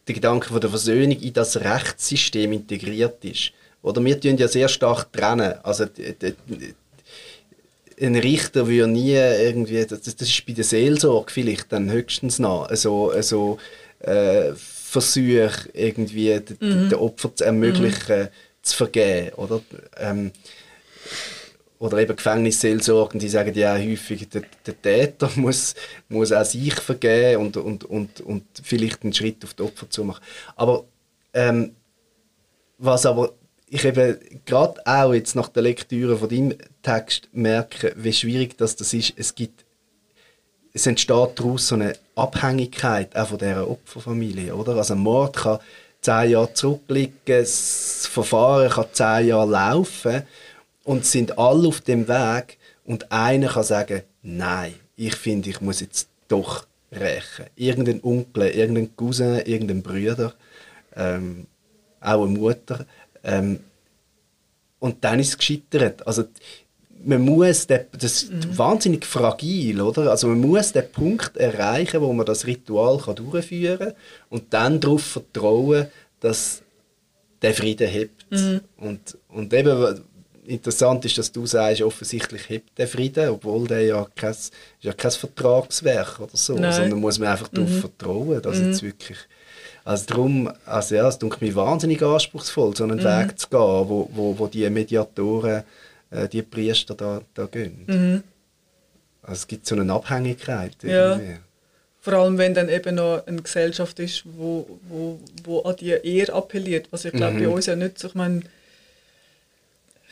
der 0.06 0.14
Gedanke 0.14 0.48
von 0.48 0.60
der 0.60 0.70
Versöhnung 0.70 1.18
in 1.20 1.32
das 1.32 1.56
Rechtssystem 1.56 2.52
integriert 2.52 3.24
ist. 3.24 3.52
Oder 3.82 4.04
wir 4.04 4.20
tun 4.20 4.36
ja 4.36 4.48
sehr 4.48 4.68
stark 4.68 5.12
trennen. 5.12 5.54
Also 5.62 5.86
ein 8.00 8.16
Richter 8.16 8.66
würde 8.66 8.90
nie 8.90 9.12
irgendwie, 9.12 9.84
das, 9.86 10.00
das 10.02 10.14
ist 10.20 10.46
bei 10.46 10.52
der 10.52 10.64
Seelsorge 10.64 11.30
vielleicht 11.30 11.72
dann 11.72 11.90
höchstens 11.90 12.38
noch, 12.38 12.66
also, 12.68 13.10
also 13.10 13.58
äh, 14.00 14.52
Versuch 14.54 15.66
irgendwie 15.72 16.40
d- 16.40 16.56
den 16.60 16.94
Opfer 16.94 17.34
zu 17.34 17.44
ermöglichen, 17.44 18.28
zu 18.62 18.76
vergeben, 18.76 19.34
oder? 19.36 19.62
Ähm, 19.98 20.32
oder 21.82 21.98
eben 21.98 22.14
Gefängnisseelsorgen, 22.14 23.18
die 23.18 23.28
sagen 23.28 23.54
ja 23.54 23.74
häufig, 23.76 24.28
der, 24.28 24.42
der 24.64 24.80
Täter 24.80 25.28
muss, 25.36 25.74
muss 26.08 26.30
auch 26.30 26.44
sich 26.44 26.74
vergeben 26.74 27.42
und, 27.42 27.56
und, 27.56 27.84
und, 27.84 28.20
und 28.20 28.44
vielleicht 28.62 29.02
einen 29.02 29.12
Schritt 29.12 29.42
auf 29.42 29.54
die 29.54 29.64
Opfer 29.64 29.90
zu 29.90 30.04
machen. 30.04 30.22
Aber 30.54 30.84
ähm, 31.34 31.74
was 32.78 33.04
aber 33.04 33.32
ich 33.68 33.84
eben 33.84 34.16
gerade 34.44 34.80
auch 34.86 35.12
jetzt 35.12 35.34
nach 35.34 35.48
der 35.48 35.64
Lektüre 35.64 36.16
von 36.16 36.28
deinem 36.28 36.54
Text 36.82 37.28
merke, 37.32 37.92
wie 37.96 38.12
schwierig 38.12 38.56
das, 38.56 38.76
das 38.76 38.92
ist. 38.92 39.14
Es 39.16 39.34
gibt 39.34 39.64
es 40.74 40.86
entsteht 40.86 41.30
daraus 41.36 41.68
so 41.68 41.74
eine 41.74 41.94
Abhängigkeit 42.14 43.14
auch 43.16 43.26
von 43.26 43.38
dieser 43.38 43.68
Opferfamilie, 43.68 44.54
oder? 44.54 44.76
Also 44.76 44.94
ein 44.94 45.00
Mord 45.00 45.36
kann 45.36 45.58
zehn 46.00 46.30
Jahre 46.30 46.54
zurückliegen, 46.54 47.14
das 47.26 48.06
Verfahren 48.10 48.70
kann 48.70 48.86
zehn 48.92 49.28
Jahre 49.28 49.50
laufen 49.50 50.22
und 50.84 51.04
sind 51.04 51.38
alle 51.38 51.68
auf 51.68 51.80
dem 51.80 52.08
Weg 52.08 52.58
und 52.84 53.10
einer 53.12 53.48
kann 53.48 53.64
sagen, 53.64 54.02
nein, 54.22 54.74
ich 54.96 55.14
finde, 55.14 55.50
ich 55.50 55.60
muss 55.60 55.80
jetzt 55.80 56.08
doch 56.28 56.66
rächen. 56.90 57.46
Irgendein 57.56 58.02
Onkel, 58.02 58.48
irgendein 58.48 58.94
Cousin, 58.96 59.40
irgendein 59.44 59.82
Bruder, 59.82 60.34
ähm, 60.96 61.46
auch 62.00 62.26
eine 62.26 62.38
Mutter. 62.38 62.86
Ähm, 63.24 63.60
und 64.78 65.04
dann 65.04 65.20
ist 65.20 65.28
es 65.28 65.38
gescheitert. 65.38 66.06
Also 66.06 66.24
man 67.04 67.22
muss, 67.22 67.66
den, 67.66 67.86
das 67.92 68.24
ist 68.24 68.58
wahnsinnig 68.58 69.04
fragil, 69.06 69.80
oder? 69.80 70.10
Also 70.10 70.28
man 70.28 70.40
muss 70.40 70.72
den 70.72 70.90
Punkt 70.90 71.36
erreichen, 71.36 72.00
wo 72.00 72.12
man 72.12 72.26
das 72.26 72.46
Ritual 72.46 72.98
kann 72.98 73.16
durchführen 73.16 73.78
kann 73.78 73.94
und 74.30 74.52
dann 74.52 74.80
darauf 74.80 75.02
vertrauen, 75.02 75.86
dass 76.20 76.62
der 77.40 77.54
Frieden 77.54 77.88
hebt. 77.88 78.26
Und, 78.76 79.18
und 79.28 79.52
eben, 79.52 80.04
interessant 80.46 81.04
ist, 81.04 81.18
dass 81.18 81.30
du 81.30 81.46
sagst, 81.46 81.82
offensichtlich 81.82 82.48
hebt 82.48 82.78
der 82.78 82.88
Frieden, 82.88 83.28
obwohl 83.28 83.66
der 83.66 83.82
ja 83.82 84.06
kein, 84.16 84.30
ist 84.30 84.52
ja 84.80 84.92
kein 84.92 85.10
Vertragswerk 85.10 86.20
oder 86.20 86.36
so, 86.36 86.54
Nein. 86.54 86.72
sondern 86.72 86.98
muss 86.98 87.18
man 87.18 87.28
einfach 87.28 87.48
darauf 87.48 87.80
vertrauen, 87.80 88.42
dass 88.42 88.58
jetzt 88.58 88.82
wirklich 88.82 89.18
also 89.84 90.06
darum, 90.06 90.52
also 90.64 90.94
ja, 90.94 91.08
es 91.08 91.18
tut 91.18 91.40
mir 91.40 91.54
wahnsinnig 91.54 92.02
anspruchsvoll, 92.02 92.76
so 92.76 92.84
einen 92.84 93.02
Weg 93.02 93.38
zu 93.38 93.48
gehen, 93.48 93.58
wo, 93.58 94.08
wo, 94.12 94.38
wo 94.38 94.46
die 94.46 94.68
Mediatoren, 94.70 95.64
äh, 96.10 96.28
die 96.28 96.42
Priester 96.42 96.94
da, 96.94 97.20
da 97.34 97.46
gehen. 97.46 98.22
Also 99.22 99.32
es 99.32 99.46
gibt 99.46 99.66
so 99.66 99.74
eine 99.74 99.92
Abhängigkeit 99.92 100.76
Ja. 100.82 101.20
Vor 102.00 102.14
allem, 102.14 102.36
wenn 102.36 102.52
dann 102.52 102.68
eben 102.68 102.96
noch 102.96 103.24
eine 103.26 103.42
Gesellschaft 103.42 104.00
ist, 104.00 104.24
wo, 104.24 104.66
wo, 104.88 105.20
wo 105.44 105.60
an 105.60 105.76
die 105.76 105.90
Ehre 105.90 106.32
appelliert. 106.32 106.88
Was 106.90 107.04
ich 107.04 107.12
glaube, 107.12 107.38
bei 107.38 107.48
uns 107.48 107.66
ja 107.66 107.76
nicht 107.76 107.96
so, 107.98 108.08
ich 108.08 108.16
meine, 108.16 108.42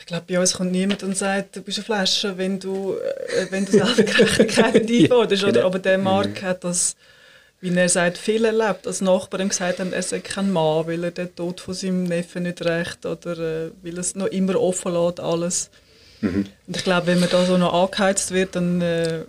ich 0.01 0.07
glaube, 0.07 0.23
bei 0.27 0.39
uns 0.39 0.53
kommt 0.53 0.71
niemand 0.71 1.03
und 1.03 1.15
sagt, 1.15 1.55
du 1.55 1.61
bist 1.61 1.77
eine 1.77 1.85
Flasche, 1.85 2.35
wenn 2.35 2.59
du, 2.59 2.95
äh, 2.95 3.45
wenn 3.51 3.65
du 3.65 3.71
selber 3.71 4.01
Gerechtigkeit 4.01 4.83
nicht 4.85 5.03
einforderst. 5.11 5.43
Oder, 5.43 5.51
genau. 5.53 5.65
aber 5.67 5.77
der 5.79 5.99
Mark 5.99 6.41
hat 6.41 6.63
das, 6.63 6.95
wie 7.61 7.73
er 7.73 7.87
sagt, 7.87 8.17
viel 8.17 8.43
erlebt. 8.43 8.87
Als 8.87 9.01
Nachbarn 9.01 9.49
gesagt 9.49 9.79
haben, 9.79 9.93
er 9.93 10.01
sei 10.01 10.19
kein 10.19 10.51
Mann, 10.51 10.87
weil 10.87 11.03
er 11.03 11.11
den 11.11 11.35
Tod 11.35 11.61
von 11.61 11.75
seinem 11.75 12.05
Neffen 12.05 12.43
nicht 12.43 12.65
recht 12.65 13.05
oder 13.05 13.37
äh, 13.37 13.71
weil 13.83 13.93
er 13.93 13.99
es 13.99 14.15
noch 14.15 14.25
immer 14.25 14.59
offen 14.59 14.91
lässt, 14.91 15.19
alles. 15.19 15.69
Und 16.23 16.51
ich 16.67 16.83
glaube, 16.83 17.07
wenn 17.07 17.19
man 17.19 17.29
da 17.29 17.45
so 17.45 17.57
noch 17.57 17.73
angeheizt 17.73 18.31
wird, 18.31 18.55
dann, 18.55 18.81
äh, 18.81 19.21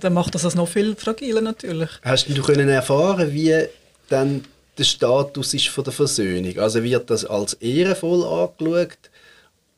dann 0.00 0.12
macht 0.12 0.34
das 0.34 0.42
das 0.42 0.56
noch 0.56 0.68
viel 0.68 0.96
fragiler 0.96 1.40
natürlich. 1.40 1.90
Hast 2.02 2.28
du 2.28 2.42
können 2.42 2.68
erfahren, 2.68 3.32
wie 3.32 3.66
dann 4.08 4.44
der 4.76 4.84
Status 4.84 5.54
ist 5.54 5.68
von 5.68 5.84
der 5.84 5.92
Versöhnung? 5.92 6.58
Also 6.58 6.82
wird 6.82 7.10
das 7.10 7.24
als 7.24 7.54
ehrenvoll 7.54 8.24
angeschaut 8.24 8.98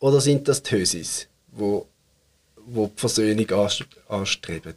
oder 0.01 0.21
sind 0.21 0.47
das 0.49 0.63
die 0.63 0.77
Hösis, 0.77 1.27
wo, 1.53 1.87
wo 2.67 2.87
die 2.87 2.93
Versöhnung 3.01 3.47
anst- 3.53 3.85
anstreben? 4.09 4.75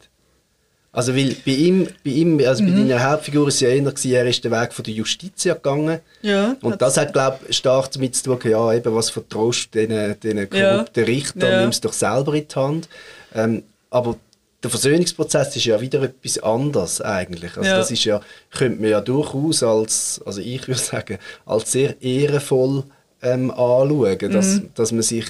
Also 0.91 1.15
weil 1.15 1.35
bei 1.45 1.51
ihm, 1.51 1.87
bei 2.03 2.09
ihm 2.11 2.39
also 2.47 2.63
bei 2.63 2.71
deiner 2.71 3.03
Hauptfigur 3.11 3.47
ist 3.47 3.55
es 3.55 3.59
ja 3.61 3.69
eher, 3.69 3.81
gewesen, 3.83 4.11
er 4.11 4.25
ist 4.25 4.43
den 4.43 4.51
Weg 4.51 4.73
von 4.73 4.83
der 4.83 4.93
Justitia 4.95 5.53
gegangen. 5.53 5.99
Ja, 6.23 6.55
Und 6.63 6.81
das 6.81 6.97
hat, 6.97 7.13
glaube 7.13 7.37
ich, 7.47 7.57
stark 7.57 7.91
damit 7.91 8.15
zu 8.15 8.23
tun, 8.35 8.39
ja, 8.49 8.73
eben, 8.73 8.95
was 8.95 9.11
vertraust 9.11 9.69
du 9.75 9.85
diesen, 9.85 10.19
diesen 10.19 10.49
korrupten 10.49 11.03
Richtern, 11.03 11.51
Ja. 11.51 11.61
nimm 11.61 11.69
es 11.69 11.79
doch 11.79 11.93
selber 11.93 12.33
in 12.33 12.47
die 12.47 12.55
Hand. 12.55 12.89
Ähm, 13.35 13.63
aber 13.91 14.17
der 14.63 14.71
Versöhnungsprozess 14.71 15.55
ist 15.55 15.65
ja 15.65 15.79
wieder 15.79 16.01
etwas 16.01 16.39
anderes 16.39 17.01
eigentlich. 17.01 17.55
Also 17.55 17.69
Ja. 17.69 17.77
das 17.77 17.91
ist 17.91 18.03
ja, 18.05 18.19
könnte 18.51 18.81
man 18.81 18.89
ja 18.89 18.99
durchaus 18.99 19.61
als, 19.61 20.19
also 20.25 20.41
ich 20.41 20.67
würde 20.67 20.81
sagen, 20.81 21.19
als 21.45 21.71
sehr 21.71 22.01
ehrenvoll 22.01 22.83
ähm, 23.21 23.51
anschauen, 23.51 24.31
dass, 24.31 24.61
dass 24.75 24.91
man 24.91 25.01
sich, 25.01 25.25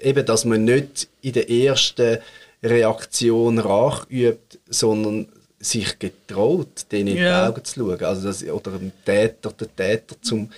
äh, 0.00 0.08
eben, 0.08 0.24
dass 0.26 0.44
man 0.44 0.64
nicht 0.64 1.08
in 1.22 1.32
der 1.32 1.48
ersten 1.50 2.18
Reaktion 2.62 3.58
Rach 3.58 4.06
übt, 4.10 4.58
sondern 4.68 5.26
sich 5.58 5.98
getraut, 5.98 6.86
denen 6.90 7.08
in 7.08 7.16
die 7.16 7.22
Ja. 7.22 7.48
Augen 7.48 7.64
zu 7.64 7.80
schauen. 7.80 8.02
Also 8.04 8.26
das, 8.28 8.44
oder 8.44 8.72
dem 8.72 8.92
Täter, 9.04 9.52
den 9.52 9.68
Täter 9.76 10.16
zum 10.20 10.50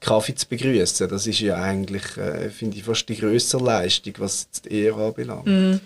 Kaffee 0.00 0.34
zu 0.34 0.48
begrüßen. 0.48 1.08
Das 1.08 1.26
ist 1.26 1.40
ja 1.40 1.56
eigentlich, 1.56 2.16
äh, 2.16 2.50
finde 2.50 2.76
ich, 2.76 2.84
fast 2.84 3.08
die 3.08 3.16
größere 3.16 3.62
Leistung, 3.62 4.14
was 4.18 4.48
die 4.64 4.82
Ehre 4.84 5.06
anbelangt. 5.06 5.80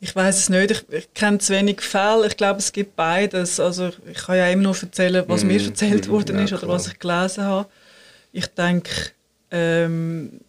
Ich 0.00 0.14
weiß 0.14 0.38
es 0.38 0.48
nicht, 0.48 0.70
ich, 0.70 0.84
ich 0.90 1.14
kenne 1.14 1.38
zu 1.38 1.52
wenig 1.52 1.80
Fälle. 1.80 2.26
Ich 2.26 2.36
glaube, 2.36 2.60
es 2.60 2.72
gibt 2.72 2.94
beides. 2.94 3.58
Also 3.58 3.90
ich 4.10 4.18
kann 4.18 4.36
ja 4.36 4.48
immer 4.48 4.64
nur 4.64 4.76
erzählen, 4.80 5.24
was 5.26 5.42
mir 5.44 5.60
erzählt 5.60 6.08
worden 6.08 6.38
ja, 6.38 6.44
ist 6.44 6.52
oder 6.52 6.60
klar. 6.62 6.74
was 6.74 6.86
ich 6.86 6.98
gelesen 6.98 7.44
habe. 7.44 7.68
Ich 8.32 8.46
denke, 8.46 8.90
ähm, 9.50 10.40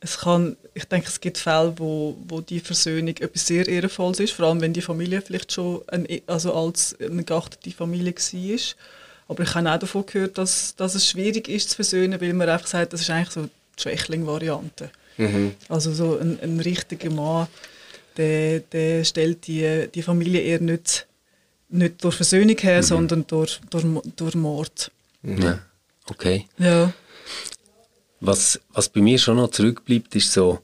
es 0.00 0.18
kann, 0.18 0.56
ich 0.74 0.84
denke, 0.86 1.08
es 1.08 1.20
gibt 1.20 1.38
Fälle, 1.38 1.74
wo, 1.76 2.16
wo 2.26 2.40
die 2.40 2.60
Versöhnung 2.60 3.16
etwas 3.16 3.46
sehr 3.46 3.66
Ehrenvolles 3.66 4.20
ist, 4.20 4.32
vor 4.32 4.46
allem 4.46 4.60
wenn 4.60 4.72
die 4.72 4.82
Familie 4.82 5.22
vielleicht 5.22 5.52
schon 5.52 5.82
ein, 5.88 6.06
also 6.26 6.52
als 6.54 6.96
eine 7.00 7.24
geachtete 7.24 7.70
Familie 7.70 8.14
war. 8.14 8.60
Aber 9.28 9.42
ich 9.42 9.54
habe 9.54 9.70
auch 9.70 9.78
davon 9.78 10.06
gehört, 10.06 10.38
dass, 10.38 10.74
dass 10.76 10.94
es 10.94 11.08
schwierig 11.08 11.48
ist 11.48 11.70
zu 11.70 11.76
versöhnen, 11.76 12.20
weil 12.20 12.32
man 12.32 12.48
einfach 12.48 12.66
sagt, 12.66 12.92
das 12.92 13.00
ist 13.00 13.10
eigentlich 13.10 13.30
so 13.30 13.42
die 13.44 13.82
Schwächling-Variante. 13.82 14.90
Also 15.68 15.92
so 15.92 16.18
ein, 16.18 16.38
ein 16.42 16.60
richtiger 16.60 17.10
Mann, 17.10 17.48
der, 18.16 18.60
der 18.60 19.04
stellt 19.04 19.46
die, 19.46 19.88
die 19.94 20.02
Familie 20.02 20.40
eher 20.40 20.60
nicht, 20.60 21.06
nicht 21.68 22.02
durch 22.02 22.16
Versöhnung 22.16 22.56
her, 22.58 22.78
mhm. 22.78 22.86
sondern 22.86 23.26
durch, 23.26 23.60
durch, 23.70 23.84
durch 24.16 24.34
Mord. 24.34 24.90
Ja, 25.22 25.58
okay. 26.08 26.46
Ja. 26.58 26.92
Was, 28.20 28.60
was 28.72 28.88
bei 28.88 29.00
mir 29.00 29.18
schon 29.18 29.36
noch 29.36 29.50
zurückbleibt, 29.50 30.14
ist 30.16 30.32
so, 30.32 30.60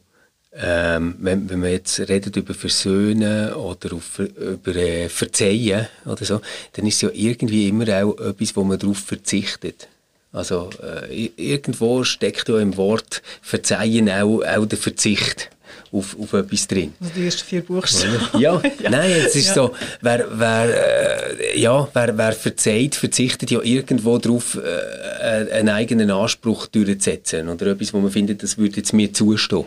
ähm, 0.55 1.17
wenn, 1.19 1.49
wenn 1.49 1.61
man 1.61 1.71
jetzt 1.71 1.99
redet 2.01 2.37
über 2.37 2.55
Versöhnen 2.55 3.55
oder 3.55 3.95
auf, 3.95 4.19
über 4.19 4.77
äh, 4.77 5.09
Verzeihen 5.09 5.89
oder 6.05 6.25
so, 6.25 6.41
dann 6.75 6.87
ist 6.87 6.97
es 6.97 7.03
ja 7.03 7.11
irgendwie 7.13 7.69
immer 7.69 7.85
auch 8.03 8.19
etwas, 8.19 8.55
wo 8.55 8.65
man 8.65 8.79
darauf 8.79 8.99
verzichtet. 8.99 9.89
Also 10.33 10.71
äh, 10.83 11.31
irgendwo 11.37 12.05
steckt 12.05 12.49
ja 12.49 12.59
im 12.59 12.77
Wort 12.77 13.23
Verzeihen 13.43 14.09
auch, 14.11 14.43
auch 14.43 14.67
der 14.67 14.79
Verzicht 14.79 15.51
auf, 15.93 16.17
auf 16.19 16.33
etwas 16.33 16.67
drin. 16.67 16.95
Also 17.01 17.13
die 17.15 17.25
ersten 17.27 17.45
vier 17.45 17.63
Buchstaben. 17.63 18.41
Ja, 18.41 18.61
ja. 18.81 18.91
nein, 18.91 19.11
es 19.11 19.37
ist 19.37 19.49
ja. 19.49 19.55
so, 19.55 19.75
wer, 20.01 20.27
wer, 20.33 21.39
äh, 21.39 21.61
ja, 21.61 21.87
wer, 21.93 22.17
wer 22.17 22.33
verzeiht, 22.33 22.95
verzichtet 22.95 23.51
ja 23.51 23.61
irgendwo 23.61 24.17
darauf, 24.19 24.57
äh, 24.57 25.53
einen 25.53 25.69
eigenen 25.69 26.11
Anspruch 26.11 26.67
durchzusetzen 26.67 27.49
oder 27.49 27.67
etwas, 27.67 27.93
wo 27.93 28.01
man 28.01 28.11
findet, 28.11 28.43
das 28.43 28.57
würde 28.57 28.77
jetzt 28.77 28.93
mir 28.95 29.13
zustehen. 29.13 29.67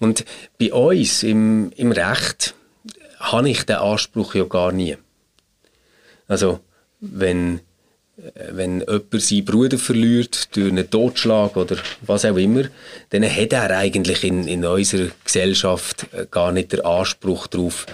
Und 0.00 0.24
bei 0.58 0.72
uns 0.72 1.22
im, 1.22 1.70
im 1.76 1.92
Recht 1.92 2.54
habe 3.20 3.48
ich 3.48 3.64
den 3.64 3.76
Anspruch 3.76 4.34
ja 4.34 4.44
gar 4.44 4.72
nie. 4.72 4.96
Also, 6.26 6.60
wenn 7.00 7.58
äh, 7.58 7.60
wenn 8.50 8.80
jemand 8.80 9.22
seinen 9.22 9.44
Bruder 9.44 9.78
verliert 9.78 10.54
durch 10.54 10.70
einen 10.70 10.88
Totschlag 10.88 11.56
oder 11.56 11.76
was 12.02 12.24
auch 12.24 12.36
immer, 12.36 12.64
dann 13.10 13.24
hat 13.24 13.52
er 13.52 13.70
eigentlich 13.70 14.22
in, 14.22 14.46
in 14.46 14.64
unserer 14.64 15.08
Gesellschaft 15.24 16.06
äh, 16.12 16.26
gar 16.30 16.52
nicht 16.52 16.72
den 16.72 16.84
Anspruch 16.84 17.46
darauf, 17.46 17.86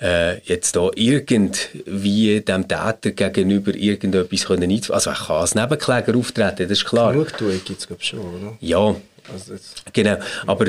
äh, 0.00 0.38
jetzt 0.42 0.76
da 0.76 0.90
irgendwie 0.94 2.40
dem 2.40 2.68
Täter 2.68 3.10
gegenüber 3.10 3.74
irgendetwas 3.74 4.44
können 4.46 4.70
Also 4.90 5.10
er 5.10 5.16
kann 5.16 5.36
als 5.36 5.54
Nebenkläger 5.56 6.16
auftreten, 6.16 6.68
das 6.68 6.78
ist 6.78 6.84
klar. 6.84 7.12
Genugtuung 7.12 7.60
gibt 7.64 7.80
es 7.80 7.86
glaube 7.86 8.04
schon, 8.04 8.20
oder? 8.20 8.56
Ja, 8.60 8.94
also 9.32 9.54
genau. 9.92 10.16
Aber 10.46 10.66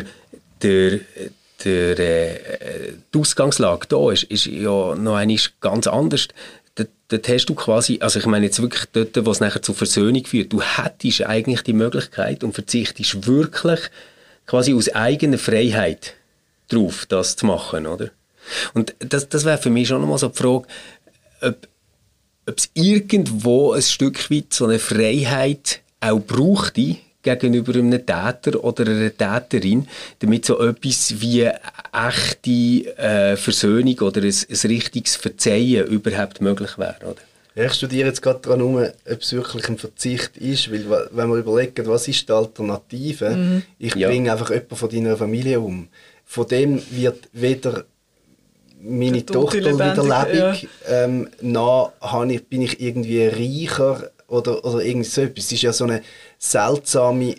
der, 0.64 0.99
der, 1.64 1.99
äh, 1.99 2.93
die 3.14 3.20
Ausgangslage 3.20 3.88
hier 3.88 4.12
ist, 4.12 4.24
ist 4.24 4.45
ja 4.47 4.95
noch 4.95 5.16
einmal 5.16 5.38
ganz 5.62 5.86
anders 5.86 6.28
dort, 7.08 7.28
hast 7.28 7.45
du 7.45 7.56
quasi, 7.56 7.99
also 8.01 8.20
ich 8.20 8.26
meine 8.26 8.45
jetzt 8.45 8.62
wirklich 8.62 8.86
dort, 8.91 9.26
wo 9.26 9.32
es 9.32 9.39
nachher 9.39 9.62
zur 9.62 9.76
Versöhnung 9.76 10.26
führt, 10.26 10.51
du 10.53 10.62
hättest 10.62 11.26
eigentlich 11.26 11.62
die 11.62 11.74
Möglichkeit 11.74 12.43
und 12.43 12.53
verzichtest 12.53 13.28
wirklich 13.28 13.80
quasi 14.45 14.74
aus 14.74 14.89
eigener 14.89 15.38
Freiheit 15.38 16.14
drauf, 16.70 17.06
das 17.08 17.36
zu 17.36 17.45
machen, 17.45 17.88
oder? 17.88 18.12
Und 18.74 18.95
das, 18.99 19.30
das 19.30 19.45
wäre 19.45 19.58
für 19.58 19.70
mich 19.70 19.88
schon 19.88 20.01
nochmal 20.01 20.18
so 20.18 20.28
die 20.28 20.38
Frage, 20.38 20.68
ob, 21.41 21.68
ob 22.47 22.58
es 22.58 22.70
irgendwo 22.74 23.74
ein 23.74 23.82
Stück 23.82 24.30
weit 24.30 24.53
so 24.53 24.66
eine 24.66 24.80
Freiheit 24.80 25.82
auch 25.99 26.20
brauchte, 26.20 26.97
gegenüber 27.26 27.73
einem 27.73 27.91
Täter 27.91 28.63
oder 28.63 28.88
einer 28.88 29.15
Täterin, 29.15 29.88
damit 30.19 30.45
so 30.45 30.59
etwas 30.59 31.19
wie 31.19 31.41
echte 31.91 32.97
äh, 32.97 33.36
Versöhnung 33.36 33.99
oder 33.99 34.21
ein, 34.21 34.34
ein 34.49 34.67
richtiges 34.69 35.15
Verzeihen 35.17 35.88
überhaupt 35.88 36.39
möglich 36.41 36.78
wäre, 36.78 36.95
oder? 37.03 37.21
Ja, 37.55 37.65
ich 37.65 37.73
studiere 37.73 38.09
jetzt 38.09 38.21
gerade 38.21 38.41
daran 38.41 38.61
um, 38.61 38.76
ob 38.78 39.21
es 39.21 39.32
wirklich 39.32 39.67
ein 39.69 39.78
Verzicht 39.78 40.36
ist, 40.38 40.71
weil 40.71 41.07
wenn 41.11 41.30
wir 41.30 41.38
überlegen, 41.38 41.88
was 41.88 42.07
ist 42.07 42.28
die 42.28 42.34
Alternative, 42.34 43.30
mhm. 43.30 43.63
ich 43.80 43.95
ja. 43.95 44.09
bringe 44.09 44.32
einfach 44.32 44.49
jemanden 44.49 44.76
von 44.76 44.89
deiner 44.89 45.17
Familie 45.17 45.59
um. 45.61 45.88
Von 46.26 46.47
dem 46.47 46.82
wird 46.91 47.30
weder 47.32 47.86
meine 48.82 49.26
Tochter 49.26 49.73
wieder 49.73 50.03
lebendig, 50.03 50.67
ja. 50.88 51.03
ähm, 51.05 51.30
noch 51.41 51.93
bin 52.49 52.61
ich 52.61 52.82
irgendwie 52.82 53.26
reicher 53.26 54.11
oder, 54.28 54.63
oder 54.65 54.84
irgendwie 54.84 55.09
so 55.09 55.21
etwas. 55.21 55.45
Es 55.45 55.51
ist 55.53 55.61
ja 55.61 55.73
so 55.73 55.86
eine 55.86 56.01
seltsame, 56.52 57.36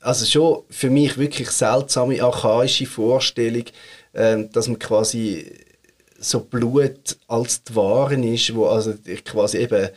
also 0.00 0.26
schon 0.26 0.62
für 0.70 0.90
mich 0.90 1.18
wirklich 1.18 1.50
seltsame, 1.50 2.22
archaische 2.22 2.86
Vorstellung, 2.86 3.64
äh, 4.12 4.44
dass 4.52 4.68
man 4.68 4.78
quasi 4.78 5.52
so 6.18 6.40
Blut 6.40 7.16
als 7.28 7.64
die 7.64 7.74
Waren 7.74 8.22
ist, 8.22 8.54
wo 8.54 8.66
also 8.66 8.94
quasi 9.24 9.58
eben 9.58 9.88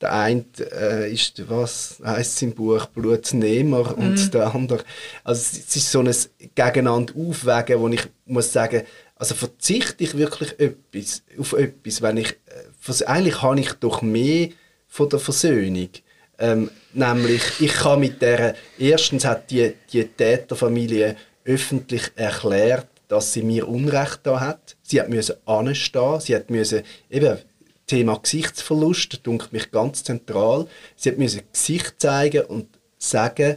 der 0.00 0.12
eine 0.14 0.44
äh, 0.58 1.12
ist, 1.12 1.48
was 1.48 1.98
heißt 2.02 2.36
es 2.36 2.42
im 2.42 2.54
Buch, 2.54 2.86
Blutnehmer 2.86 3.96
mhm. 3.96 4.02
und 4.02 4.34
der 4.34 4.54
andere, 4.54 4.82
also 5.24 5.40
es 5.40 5.76
ist 5.76 5.90
so 5.90 6.00
ein 6.00 6.14
Gegeneinander 6.54 7.14
aufwägen, 7.16 7.80
wo 7.80 7.88
ich 7.88 8.02
muss 8.24 8.52
sagen, 8.52 8.82
also 9.16 9.34
verzichte 9.34 10.02
ich 10.04 10.16
wirklich 10.16 10.58
etwas, 10.58 11.22
auf 11.38 11.52
etwas, 11.52 12.00
wenn 12.00 12.16
ich, 12.16 12.30
äh, 12.30 13.04
eigentlich 13.04 13.42
habe 13.42 13.60
ich 13.60 13.72
doch 13.74 14.00
mehr 14.00 14.48
von 14.88 15.08
der 15.10 15.18
Versöhnung. 15.18 15.90
Ähm, 16.38 16.70
nämlich, 16.92 17.42
ich 17.60 17.72
kann 17.72 18.00
mit 18.00 18.20
der, 18.22 18.54
erstens 18.78 19.24
hat 19.24 19.50
die, 19.50 19.74
die 19.92 20.04
Täterfamilie 20.04 21.16
öffentlich 21.44 22.10
erklärt, 22.16 22.86
dass 23.08 23.32
sie 23.32 23.42
mir 23.42 23.68
Unrecht 23.68 24.20
da 24.22 24.40
hat. 24.40 24.76
Sie 24.82 25.00
hat 25.00 25.08
müssen 25.08 25.36
anstehen, 25.46 26.20
sie 26.20 26.36
hat 26.36 26.50
müssen, 26.50 26.82
eben, 27.10 27.38
Thema 27.86 28.20
Gesichtsverlust, 28.22 29.26
dunkelt 29.26 29.52
mich 29.52 29.72
ganz 29.72 30.04
zentral. 30.04 30.68
Sie 30.94 31.10
hat 31.10 31.18
müssen 31.18 31.42
Gesicht 31.52 31.94
zeigen 31.98 32.44
und 32.44 32.68
sagen, 32.98 33.56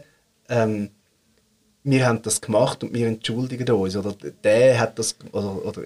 ähm, 0.49 0.89
wir 1.83 2.07
haben 2.07 2.21
das 2.23 2.41
gemacht 2.41 2.83
und 2.83 2.95
wir 2.95 3.07
entschuldigen 3.07 3.69
uns. 3.69 3.95
Oder 3.95 4.15
der 4.43 4.79
hat 4.79 4.97
das, 4.97 5.15
oder, 5.31 5.63
oder 5.63 5.83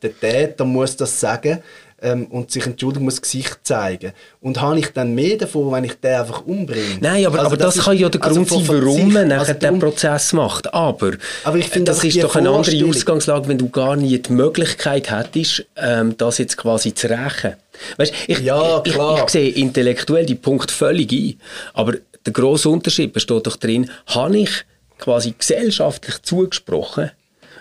der 0.00 0.18
Täter 0.18 0.64
muss 0.64 0.96
das 0.96 1.20
sagen 1.20 1.62
ähm, 2.04 2.26
und 2.26 2.50
sich 2.50 2.66
entschuldigen 2.66 3.04
muss, 3.04 3.20
Gesicht 3.20 3.58
zeigen. 3.64 4.12
Und 4.40 4.60
habe 4.60 4.78
ich 4.78 4.88
dann 4.88 5.14
mehr 5.14 5.36
davon, 5.38 5.72
wenn 5.72 5.84
ich 5.84 5.94
den 5.94 6.14
einfach 6.14 6.44
umbringe? 6.44 6.98
Nein, 7.00 7.26
aber, 7.26 7.38
also 7.38 7.46
aber 7.46 7.56
das, 7.56 7.74
das 7.76 7.84
kann 7.84 7.96
ja 7.96 8.08
der 8.08 8.22
also 8.22 8.44
Grund 8.44 8.50
sein, 8.50 8.68
warum 8.68 9.12
man 9.12 9.28
nachher 9.28 9.40
also 9.40 9.52
den 9.54 9.78
Prozess 9.78 10.32
macht. 10.34 10.72
Aber, 10.72 11.12
aber 11.44 11.56
ich 11.56 11.68
finde, 11.68 11.90
das 11.90 12.04
ist 12.04 12.22
doch 12.22 12.36
eine 12.36 12.50
andere 12.50 12.84
Ausgangslage, 12.86 13.48
wenn 13.48 13.58
du 13.58 13.70
gar 13.70 13.96
nie 13.96 14.18
die 14.18 14.32
Möglichkeit 14.32 15.10
hättest, 15.10 15.64
ähm, 15.76 16.14
das 16.16 16.38
jetzt 16.38 16.56
quasi 16.58 16.94
zu 16.94 17.08
rächen. 17.08 17.54
Weißt, 17.96 18.12
ich, 18.28 18.38
ja, 18.40 18.80
klar. 18.80 19.16
Ich, 19.18 19.24
ich 19.24 19.30
sehe 19.30 19.50
intellektuell 19.50 20.26
die 20.26 20.36
Punkt 20.36 20.70
völlig 20.70 21.10
ein, 21.10 21.40
aber 21.72 21.94
der 22.26 22.32
grosse 22.32 22.68
Unterschied 22.68 23.12
besteht 23.12 23.46
doch 23.46 23.56
darin, 23.56 23.90
habe 24.06 24.38
ich 24.38 24.64
quasi 24.98 25.34
gesellschaftlich 25.36 26.22
zugesprochen, 26.22 27.10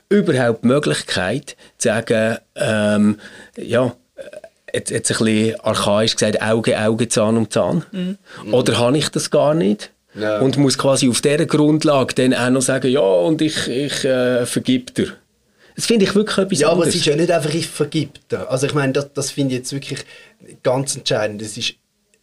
überhaupt 0.09 0.63
die 0.63 0.67
Möglichkeit 0.67 1.55
zu 1.77 1.89
sagen, 1.89 2.37
ähm, 2.55 3.19
ja, 3.57 3.95
jetzt, 4.74 4.91
jetzt 4.91 5.11
ein 5.11 5.26
bisschen 5.26 5.59
archaisch 5.61 6.15
gesagt, 6.15 6.41
Auge, 6.41 6.80
Auge, 6.80 7.07
Zahn 7.07 7.38
um 7.38 7.49
Zahn? 7.49 7.86
Mhm. 7.91 8.17
Oder 8.51 8.78
habe 8.80 8.97
ich 8.97 9.09
das 9.09 9.30
gar 9.30 9.53
nicht? 9.53 9.91
Ja. 10.15 10.39
Und 10.39 10.57
muss 10.57 10.78
quasi 10.78 11.09
auf 11.09 11.21
dieser 11.21 11.45
Grundlage 11.45 12.13
dann 12.15 12.34
auch 12.34 12.49
noch 12.49 12.61
sagen, 12.61 12.91
ja, 12.91 13.01
und 13.01 13.41
ich, 13.41 13.67
ich 13.67 14.05
äh, 14.05 14.45
vergib 14.45 14.93
dir. 14.93 15.13
Das 15.76 15.88
finde 15.88 16.05
ich 16.05 16.13
wirklich 16.13 16.38
etwas 16.38 16.59
Ja, 16.59 16.69
anderes. 16.69 16.88
aber 16.88 16.89
es 16.89 16.95
ist 16.95 17.05
ja 17.05 17.15
nicht 17.15 17.32
einfach, 17.32 17.53
ich 17.53 17.67
vergib 17.67 18.28
dir. 18.30 18.49
Also 18.49 18.67
ich 18.67 18.76
meine, 18.76 18.93
das, 18.93 19.11
das 19.13 19.32
finde 19.32 19.55
ich 19.55 19.59
jetzt 19.59 19.74
wirklich 19.74 19.99
ganz 20.61 20.95
entscheidend. 20.95 21.41
Das 21.41 21.57
ist 21.57 21.74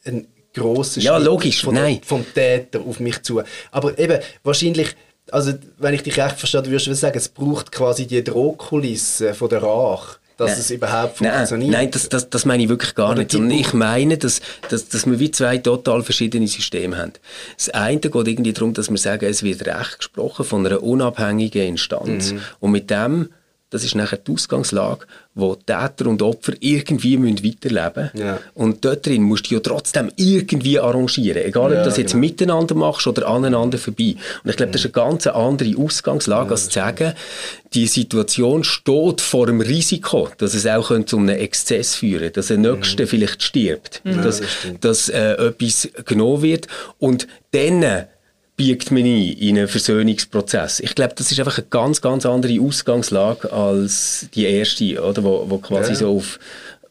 ein 0.05 0.28
grosser 0.55 1.01
ja, 1.01 1.16
Schritt 1.16 1.26
logisch. 1.26 1.62
Von 1.62 1.74
Nein. 1.74 2.01
vom 2.05 2.24
Täter 2.32 2.80
auf 2.80 3.01
mich 3.01 3.22
zu. 3.22 3.42
Aber 3.72 3.98
eben, 3.98 4.20
wahrscheinlich 4.44 4.94
also 5.32 5.53
wenn 5.78 5.94
ich 5.94 6.03
dich 6.03 6.18
recht 6.18 6.36
verstehe, 6.38 6.64
würdest 6.66 6.86
du 6.86 6.94
sagen, 6.94 7.16
es 7.16 7.28
braucht 7.28 7.72
quasi 7.72 8.07
die 8.07 8.22
Drohkulisse 8.24 9.34
von 9.34 9.48
der 9.48 9.62
Rache, 9.62 10.18
dass 10.41 10.53
nein. 10.53 10.61
es 10.61 10.70
überhaupt 10.70 11.18
funktioniert. 11.18 11.72
Nein, 11.72 11.91
das, 11.91 12.09
das, 12.09 12.30
das 12.30 12.47
meine 12.47 12.62
ich 12.62 12.68
wirklich 12.68 12.95
gar 12.95 13.11
Oder 13.11 13.18
nicht. 13.18 13.34
Und 13.34 13.51
ich 13.51 13.74
meine, 13.74 14.16
dass, 14.16 14.41
dass, 14.70 14.88
dass 14.88 15.07
wir 15.07 15.18
wie 15.18 15.30
zwei 15.30 15.59
total 15.59 16.03
verschiedene 16.03 16.49
Systeme 16.49 16.97
haben. 16.97 17.12
Das 17.57 17.68
eine 17.68 18.01
geht 18.01 18.14
irgendwie 18.14 18.53
darum, 18.55 18.72
dass 18.72 18.91
wir 18.91 18.97
sagen, 18.97 19.26
es 19.26 19.43
wird 19.43 19.66
Recht 19.66 19.99
gesprochen 19.99 20.47
von 20.47 20.64
einer 20.66 20.82
unabhängigen 20.82 21.68
Instanz. 21.68 22.32
Mhm. 22.32 22.41
Und 22.59 22.70
mit 22.70 22.91
dem 22.91 23.28
das 23.70 23.84
ist 23.84 23.94
nachher 23.94 24.18
die 24.18 24.32
Ausgangslage, 24.32 25.06
wo 25.34 25.54
Täter 25.54 26.06
und 26.06 26.20
Opfer 26.22 26.54
irgendwie 26.58 27.16
müssen 27.16 27.44
weiterleben 27.44 28.10
müssen. 28.12 28.26
Ja. 28.26 28.38
Und 28.54 28.84
dort 28.84 29.06
drin 29.06 29.22
musst 29.22 29.50
du 29.50 29.54
ja 29.54 29.60
trotzdem 29.60 30.10
irgendwie 30.16 30.78
arrangieren. 30.80 31.42
Egal, 31.42 31.72
ob 31.72 31.78
du 31.78 31.84
das 31.84 31.96
jetzt 31.96 32.12
genau. 32.12 32.20
miteinander 32.20 32.74
machst 32.74 33.06
oder 33.06 33.28
aneinander 33.28 33.78
vorbei. 33.78 34.16
Und 34.42 34.50
ich 34.50 34.56
glaube, 34.56 34.72
das 34.72 34.84
ist 34.84 34.86
eine 34.86 35.04
ganz 35.04 35.26
andere 35.28 35.76
Ausgangslage, 35.78 36.46
ja, 36.46 36.50
als 36.50 36.64
zu 36.68 36.72
sagen, 36.72 37.12
die 37.72 37.86
Situation 37.86 38.64
steht 38.64 39.20
vor 39.20 39.46
dem 39.46 39.60
Risiko, 39.60 40.28
dass 40.38 40.54
es 40.54 40.66
auch 40.66 40.90
zu 41.04 41.16
einem 41.16 41.28
Exzess 41.28 41.94
führen 41.94 42.20
könnte, 42.20 42.32
dass 42.32 42.48
der 42.48 42.58
Nächste 42.58 43.04
mhm. 43.04 43.06
vielleicht 43.06 43.42
stirbt, 43.42 44.02
dass, 44.04 44.40
das 44.40 44.46
dass 44.80 45.08
äh, 45.08 45.32
etwas 45.34 45.88
genommen 46.04 46.42
wird. 46.42 46.66
Und 46.98 47.28
dann 47.52 48.06
biegt 48.61 48.90
man 48.90 49.04
ein 49.04 49.32
in 49.32 49.56
einen 49.56 49.68
Versöhnungsprozess. 49.68 50.80
Ich 50.80 50.94
glaube, 50.94 51.14
das 51.16 51.32
ist 51.32 51.38
einfach 51.38 51.56
eine 51.56 51.66
ganz, 51.68 52.02
ganz 52.02 52.26
andere 52.26 52.61
Ausgangslage 52.61 53.50
als 53.50 54.26
die 54.34 54.44
erste, 54.44 55.02
oder, 55.02 55.24
wo, 55.24 55.48
wo 55.48 55.56
quasi 55.56 55.92
ja. 55.92 55.96
so 55.96 56.16
auf, 56.16 56.38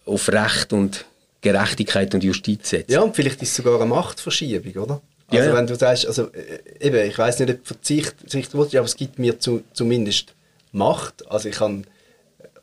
auf 0.04 0.30
Recht 0.30 0.74
und 0.74 1.06
Gerechtigkeit 1.42 2.16
und 2.16 2.24
Justiz 2.24 2.72
setzt. 2.72 2.90
Ja, 2.90 3.02
und 3.02 3.16
vielleicht 3.16 3.44
ist 3.44 3.50
es 3.50 3.56
sogar 3.58 3.76
eine 3.76 3.86
Machtverschiebung, 3.86 4.82
oder? 4.82 5.00
Also 5.28 5.50
ja. 5.50 5.56
wenn 5.56 5.68
du 5.68 5.76
sagst, 5.76 6.08
also 6.08 6.32
äh, 6.32 6.88
eben, 6.88 7.08
ich 7.08 7.16
weiß 7.16 7.38
nicht, 7.38 7.52
ob 7.52 7.68
Verzicht, 7.68 8.16
Verzicht 8.18 8.56
aber 8.56 8.74
es 8.74 8.96
gibt 8.96 9.20
mir 9.20 9.40
zu, 9.40 9.62
zumindest 9.72 10.34
Macht. 10.72 11.30
Also 11.30 11.50
ich 11.50 11.56
kann, 11.56 11.86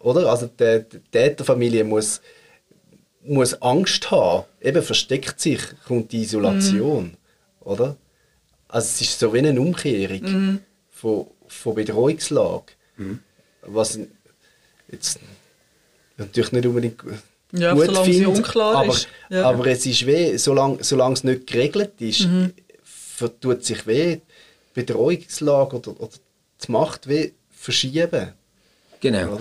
oder? 0.01 0.29
Also 0.29 0.49
die, 0.59 0.85
die 0.93 0.99
Täterfamilie 1.13 1.85
muss 1.85 2.21
muss 3.25 3.61
Angst 3.63 4.11
haben, 4.11 4.47
eben 4.61 4.83
versteckt 4.83 5.41
sich, 5.41 5.61
kommt 5.87 6.13
die 6.13 6.23
Isolation, 6.23 7.05
mhm. 7.05 7.17
oder? 7.61 7.97
Also 8.77 8.89
es 8.89 9.01
ist 9.01 9.19
so 9.19 9.33
wie 9.33 9.39
eine 9.39 9.59
Umkehrung 9.59 10.21
mhm. 10.21 10.61
von, 10.91 11.29
von 11.49 11.75
Bedrohungslage, 11.75 12.75
mhm. 12.99 13.21
was 13.63 13.99
jetzt 14.93 15.19
natürlich 16.19 16.53
nicht 16.53 16.67
unbedingt 16.67 17.03
ja, 17.53 17.73
gut 17.73 17.87
solange 17.87 18.05
finde, 18.05 18.29
unklar 18.29 18.77
aber, 18.77 18.93
ist. 18.93 19.09
Ja. 19.31 19.49
aber 19.49 19.67
es 19.69 19.87
ist 19.87 20.05
weh, 20.05 20.37
solange, 20.37 20.85
solange 20.85 21.15
es 21.15 21.25
nicht 21.25 21.47
geregelt 21.47 21.93
ist, 22.01 22.27
mhm. 22.27 22.53
tut 23.41 23.65
sich 23.65 23.87
weh, 23.87 24.17
die 24.17 24.21
Bedrohungslage 24.75 25.77
oder, 25.77 25.99
oder 25.99 26.13
die 26.63 26.71
Macht 26.71 27.09
weh 27.09 27.33
verschieben. 27.49 28.35
Genau. 29.01 29.39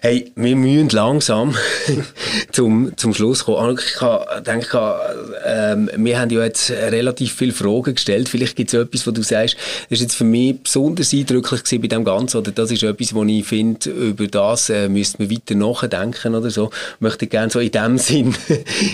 Hey, 0.00 0.32
wir 0.34 0.56
müssen 0.56 0.88
langsam 0.88 1.54
zum, 2.52 2.96
zum 2.96 3.12
Schluss 3.12 3.44
kommen. 3.44 3.78
Ich 3.78 4.42
denke, 4.42 4.94
ähm, 5.44 5.90
wir 5.96 6.18
haben 6.18 6.30
ja 6.30 6.42
jetzt 6.42 6.70
relativ 6.70 7.34
viele 7.34 7.52
Fragen 7.52 7.94
gestellt. 7.94 8.28
Vielleicht 8.28 8.56
gibt 8.56 8.72
es 8.72 8.80
etwas, 8.80 9.06
wo 9.06 9.10
du 9.10 9.22
sagst, 9.22 9.56
das 9.88 9.98
ist 9.98 10.00
jetzt 10.00 10.14
für 10.14 10.24
mich 10.24 10.62
besonders 10.62 11.12
eindrücklich 11.12 11.64
gewesen 11.64 11.82
bei 11.82 11.88
dem 11.88 12.04
Ganzen, 12.04 12.38
oder 12.38 12.50
das 12.50 12.70
ist 12.70 12.82
etwas, 12.82 13.14
wo 13.14 13.24
ich 13.24 13.44
finde, 13.44 13.90
über 13.90 14.26
das 14.26 14.70
äh, 14.70 14.88
müsste 14.88 15.22
man 15.22 15.30
weiter 15.30 15.54
nachdenken 15.54 16.34
oder 16.34 16.50
so. 16.50 16.70
Ich 16.94 17.00
möchte 17.00 17.26
gerne 17.26 17.50
so 17.50 17.60
in 17.60 17.72
dem 17.72 17.98
Sinn, 18.04 18.34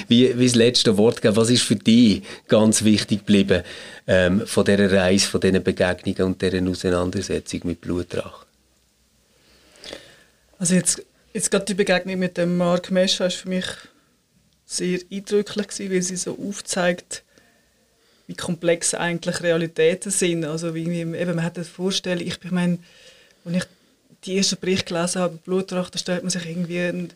wie, 0.09 0.37
wie 0.39 0.47
das 0.47 0.57
letzte 0.57 0.97
Wort 0.99 1.23
geben. 1.23 1.37
Was 1.37 1.51
ist 1.51 1.63
für 1.63 1.77
dich 1.77 2.23
ganz 2.49 2.83
wichtig 2.83 3.21
geblieben 3.21 3.63
ähm, 4.09 4.43
von 4.45 4.65
dieser 4.65 4.91
Reise, 4.91 5.29
von 5.29 5.41
diesen 5.41 5.63
Begegnungen 5.63 6.23
und 6.25 6.43
dieser 6.43 6.69
Auseinandersetzung 6.69 7.61
mit 7.65 7.81
Blutrach? 7.81 8.50
Also 10.61 10.75
jetzt, 10.75 11.03
jetzt 11.33 11.51
gerade 11.51 11.65
die 11.65 11.75
Begegnung 11.75 12.19
mit 12.19 12.37
dem 12.37 12.59
Mark 12.59 12.91
Mescha 12.91 13.25
ist 13.25 13.37
für 13.37 13.49
mich 13.49 13.65
sehr 14.67 14.99
eindrücklich 15.11 15.69
gewesen, 15.69 15.91
weil 15.91 16.03
sie 16.03 16.17
so 16.17 16.39
aufzeigt, 16.39 17.23
wie 18.27 18.35
komplex 18.35 18.93
eigentlich 18.93 19.43
Realitäten 19.43 20.13
sind. 20.13 20.45
Also 20.45 20.75
wie 20.75 20.87
eben, 20.99 21.13
man 21.13 21.43
hat 21.43 21.57
eine 21.57 21.65
Vorstellung, 21.65 22.27
ich, 22.27 22.45
ich 22.45 22.51
meine, 22.51 22.79
als 23.47 23.57
ich 23.57 23.65
die 24.27 24.37
ersten 24.37 24.59
Berichte 24.61 24.93
gelesen 24.93 25.23
habe, 25.23 25.39
Blutracht, 25.39 25.95
da 25.95 25.99
stellt 25.99 26.25
man 26.25 26.31
sich 26.31 26.45
irgendwie 26.45 26.81
ein, 26.81 27.11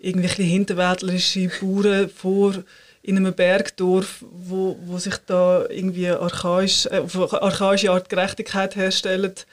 irgendwelche 0.00 0.42
hinterwäldlerische 0.42 1.50
Bauern 1.60 2.10
vor 2.10 2.54
in 3.02 3.18
einem 3.18 3.34
Bergdorf, 3.34 4.24
wo, 4.32 4.76
wo 4.84 4.98
sich 4.98 5.16
da 5.26 5.64
irgendwie 5.68 6.08
archaisch, 6.08 6.86
äh, 6.86 7.04
archaische 7.14 7.92
Art 7.92 8.08
Gerechtigkeit 8.08 8.74
herstellt 8.74 9.46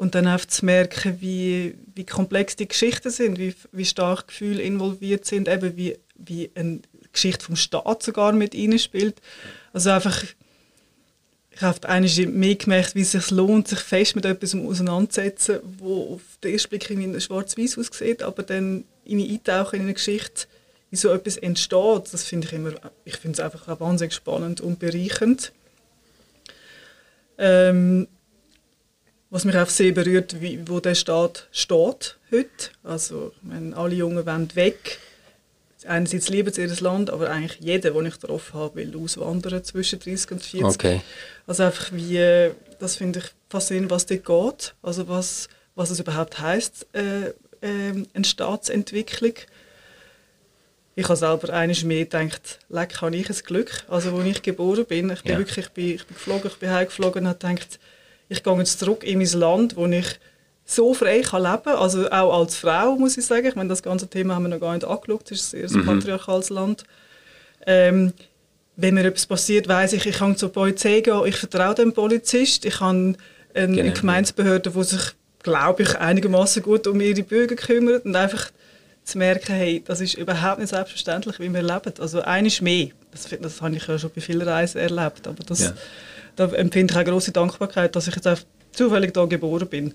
und 0.00 0.14
dann 0.14 0.26
einfach 0.26 0.46
zu 0.46 0.64
merken, 0.64 1.20
wie, 1.20 1.74
wie 1.94 2.06
komplex 2.06 2.56
die 2.56 2.66
Geschichten 2.66 3.10
sind, 3.10 3.38
wie, 3.38 3.54
wie 3.70 3.84
stark 3.84 4.28
Gefühle 4.28 4.62
involviert 4.62 5.26
sind, 5.26 5.46
eben 5.46 5.76
wie, 5.76 5.98
wie 6.14 6.50
eine 6.54 6.80
Geschichte 7.12 7.44
vom 7.44 7.54
Staat 7.54 8.02
sogar 8.02 8.32
mit 8.32 8.54
spielt. 8.80 9.20
Also 9.74 9.90
einfach, 9.90 10.24
ich 11.50 11.60
habe 11.60 11.86
eigentlich 11.86 12.26
mehr 12.28 12.54
gemerkt, 12.54 12.94
wie 12.94 13.02
es 13.02 13.12
sich 13.12 13.30
lohnt, 13.30 13.68
sich 13.68 13.80
fest 13.80 14.16
mit 14.16 14.24
etwas 14.24 14.54
auseinanderzusetzen, 14.54 15.58
wo 15.78 16.14
auf 16.14 16.22
den 16.42 16.54
ersten 16.54 16.70
Blick 16.70 16.88
irgendwie 16.88 17.20
schwarz-weiß 17.20 17.76
aussieht, 17.76 18.22
aber 18.22 18.42
dann 18.42 18.84
in 19.04 19.20
eintauchen 19.20 19.80
in 19.80 19.82
eine 19.82 19.92
Geschichte, 19.92 20.46
wie 20.88 20.96
so 20.96 21.10
etwas 21.10 21.36
entsteht, 21.36 22.10
das 22.10 22.24
finde 22.24 22.46
ich 22.46 22.54
immer, 22.54 22.72
ich 23.04 23.18
finde 23.18 23.34
es 23.34 23.40
einfach 23.40 23.68
auch 23.68 23.80
wahnsinnig 23.80 24.14
spannend 24.14 24.62
und 24.62 24.78
bereichernd. 24.78 25.52
Ähm, 27.36 28.08
was 29.30 29.44
mich 29.44 29.56
auch 29.56 29.68
sehr 29.68 29.92
berührt, 29.92 30.40
wie, 30.40 30.60
wo 30.66 30.80
der 30.80 30.94
Staat 30.94 31.48
steht 31.52 32.16
heute. 32.30 32.70
Also, 32.82 33.32
wenn 33.42 33.74
alle 33.74 33.94
Jungen 33.94 34.26
wollen 34.26 34.54
weg. 34.56 34.98
Einerseits 35.86 36.28
lieben 36.28 36.52
sie 36.52 36.62
ihr 36.62 36.80
Land, 36.80 37.08
aber 37.08 37.30
eigentlich 37.30 37.58
jeder, 37.60 37.92
den 37.92 38.06
ich 38.06 38.20
getroffen 38.20 38.58
habe, 38.58 38.74
will 38.76 38.96
auswandern 38.96 39.64
zwischen 39.64 39.98
30 39.98 40.32
und 40.32 40.42
40. 40.42 40.62
Okay. 40.62 41.00
Also 41.46 41.62
einfach 41.62 41.90
wie, 41.92 42.50
das 42.78 42.96
finde 42.96 43.20
ich 43.20 43.24
faszinierend, 43.48 43.90
was 43.90 44.04
dort 44.04 44.24
geht. 44.24 44.74
Also 44.82 45.08
was, 45.08 45.48
was 45.74 45.90
es 45.90 46.00
überhaupt 46.00 46.38
heisst, 46.40 46.86
äh, 46.92 47.28
äh, 47.62 48.04
eine 48.12 48.24
Staatsentwicklung. 48.24 49.34
Ich 50.96 51.04
habe 51.04 51.16
selber 51.16 51.50
eines 51.54 51.82
mehr 51.82 52.04
gedacht, 52.04 52.58
leck, 52.68 53.00
habe 53.00 53.16
ich 53.16 53.30
ein 53.30 53.36
Glück. 53.46 53.84
Also, 53.88 54.14
als 54.14 54.26
ich 54.26 54.42
geboren 54.42 54.84
bin, 54.84 55.08
ich 55.10 55.22
bin 55.22 55.32
ja. 55.32 55.38
wirklich, 55.38 55.66
ich 55.66 55.72
bin, 55.72 55.94
ich 55.94 56.04
bin 56.04 56.16
geflogen, 56.16 56.50
ich 56.50 56.58
bin 56.58 56.70
heimgeflogen 56.70 57.22
und 57.22 57.28
habe 57.28 57.38
gedacht, 57.38 57.78
ich 58.30 58.42
gehe 58.42 58.56
jetzt 58.56 58.78
zurück 58.78 59.04
in 59.04 59.18
mein 59.18 59.26
Land, 59.32 59.76
wo 59.76 59.86
ich 59.86 60.06
so 60.64 60.94
frei 60.94 61.20
kann 61.20 61.42
leben 61.42 61.64
kann, 61.64 61.76
also 61.76 62.08
auch 62.10 62.38
als 62.38 62.54
Frau, 62.54 62.94
muss 62.94 63.18
ich 63.18 63.26
sagen. 63.26 63.46
Ich 63.46 63.56
meine, 63.56 63.68
das 63.68 63.82
ganze 63.82 64.06
Thema 64.06 64.36
haben 64.36 64.44
wir 64.44 64.50
noch 64.50 64.60
gar 64.60 64.72
nicht 64.72 64.86
angeschaut, 64.86 65.30
das 65.30 65.38
ist 65.38 65.54
ein 65.54 65.68
sehr 65.68 65.78
mhm. 65.78 65.86
patriarchales 65.86 66.48
Land. 66.50 66.84
Ähm, 67.66 68.12
wenn 68.76 68.94
mir 68.94 69.04
etwas 69.04 69.26
passiert, 69.26 69.66
weiß 69.66 69.94
ich, 69.94 70.06
ich 70.06 70.16
kann 70.16 70.36
zur 70.36 70.52
Polizei 70.52 71.00
gehen, 71.00 71.26
ich 71.26 71.36
vertraue 71.36 71.74
dem 71.74 71.92
Polizist, 71.92 72.64
ich 72.64 72.78
habe 72.80 73.14
eine, 73.52 73.76
genau. 73.76 73.92
Gemeindebehörde, 73.92 74.70
die 74.70 74.84
sich, 74.84 75.02
glaube 75.42 75.82
ich, 75.82 75.98
einigermaßen 75.98 76.62
gut 76.62 76.86
um 76.86 77.00
ihre 77.00 77.24
Bürger 77.24 77.56
kümmert 77.56 78.04
und 78.04 78.14
einfach 78.14 78.52
zu 79.02 79.18
merken, 79.18 79.52
hey, 79.52 79.82
das 79.84 80.00
ist 80.00 80.14
überhaupt 80.14 80.60
nicht 80.60 80.70
selbstverständlich, 80.70 81.40
wie 81.40 81.52
wir 81.52 81.62
leben. 81.62 81.92
Also 81.98 82.22
eines 82.22 82.60
mehr. 82.60 82.90
Das, 83.10 83.28
das 83.28 83.60
habe 83.60 83.74
ich 83.74 83.86
ja 83.88 83.98
schon 83.98 84.12
bei 84.14 84.20
vielen 84.20 84.42
Reisen 84.42 84.78
erlebt, 84.78 85.26
aber 85.26 85.42
das... 85.44 85.60
Ja 85.62 85.74
da 86.40 86.56
empfinde 86.56 86.94
ich 86.94 86.98
auch 86.98 87.04
große 87.04 87.32
Dankbarkeit, 87.32 87.94
dass 87.94 88.08
ich 88.08 88.14
jetzt 88.14 88.26
auch 88.26 88.38
zufällig 88.72 89.12
da 89.12 89.26
geboren 89.26 89.68
bin. 89.68 89.94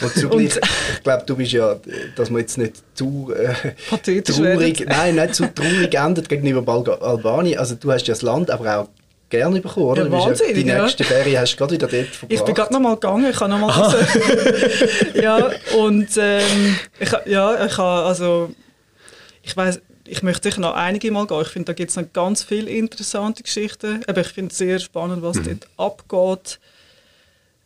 Und 0.00 0.14
zugleich, 0.14 0.56
ich 0.96 1.02
glaube, 1.02 1.24
du 1.24 1.36
bist 1.36 1.52
ja, 1.52 1.76
dass 2.16 2.30
man 2.30 2.40
jetzt 2.40 2.58
nicht 2.58 2.82
zu 2.94 3.32
äh, 3.32 4.22
traurig, 4.22 4.84
nein, 4.88 5.14
nicht 5.14 5.36
zu 5.36 5.54
traurig 5.54 5.94
endet 5.94 6.28
gegenüber 6.28 7.00
Albanien. 7.00 7.58
Also 7.58 7.76
du 7.76 7.92
hast 7.92 8.06
ja 8.08 8.14
das 8.14 8.22
Land 8.22 8.50
aber 8.50 8.78
auch 8.78 8.88
gerne 9.30 9.60
bekommen, 9.60 9.86
oder? 9.86 10.04
Ja, 10.04 10.10
wahnsinnig, 10.10 10.54
die 10.54 10.64
nächste 10.64 11.04
ja. 11.04 11.40
Hast 11.40 11.52
du 11.52 11.56
gerade 11.58 11.74
wieder 11.74 11.86
dort 11.86 12.06
verbracht. 12.06 12.32
Ich 12.32 12.40
bin 12.42 12.54
gerade 12.54 12.72
noch 12.72 12.80
mal 12.80 12.94
gegangen, 12.94 13.30
ich 13.30 13.40
habe 13.40 13.50
noch 13.50 13.60
mal 13.60 14.06
Ja, 15.22 15.50
und 15.76 16.08
ähm, 16.16 16.76
ich, 16.98 17.10
ja, 17.26 17.66
ich 17.66 17.78
habe, 17.78 18.06
also, 18.06 18.50
ich 19.42 19.56
weiß 19.56 19.80
ich 20.06 20.22
möchte 20.22 20.48
sicher 20.48 20.60
noch 20.60 20.74
einige 20.74 21.10
Mal 21.10 21.26
gehen. 21.26 21.42
Ich 21.42 21.48
finde, 21.48 21.66
da 21.66 21.72
gibt 21.72 21.90
es 21.90 21.96
noch 21.96 22.12
ganz 22.12 22.42
viele 22.42 22.70
interessante 22.70 23.42
Geschichten. 23.42 24.02
Aber 24.06 24.20
ich 24.20 24.28
finde 24.28 24.52
es 24.52 24.58
sehr 24.58 24.78
spannend, 24.78 25.22
was 25.22 25.36
mhm. 25.36 25.60
dort 25.76 26.10
abgeht. 26.10 26.60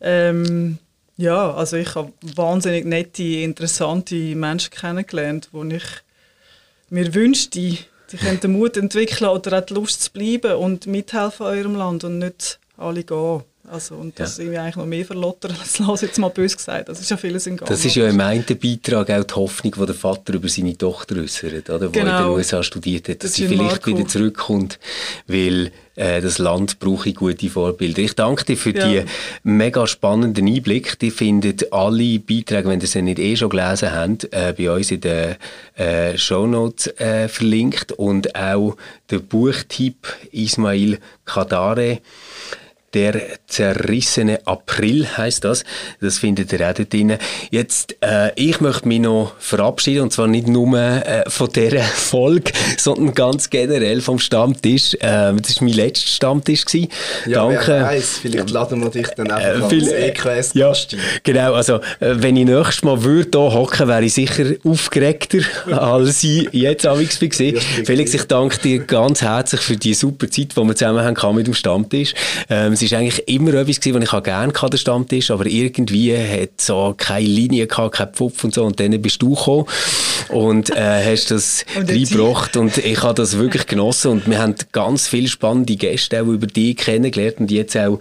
Ähm, 0.00 0.78
ja, 1.16 1.52
also 1.52 1.76
ich 1.76 1.94
habe 1.96 2.12
wahnsinnig 2.22 2.84
nette, 2.84 3.24
interessante 3.24 4.14
Menschen 4.14 4.70
kennengelernt, 4.70 5.48
wo 5.50 5.64
ich 5.64 5.82
mir 6.90 7.12
wünschte, 7.12 7.58
die, 7.58 7.78
die 8.12 8.36
den 8.36 8.52
Mut 8.52 8.76
entwickeln 8.76 9.28
oder 9.28 9.58
auch 9.58 9.66
die 9.66 9.74
Lust 9.74 10.02
zu 10.04 10.12
bleiben 10.12 10.54
und 10.54 10.86
mithelfen 10.86 11.46
an 11.46 11.58
eurem 11.58 11.74
Land 11.74 12.04
und 12.04 12.18
nicht 12.18 12.60
alle 12.76 13.02
gehen. 13.02 13.42
Also, 13.70 13.96
und 13.96 14.18
das 14.18 14.38
ja. 14.38 14.44
ist 14.44 14.56
eigentlich 14.56 14.76
noch 14.76 14.86
mehr 14.86 15.04
verlottern, 15.04 15.54
als 15.60 15.78
lass 15.86 16.00
jetzt 16.00 16.18
mal 16.18 16.30
bös 16.30 16.56
gesagt. 16.56 16.88
Das 16.88 17.00
ist 17.00 17.10
ja 17.10 17.16
vieles 17.16 17.46
in 17.46 17.56
Gang. 17.56 17.68
Das 17.68 17.84
ist 17.84 17.94
ja 17.94 18.08
im 18.08 18.20
einen 18.20 18.44
Beitrag 18.44 19.10
auch 19.10 19.24
die 19.24 19.34
Hoffnung, 19.34 19.74
die 19.78 19.86
der 19.86 19.94
Vater 19.94 20.34
über 20.34 20.48
seine 20.48 20.76
Tochter 20.76 21.16
äußert, 21.16 21.70
oder? 21.70 21.88
Genau. 21.88 21.92
Wo 21.92 21.98
in 21.98 22.06
den. 22.06 22.26
USA 22.38 22.62
studiert 22.62 23.08
hat, 23.08 23.22
dass 23.22 23.30
das 23.30 23.34
sie 23.34 23.48
vielleicht 23.48 23.86
Marco. 23.86 23.90
wieder 23.90 24.06
zurückkommt, 24.06 24.78
weil 25.26 25.72
äh, 25.98 26.20
das 26.20 26.38
Land 26.38 26.78
brauche 26.78 27.12
gute 27.12 27.50
Vorbilder. 27.50 28.00
Ich 28.00 28.14
danke 28.14 28.44
dir 28.44 28.56
für 28.56 28.74
ja. 28.74 28.88
die 28.88 29.04
mega 29.42 29.86
spannenden 29.86 30.46
Einblick. 30.46 30.98
Die 31.00 31.10
findet 31.10 31.72
alle 31.72 32.20
Beiträge, 32.20 32.68
wenn 32.68 32.80
ihr 32.80 32.86
sie 32.86 33.02
nicht 33.02 33.18
eh 33.18 33.36
schon 33.36 33.50
gelesen 33.50 33.92
habt, 33.92 34.32
äh, 34.32 34.54
bei 34.56 34.70
uns 34.70 34.90
in 34.90 35.00
den 35.00 35.36
äh, 35.76 36.16
Shownotes 36.16 36.86
äh, 36.98 37.28
verlinkt 37.28 37.92
und 37.92 38.34
auch 38.36 38.76
der 39.10 39.18
Buchtipp 39.18 40.06
Ismail 40.30 40.98
Kadare 41.24 42.00
der 42.94 43.20
zerrissene 43.46 44.40
April 44.46 45.06
heißt 45.16 45.44
das. 45.44 45.64
Das 46.00 46.18
findet 46.18 46.52
ihr 46.52 46.68
auch 46.68 46.72
dort 46.72 46.92
drin. 46.92 47.18
Jetzt, 47.50 47.96
äh, 48.00 48.30
ich 48.34 48.60
möchte 48.60 48.88
mich 48.88 49.00
noch 49.00 49.32
verabschieden 49.38 50.02
und 50.02 50.12
zwar 50.12 50.26
nicht 50.26 50.48
nur 50.48 50.78
äh, 50.78 51.28
von 51.28 51.50
dieser 51.52 51.80
Folge, 51.82 52.52
sondern 52.78 53.14
ganz 53.14 53.50
generell 53.50 54.00
vom 54.00 54.18
Stammtisch. 54.18 54.94
Äh, 54.94 55.34
das 55.34 55.56
war 55.56 55.64
mein 55.64 55.74
letzter 55.74 56.08
Stammtisch. 56.08 56.64
Gewesen. 56.64 56.88
Ja, 57.26 57.46
Danke. 57.46 57.66
wer 57.66 57.82
weiß, 57.84 58.18
vielleicht 58.22 58.50
laden 58.50 58.82
wir 58.82 58.90
dich 58.90 59.08
dann 59.08 59.30
einfach 59.30 59.66
äh, 59.66 59.80
viel, 59.80 60.14
als 60.24 60.54
ja, 60.54 60.72
Genau, 61.22 61.54
also 61.54 61.76
äh, 62.00 62.14
wenn 62.16 62.36
ich 62.36 62.46
nächstes 62.46 62.82
Mal 62.82 63.02
würde 63.02 63.38
hier 63.38 63.52
hocken, 63.52 63.88
wäre 63.88 64.04
ich 64.04 64.14
sicher 64.14 64.54
aufgeregter, 64.64 65.38
als 65.70 66.24
ich 66.24 66.48
jetzt 66.52 66.86
amigs 66.86 67.20
war. 67.20 67.60
Felix, 67.84 68.14
ich 68.14 68.24
danke 68.24 68.58
dir 68.58 68.78
ganz 68.80 69.22
herzlich 69.22 69.60
für 69.60 69.76
die 69.76 69.94
super 69.94 70.30
Zeit, 70.30 70.56
die 70.56 70.62
wir 70.62 70.74
zusammen 70.74 71.04
haben 71.04 71.36
mit 71.36 71.46
dem 71.46 71.54
Stammtisch. 71.54 72.14
Ähm, 72.48 72.76
es 72.82 72.92
war 72.92 72.98
eigentlich 72.98 73.26
immer 73.28 73.54
etwas, 73.54 73.80
gewesen, 73.80 74.02
was 74.02 74.14
ich 74.14 74.24
gerne 74.24 74.52
hatte, 74.52 74.70
der 74.70 74.78
Stammtisch, 74.78 75.30
aber 75.30 75.46
irgendwie 75.46 76.16
hat 76.16 76.60
so 76.60 76.94
keine 76.96 77.26
Linie 77.26 77.66
gehabt, 77.66 77.96
kein 77.96 78.12
Pfupf 78.12 78.44
und 78.44 78.54
so. 78.54 78.64
Und 78.64 78.80
dann 78.80 79.00
bist 79.00 79.22
du 79.22 79.34
gekommen 79.34 79.66
und 80.28 80.70
äh, 80.70 81.12
hast 81.12 81.30
das 81.30 81.64
reingebracht 81.76 82.56
und 82.56 82.78
ich 82.78 83.02
habe 83.02 83.14
das 83.14 83.38
wirklich 83.38 83.66
genossen 83.66 84.12
und 84.12 84.28
wir 84.28 84.38
haben 84.38 84.54
ganz 84.72 85.08
viele 85.08 85.28
spannende 85.28 85.76
Gäste 85.76 86.22
auch 86.22 86.26
über 86.26 86.46
dich 86.46 86.76
kennengelernt 86.76 87.40
und 87.40 87.50
jetzt 87.50 87.76
auch 87.76 87.98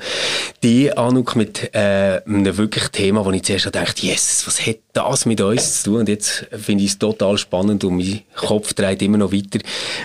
die 0.64 0.96
Anuk 0.96 1.36
mit 1.36 1.74
äh, 1.74 2.22
einem 2.26 2.58
wirklich 2.58 2.88
Thema, 2.90 3.26
wo 3.26 3.32
ich 3.32 3.44
zuerst 3.44 3.74
dachte, 3.74 4.06
yes, 4.06 4.44
was 4.46 4.66
hat 4.66 4.78
das 4.98 5.26
mit 5.26 5.39
uns 5.41 5.84
zu 5.84 5.91
tun. 5.91 6.00
Und 6.02 6.10
jetzt 6.10 6.45
finde 6.52 6.84
ich 6.84 6.91
es 6.91 7.00
total 7.00 7.38
spannend 7.38 7.84
und 7.84 7.98
mein 7.98 8.22
Kopf 8.36 8.74
dreht 8.74 9.02
immer 9.02 9.18
noch 9.18 9.32
weiter. 9.32 9.60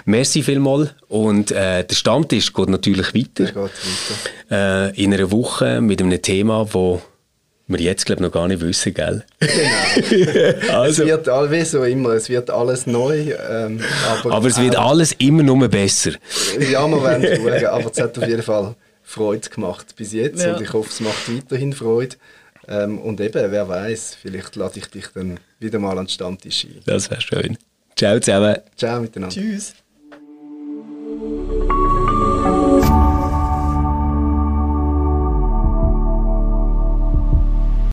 Merci 0.05 0.43
vielmals. 0.43 0.90
Und 1.09 1.51
äh, 1.51 1.84
der 1.84 1.95
Stammtisch 1.95 2.53
geht 2.53 2.68
natürlich 2.68 3.14
weiter. 3.14 3.45
Der 3.45 3.47
geht 3.47 3.57
weiter. 3.57 4.90
Äh, 4.95 5.03
in 5.03 5.12
einer 5.14 5.30
Woche 5.30 5.80
mit 5.80 6.01
einem 6.01 6.20
Thema, 6.20 6.66
wo 6.72 7.01
wir 7.68 7.80
jetzt 7.80 8.05
glaube 8.05 8.22
noch 8.22 8.32
gar 8.32 8.49
nicht 8.49 8.61
wissen, 8.61 8.93
gell? 8.93 9.24
Genau. 9.40 10.59
also, 10.80 11.03
Es 11.03 11.09
wird 11.09 11.28
all- 11.28 11.51
wie 11.51 11.64
so 11.64 11.84
immer, 11.84 12.11
es 12.11 12.28
wird 12.28 12.51
alles 12.51 12.86
neu. 12.86 13.32
Ähm, 13.51 13.80
aber, 14.22 14.34
aber 14.34 14.49
es 14.49 14.61
wird 14.61 14.76
alles 14.76 15.12
immer 15.12 15.43
nur 15.43 15.68
besser. 15.68 16.11
Ja, 16.70 16.86
wir 16.86 17.03
werden 17.03 17.26
schauen, 17.36 17.64
aber 17.66 17.90
es 17.90 18.01
hat 18.01 18.18
auf 18.18 18.26
jeden 18.28 18.43
Fall 18.43 18.74
Freude 19.03 19.49
gemacht 19.49 19.95
bis 19.97 20.12
jetzt 20.12 20.43
Ja. 20.45 20.55
und 20.57 20.62
ich 20.62 20.72
hoffe, 20.72 20.90
es 20.90 21.01
macht 21.01 21.34
weiterhin 21.34 21.72
Freude. 21.72 22.16
Ähm, 22.68 22.98
und 22.98 23.20
eben, 23.20 23.50
wer 23.50 23.68
weiß, 23.68 24.16
vielleicht 24.20 24.56
lade 24.56 24.78
ich 24.78 24.86
dich 24.86 25.08
dann 25.14 25.40
wieder 25.58 25.78
mal 25.78 25.98
an 25.98 26.04
den 26.04 26.08
Stammtisch 26.08 26.64
ein. 26.64 26.80
Das 26.86 27.10
wäre 27.10 27.20
schön. 27.20 27.58
Ciao 27.96 28.18
zusammen. 28.18 28.56
Ciao 28.76 29.00
miteinander. 29.00 29.34
Tschüss. 29.34 29.74